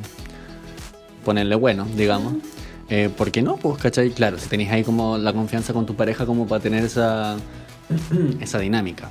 ponerle 1.24 1.54
bueno, 1.56 1.86
digamos. 1.96 2.34
Eh, 2.88 3.10
¿Por 3.14 3.30
qué 3.30 3.42
no? 3.42 3.56
Pues, 3.56 3.78
¿cachai? 3.78 4.10
Claro, 4.10 4.38
si 4.38 4.48
tenéis 4.48 4.70
ahí 4.70 4.84
como 4.84 5.18
la 5.18 5.32
confianza 5.32 5.72
con 5.72 5.86
tu 5.86 5.94
pareja 5.94 6.26
como 6.26 6.46
para 6.46 6.62
tener 6.62 6.84
esa, 6.84 7.36
esa 8.40 8.58
dinámica. 8.58 9.10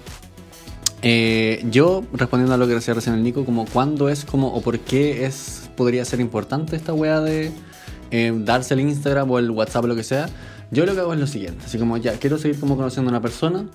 Eh, 1.01 1.63
yo, 1.69 2.03
respondiendo 2.13 2.55
a 2.55 2.57
lo 2.57 2.67
que 2.67 2.73
decía 2.73 2.93
recién 2.93 3.15
el 3.15 3.23
Nico, 3.23 3.45
como 3.45 3.65
cuándo 3.65 4.09
es 4.09 4.25
como 4.25 4.47
o 4.53 4.61
por 4.61 4.79
qué 4.79 5.25
es 5.25 5.69
podría 5.75 6.03
ser 6.05 6.19
importante 6.19 6.75
esta 6.75 6.93
wea 6.93 7.19
de 7.19 7.51
eh, 8.11 8.33
darse 8.35 8.73
el 8.73 8.79
Instagram 8.79 9.29
o 9.29 9.37
el 9.37 9.51
WhatsApp 9.51 9.83
o 9.83 9.87
lo 9.87 9.95
que 9.95 10.03
sea, 10.03 10.29
yo 10.71 10.85
lo 10.85 10.95
que 10.95 11.01
hago 11.01 11.13
es 11.13 11.19
lo 11.19 11.27
siguiente, 11.27 11.65
así 11.65 11.77
como 11.77 11.97
ya, 11.97 12.13
quiero 12.13 12.37
seguir 12.37 12.59
como 12.59 12.75
conociendo 12.75 13.09
a 13.09 13.11
una 13.11 13.21
persona, 13.21 13.67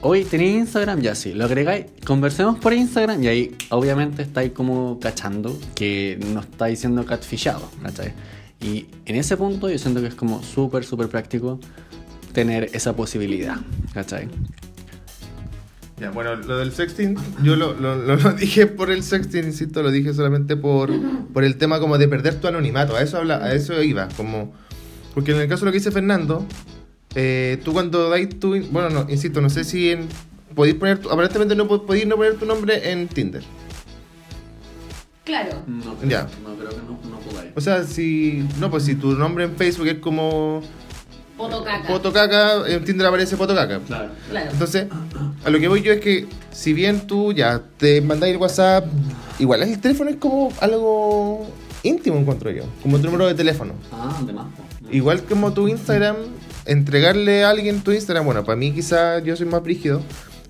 hoy 0.00 0.24
tenéis 0.24 0.56
Instagram, 0.56 1.00
ya 1.00 1.14
sí, 1.14 1.34
lo 1.34 1.44
agregáis, 1.44 1.86
conversemos 2.06 2.58
por 2.58 2.72
Instagram 2.72 3.22
y 3.24 3.28
ahí 3.28 3.56
obviamente 3.68 4.22
estáis 4.22 4.52
como 4.52 4.98
cachando 5.00 5.58
que 5.74 6.18
no 6.32 6.40
estáis 6.40 6.80
siendo 6.80 7.04
catfishado, 7.04 7.68
¿cachai? 7.82 8.14
Y 8.60 8.86
en 9.06 9.16
ese 9.16 9.36
punto 9.36 9.68
yo 9.70 9.78
siento 9.78 10.00
que 10.00 10.08
es 10.08 10.14
como 10.14 10.42
súper, 10.42 10.84
súper 10.84 11.08
práctico 11.08 11.58
tener 12.32 12.70
esa 12.74 12.94
posibilidad, 12.94 13.56
¿cachai? 13.94 14.28
Ya, 15.98 16.10
bueno, 16.10 16.34
lo 16.36 16.56
del 16.58 16.72
sexting, 16.72 17.16
yo 17.42 17.56
lo, 17.56 17.74
lo, 17.74 18.16
dije 18.38 18.66
por 18.66 18.90
el 18.90 19.02
sexting, 19.02 19.44
insisto, 19.44 19.82
lo 19.82 19.90
dije 19.90 20.14
solamente 20.14 20.56
por, 20.56 20.90
por 21.32 21.44
el 21.44 21.56
tema 21.56 21.78
como 21.78 21.98
de 21.98 22.08
perder 22.08 22.36
tu 22.40 22.48
anonimato, 22.48 22.96
a 22.96 23.02
eso, 23.02 23.18
habla, 23.18 23.36
a 23.44 23.52
eso 23.54 23.82
iba, 23.82 24.08
como... 24.16 24.52
Porque 25.14 25.32
en 25.32 25.38
el 25.40 25.48
caso 25.48 25.60
de 25.64 25.66
lo 25.66 25.72
que 25.72 25.78
dice 25.78 25.90
Fernando, 25.90 26.46
eh, 27.14 27.58
tú 27.64 27.72
cuando 27.72 28.08
dais 28.08 28.38
tu... 28.38 28.50
Bueno, 28.70 28.88
no, 28.90 29.06
insisto, 29.10 29.40
no 29.40 29.50
sé 29.50 29.64
si 29.64 29.90
en, 29.90 30.06
podéis 30.54 30.76
poner... 30.76 30.98
tu- 30.98 31.10
aparentemente 31.10 31.54
no 31.56 31.66
po- 31.66 31.84
podéis 31.84 32.06
no 32.06 32.16
poner 32.16 32.34
tu 32.36 32.46
nombre 32.46 32.92
en 32.92 33.08
Tinder. 33.08 33.42
Claro. 35.30 35.62
No, 35.66 35.96
Ya. 36.08 36.26
no 36.42 36.54
creo 36.56 36.70
que 36.70 36.76
no, 36.76 36.98
no 37.10 37.18
podáis. 37.20 37.50
O 37.56 37.60
sea, 37.60 37.84
si... 37.84 38.44
No, 38.58 38.70
pues 38.70 38.84
si 38.84 38.94
tu 38.96 39.12
nombre 39.12 39.44
en 39.44 39.56
Facebook 39.56 39.86
es 39.88 39.98
como... 39.98 40.62
Potocaca. 41.36 41.86
Potocaca, 41.88 42.66
en 42.68 42.84
Tinder 42.84 43.06
aparece 43.06 43.36
Potocaca. 43.36 43.78
Claro. 43.86 44.10
Claro. 44.28 44.50
Entonces, 44.52 44.86
a 45.44 45.48
lo 45.48 45.58
que 45.58 45.68
voy 45.68 45.80
yo 45.80 45.92
es 45.92 46.00
que 46.00 46.26
si 46.52 46.74
bien 46.74 47.06
tú 47.06 47.32
ya 47.32 47.62
te 47.78 48.02
mandáis 48.02 48.34
el 48.34 48.40
WhatsApp, 48.40 48.84
igual 49.38 49.62
el 49.62 49.80
teléfono 49.80 50.10
es 50.10 50.16
como 50.16 50.52
algo 50.60 51.46
íntimo, 51.82 52.18
encuentro 52.18 52.50
yo, 52.50 52.64
como 52.82 52.98
tu 52.98 53.04
número 53.06 53.26
de 53.26 53.34
teléfono. 53.34 53.72
Ah, 53.90 54.20
de 54.26 54.32
más. 54.34 54.48
Igual 54.92 55.22
como 55.22 55.52
tu 55.54 55.66
Instagram, 55.68 56.16
entregarle 56.66 57.42
a 57.44 57.48
alguien 57.50 57.80
tu 57.80 57.92
Instagram, 57.92 58.26
bueno, 58.26 58.44
para 58.44 58.56
mí 58.56 58.72
quizá 58.72 59.20
yo 59.20 59.34
soy 59.34 59.46
más 59.46 59.62
brígido, 59.62 60.02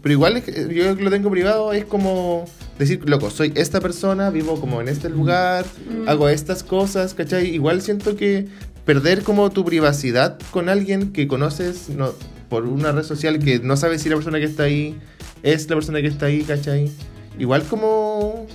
pero 0.03 0.13
igual 0.13 0.37
es 0.37 0.45
que 0.45 0.75
yo 0.75 0.95
lo 0.95 1.11
tengo 1.11 1.31
privado 1.31 1.73
es 1.73 1.85
como 1.85 2.45
decir, 2.79 3.09
loco, 3.09 3.31
soy 3.31 3.53
esta 3.55 3.81
persona, 3.81 4.31
vivo 4.31 4.61
como 4.61 4.81
en 4.81 4.89
este 4.89 5.09
lugar, 5.09 5.65
hago 6.07 6.29
estas 6.29 6.63
cosas, 6.63 7.15
¿cachai? 7.15 7.55
Igual 7.55 7.83
siento 7.83 8.17
que 8.17 8.47
perder 8.85 9.23
como 9.23 9.51
tu 9.51 9.65
privacidad 9.65 10.39
con 10.51 10.69
alguien 10.69 11.13
que 11.13 11.29
conoces 11.29 11.91
no, 11.91 12.13
por 12.49 12.65
una 12.65 12.93
red 12.93 13.05
social 13.05 13.39
que 13.39 13.59
no 13.59 13.77
sabes 13.77 14.03
si 14.03 14.09
la 14.09 14.17
persona 14.17 14.39
que 14.39 14.47
está 14.47 14.65
ahí 14.65 14.99
es 15.43 15.69
la 15.69 15.77
persona 15.77 16.01
que 16.01 16.09
está 16.09 16.27
ahí, 16.27 16.43
¿cachai? 16.43 16.91
Igual 17.39 17.63
como 17.65 18.47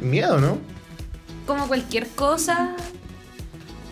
miedo, 0.00 0.40
¿no? 0.40 0.58
como 1.48 1.66
cualquier 1.66 2.06
cosa 2.08 2.76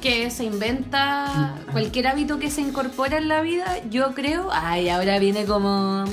que 0.02 0.30
se 0.30 0.44
inventa, 0.44 1.56
cualquier 1.72 2.06
hábito 2.06 2.38
que 2.38 2.50
se 2.50 2.60
incorpora 2.60 3.16
en 3.16 3.28
la 3.28 3.40
vida, 3.40 3.78
yo 3.90 4.12
creo, 4.12 4.50
ay, 4.52 4.90
ahora 4.90 5.18
viene 5.18 5.46
como... 5.46 6.04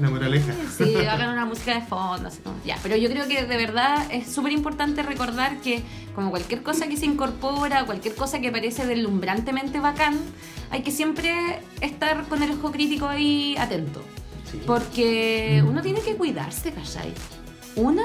La 0.00 0.10
moraleja. 0.10 0.52
Sí, 0.76 0.94
hagan 0.96 1.30
una 1.30 1.44
música 1.44 1.74
de 1.74 1.80
fondo, 1.80 2.28
así 2.28 2.40
como, 2.42 2.56
ya, 2.64 2.78
pero 2.82 2.96
yo 2.96 3.08
creo 3.08 3.26
que 3.26 3.44
de 3.44 3.56
verdad 3.56 4.06
es 4.10 4.32
súper 4.32 4.52
importante 4.52 5.02
recordar 5.02 5.60
que 5.60 5.82
como 6.14 6.30
cualquier 6.30 6.62
cosa 6.62 6.86
que 6.86 6.96
se 6.96 7.06
incorpora, 7.06 7.84
cualquier 7.84 8.14
cosa 8.14 8.40
que 8.40 8.50
parece 8.50 8.86
deslumbrantemente 8.86 9.80
bacán, 9.80 10.18
hay 10.70 10.82
que 10.82 10.90
siempre 10.90 11.60
estar 11.80 12.26
con 12.28 12.42
el 12.42 12.52
ojo 12.52 12.72
crítico 12.72 13.06
ahí 13.06 13.56
atento. 13.58 14.02
Sí. 14.50 14.60
Porque 14.66 15.62
uno 15.66 15.82
tiene 15.82 16.00
que 16.00 16.14
cuidarse, 16.14 16.72
¿cachai? 16.72 17.12
Una 17.74 18.04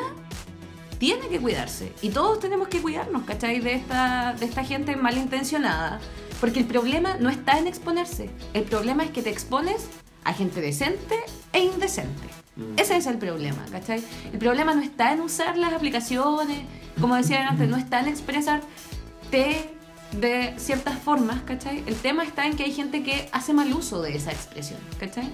tiene 0.97 1.27
que 1.29 1.39
cuidarse. 1.39 1.91
Y 2.01 2.09
todos 2.09 2.39
tenemos 2.39 2.67
que 2.67 2.79
cuidarnos, 2.79 3.23
¿cachai? 3.23 3.59
De 3.59 3.73
esta, 3.73 4.35
de 4.39 4.45
esta 4.45 4.63
gente 4.63 4.95
malintencionada. 4.95 5.99
Porque 6.39 6.59
el 6.59 6.65
problema 6.65 7.17
no 7.19 7.29
está 7.29 7.57
en 7.57 7.67
exponerse. 7.67 8.29
El 8.53 8.63
problema 8.63 9.03
es 9.03 9.11
que 9.11 9.21
te 9.21 9.29
expones 9.29 9.87
a 10.23 10.33
gente 10.33 10.61
decente 10.61 11.15
e 11.53 11.59
indecente. 11.59 12.27
Mm. 12.55 12.77
Ese 12.77 12.97
es 12.97 13.05
el 13.07 13.17
problema, 13.17 13.65
¿cachai? 13.71 14.03
El 14.31 14.39
problema 14.39 14.73
no 14.73 14.81
está 14.81 15.13
en 15.13 15.21
usar 15.21 15.57
las 15.57 15.73
aplicaciones, 15.73 16.59
como 16.99 17.15
decía 17.15 17.47
antes, 17.47 17.69
no 17.69 17.77
está 17.77 17.99
en 18.01 18.07
expresarte 18.07 19.69
de 20.11 20.53
ciertas 20.57 20.99
formas, 20.99 21.41
¿cachai? 21.43 21.83
El 21.87 21.95
tema 21.95 22.23
está 22.23 22.45
en 22.45 22.55
que 22.57 22.63
hay 22.63 22.73
gente 22.73 23.01
que 23.03 23.29
hace 23.31 23.53
mal 23.53 23.71
uso 23.73 24.01
de 24.01 24.15
esa 24.15 24.31
expresión, 24.31 24.79
¿cachai? 24.99 25.29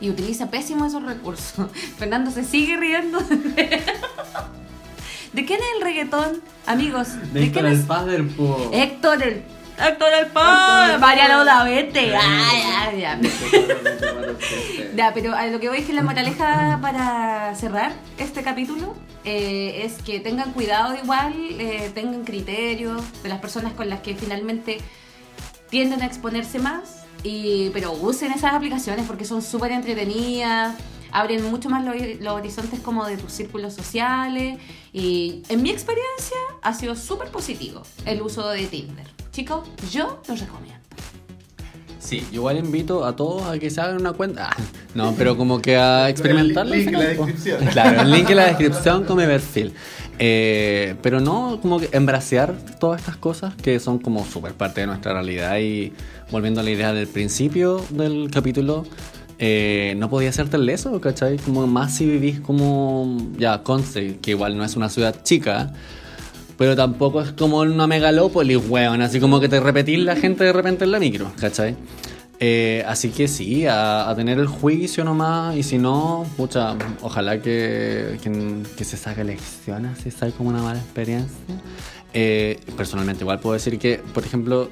Y 0.00 0.10
utiliza 0.10 0.48
pésimo 0.50 0.86
esos 0.86 1.02
recursos. 1.02 1.70
Fernando 1.98 2.30
se 2.30 2.44
sigue 2.44 2.76
riendo. 2.76 3.18
¿De 5.32 5.44
quién 5.44 5.58
es 5.60 5.66
el 5.76 5.82
reggaetón? 5.82 6.40
Amigos, 6.66 7.08
¿de, 7.32 7.40
De 7.40 7.50
quién 7.50 7.66
el 7.66 7.74
es? 7.74 7.80
padre, 7.80 8.22
po. 8.22 8.70
Héctor 8.72 9.22
el... 9.22 9.42
Héctor 9.80 10.08
el 10.12 10.26
el 10.26 11.00
Mariano 11.00 11.44
Padre. 11.44 11.44
Lavete. 11.44 12.16
Ay, 12.16 13.04
ay. 13.04 13.32
Ya, 14.96 15.14
pero 15.14 15.34
a 15.34 15.46
lo 15.46 15.60
que 15.60 15.68
voy 15.68 15.78
es 15.78 15.86
que 15.86 15.92
la 15.92 16.02
moraleja 16.02 16.78
para 16.82 17.54
cerrar 17.54 17.92
este 18.18 18.42
capítulo 18.42 18.94
eh, 19.24 19.82
es 19.84 20.02
que 20.02 20.18
tengan 20.20 20.52
cuidado 20.52 20.96
igual, 20.96 21.32
eh, 21.58 21.90
tengan 21.94 22.24
criterios 22.24 23.02
de 23.22 23.28
las 23.28 23.38
personas 23.40 23.72
con 23.74 23.88
las 23.88 24.00
que 24.00 24.16
finalmente 24.16 24.78
tienden 25.70 26.02
a 26.02 26.06
exponerse 26.06 26.58
más, 26.58 27.04
y, 27.22 27.70
pero 27.70 27.92
usen 27.92 28.32
esas 28.32 28.54
aplicaciones 28.54 29.06
porque 29.06 29.24
son 29.24 29.42
súper 29.42 29.72
entretenidas, 29.72 30.74
abren 31.12 31.48
mucho 31.50 31.68
más 31.68 31.84
los, 31.84 31.94
los 32.20 32.34
horizontes 32.34 32.80
como 32.80 33.06
de 33.06 33.16
tus 33.16 33.32
círculos 33.32 33.74
sociales 33.74 34.58
y 34.92 35.42
en 35.48 35.62
mi 35.62 35.70
experiencia 35.70 36.36
ha 36.62 36.74
sido 36.74 36.96
súper 36.96 37.28
positivo 37.28 37.82
el 38.06 38.22
uso 38.22 38.48
de 38.48 38.66
Tinder. 38.66 39.06
Chicos, 39.38 39.68
yo 39.92 40.20
los 40.26 40.40
recomiendo. 40.40 40.80
Sí, 42.00 42.26
yo 42.32 42.40
igual 42.40 42.58
invito 42.58 43.04
a 43.04 43.14
todos 43.14 43.46
a 43.46 43.56
que 43.56 43.70
se 43.70 43.80
hagan 43.80 44.00
una 44.00 44.12
cuenta. 44.12 44.50
Ah, 44.50 44.56
no, 44.96 45.14
pero 45.16 45.36
como 45.36 45.62
que 45.62 45.76
a 45.76 46.08
experimentarlo. 46.08 46.74
link 46.74 46.88
al 46.88 46.94
en 46.94 47.00
la 47.00 47.08
descripción. 47.10 47.64
Claro, 47.70 48.02
el 48.02 48.10
link 48.10 48.28
en 48.30 48.36
la 48.36 48.46
descripción 48.46 49.04
con 49.04 49.16
mi 49.16 49.26
perfil. 49.26 49.74
Eh, 50.18 50.96
pero 51.02 51.20
no 51.20 51.60
como 51.62 51.78
que 51.78 51.88
embracear 51.92 52.56
todas 52.80 53.00
estas 53.00 53.16
cosas 53.16 53.54
que 53.54 53.78
son 53.78 54.00
como 54.00 54.26
súper 54.26 54.54
parte 54.54 54.80
de 54.80 54.88
nuestra 54.88 55.12
realidad 55.12 55.56
y 55.58 55.92
volviendo 56.32 56.58
a 56.58 56.64
la 56.64 56.70
idea 56.70 56.92
del 56.92 57.06
principio 57.06 57.80
del 57.90 58.32
capítulo, 58.32 58.86
eh, 59.38 59.94
no 59.98 60.10
podía 60.10 60.32
ser 60.32 60.48
tan 60.48 60.66
leso, 60.66 61.00
¿cachai? 61.00 61.36
Como 61.36 61.64
más 61.68 61.94
si 61.94 62.06
vivís 62.06 62.40
como, 62.40 63.16
ya, 63.36 63.62
Conce, 63.62 64.18
que 64.20 64.32
igual 64.32 64.56
no 64.56 64.64
es 64.64 64.74
una 64.74 64.88
ciudad 64.88 65.22
chica, 65.22 65.72
pero 66.58 66.76
tampoco 66.76 67.22
es 67.22 67.32
como 67.32 67.60
una 67.60 67.86
megalópolis, 67.86 68.58
weón. 68.68 69.00
Así 69.00 69.18
como 69.20 69.40
que 69.40 69.48
te 69.48 69.60
repetís 69.60 70.00
la 70.00 70.16
gente 70.16 70.44
de 70.44 70.52
repente 70.52 70.84
en 70.84 70.90
la 70.90 70.98
micro, 70.98 71.32
¿cachai? 71.40 71.74
Eh, 72.40 72.84
así 72.86 73.08
que 73.08 73.26
sí, 73.28 73.66
a, 73.66 74.08
a 74.10 74.14
tener 74.14 74.38
el 74.38 74.46
juicio 74.48 75.02
nomás. 75.04 75.56
Y 75.56 75.62
si 75.62 75.78
no, 75.78 76.26
pucha, 76.36 76.74
ojalá 77.00 77.40
que, 77.40 78.18
que, 78.22 78.62
que 78.76 78.84
se 78.84 78.96
saque 78.96 79.24
lecciones 79.24 79.98
si 80.02 80.10
sale 80.10 80.32
como 80.32 80.50
una 80.50 80.60
mala 80.62 80.78
experiencia. 80.78 81.32
Eh, 82.12 82.60
personalmente, 82.76 83.22
igual 83.24 83.38
puedo 83.40 83.54
decir 83.54 83.78
que, 83.78 84.00
por 84.12 84.24
ejemplo, 84.24 84.68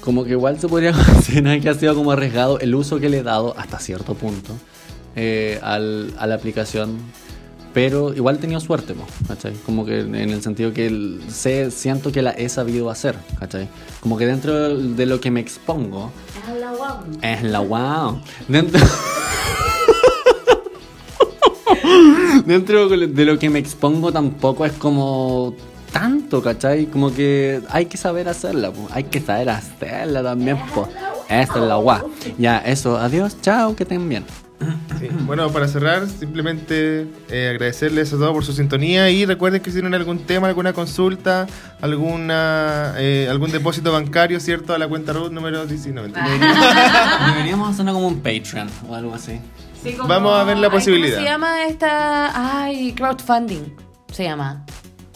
como 0.00 0.24
que 0.24 0.30
igual 0.32 0.58
se 0.60 0.68
podría 0.68 0.92
considerar 1.06 1.60
que 1.60 1.68
ha 1.68 1.74
sido 1.74 1.94
como 1.94 2.12
arriesgado 2.12 2.58
el 2.60 2.74
uso 2.74 2.98
que 3.00 3.08
le 3.08 3.18
he 3.18 3.22
dado 3.22 3.54
hasta 3.58 3.78
cierto 3.78 4.14
punto 4.14 4.54
eh, 5.16 5.58
al- 5.62 6.12
a 6.18 6.26
la 6.26 6.34
aplicación. 6.34 6.98
Pero 7.74 8.14
igual 8.14 8.36
he 8.36 8.38
tenido 8.38 8.60
suerte, 8.60 8.94
po, 8.94 9.04
¿cachai? 9.28 9.52
Como 9.66 9.84
que 9.84 10.00
en 10.00 10.14
el 10.14 10.42
sentido 10.42 10.72
que 10.72 10.86
el- 10.86 11.20
sé, 11.28 11.70
siento 11.70 12.10
que 12.10 12.22
la 12.22 12.30
he 12.32 12.48
sabido 12.48 12.90
hacer, 12.90 13.14
¿cachai? 13.38 13.68
Como 14.00 14.16
que 14.16 14.26
dentro 14.26 14.76
de 14.76 15.06
lo 15.06 15.20
que 15.20 15.30
me 15.30 15.40
expongo, 15.40 16.10
es 17.22 17.42
la 17.42 17.60
wow. 17.60 18.20
Dentro... 18.48 18.80
Dentro 22.46 22.88
de 22.88 23.24
lo 23.24 23.38
que 23.38 23.50
me 23.50 23.58
expongo 23.58 24.12
tampoco 24.12 24.64
es 24.64 24.72
como 24.72 25.54
tanto, 25.92 26.42
¿cachai? 26.42 26.86
Como 26.86 27.12
que 27.12 27.60
hay 27.68 27.86
que 27.86 27.96
saber 27.96 28.28
hacerla, 28.28 28.70
po. 28.72 28.88
hay 28.90 29.04
que 29.04 29.20
saber 29.20 29.50
hacerla 29.50 30.22
también, 30.22 30.58
po. 30.74 30.88
Esa 31.28 31.54
es 31.58 31.64
la 31.64 31.76
guau. 31.76 32.10
Ya, 32.38 32.58
eso, 32.58 32.96
adiós, 32.96 33.36
chao, 33.42 33.76
que 33.76 33.82
estén 33.82 34.08
bien. 34.08 34.24
Sí. 34.98 35.08
Bueno, 35.26 35.50
para 35.50 35.68
cerrar, 35.68 36.06
simplemente 36.08 37.06
eh, 37.30 37.48
agradecerles 37.50 38.12
a 38.12 38.16
todos 38.16 38.32
por 38.32 38.44
su 38.44 38.52
sintonía 38.52 39.10
y 39.10 39.24
recuerden 39.26 39.60
que 39.62 39.70
si 39.70 39.76
tienen 39.76 39.94
algún 39.94 40.18
tema, 40.20 40.48
alguna 40.48 40.72
consulta, 40.72 41.46
alguna 41.80 42.94
eh, 42.98 43.28
algún 43.30 43.50
depósito 43.52 43.92
bancario, 43.92 44.40
¿cierto? 44.40 44.74
A 44.74 44.78
la 44.78 44.88
cuenta 44.88 45.12
RUT 45.12 45.32
número 45.32 45.66
19. 45.66 46.12
Deberíamos 47.32 47.70
hacerlo 47.70 47.92
como 47.94 48.08
un 48.08 48.16
Patreon 48.20 48.68
o 48.88 48.94
algo 48.94 49.14
así. 49.14 49.40
Sí, 49.82 49.92
como- 49.92 50.08
Vamos 50.08 50.34
a 50.38 50.44
ver 50.44 50.56
la 50.58 50.66
ay, 50.68 50.72
posibilidad. 50.72 51.14
¿Cómo 51.16 51.24
se 51.26 51.30
llama 51.30 51.64
esta? 51.66 52.62
Ay, 52.64 52.92
crowdfunding. 52.94 53.62
Se 54.12 54.24
llama. 54.24 54.64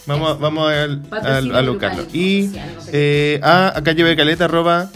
Vamos, 0.05 0.31
a- 0.31 0.33
vamos 0.35 0.71
a, 0.71 0.83
a, 1.17 1.37
a 1.37 1.61
grupal. 1.61 2.07
Y 2.13 2.51
eh, 2.91 3.39
a 3.43 3.73
callecaleta 3.83 4.45
arroba 4.45 4.89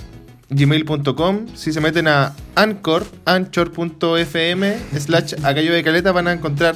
gmail.com 0.49 1.47
si 1.55 1.73
se 1.73 1.81
meten 1.81 2.07
a 2.07 2.33
Anchor, 2.55 3.05
anchor.fm 3.25 4.77
slash 4.99 5.33
a 5.43 5.53
Calle 5.53 5.71
de 5.71 5.83
Caleta 5.83 6.11
van 6.11 6.27
a 6.27 6.33
encontrar 6.33 6.75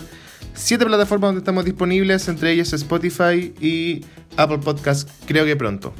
siete 0.53 0.85
plataformas 0.85 1.29
donde 1.29 1.39
estamos 1.39 1.65
disponibles, 1.65 2.27
entre 2.27 2.51
ellas 2.51 2.73
Spotify 2.73 3.53
y 3.59 4.05
Apple 4.37 4.59
Podcast, 4.59 5.09
creo 5.25 5.45
que 5.45 5.55
pronto. 5.55 5.93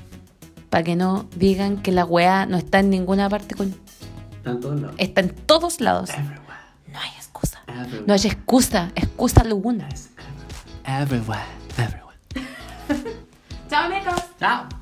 Para 0.69 0.83
que 0.83 0.95
no 0.95 1.27
digan 1.35 1.81
que 1.81 1.91
la 1.91 2.05
weá 2.05 2.45
no 2.45 2.57
está 2.57 2.79
en 2.79 2.89
ninguna 2.89 3.29
parte. 3.29 3.55
Con... 3.55 3.75
Tanto 4.43 4.73
no. 4.73 4.91
Está 4.97 5.21
en 5.21 5.29
todos 5.29 5.81
lados. 5.81 6.09
No 6.87 6.99
hay 6.99 7.09
excusa. 7.17 7.61
No 8.07 8.13
hay 8.13 8.21
excusa. 8.25 8.91
Excusa 8.95 9.41
alguna. 9.41 9.89
Everywhere, 10.85 11.41
everywhere. 11.77 12.17
Chao, 13.69 13.89
necos. 13.89 14.23
Chao. 14.39 14.80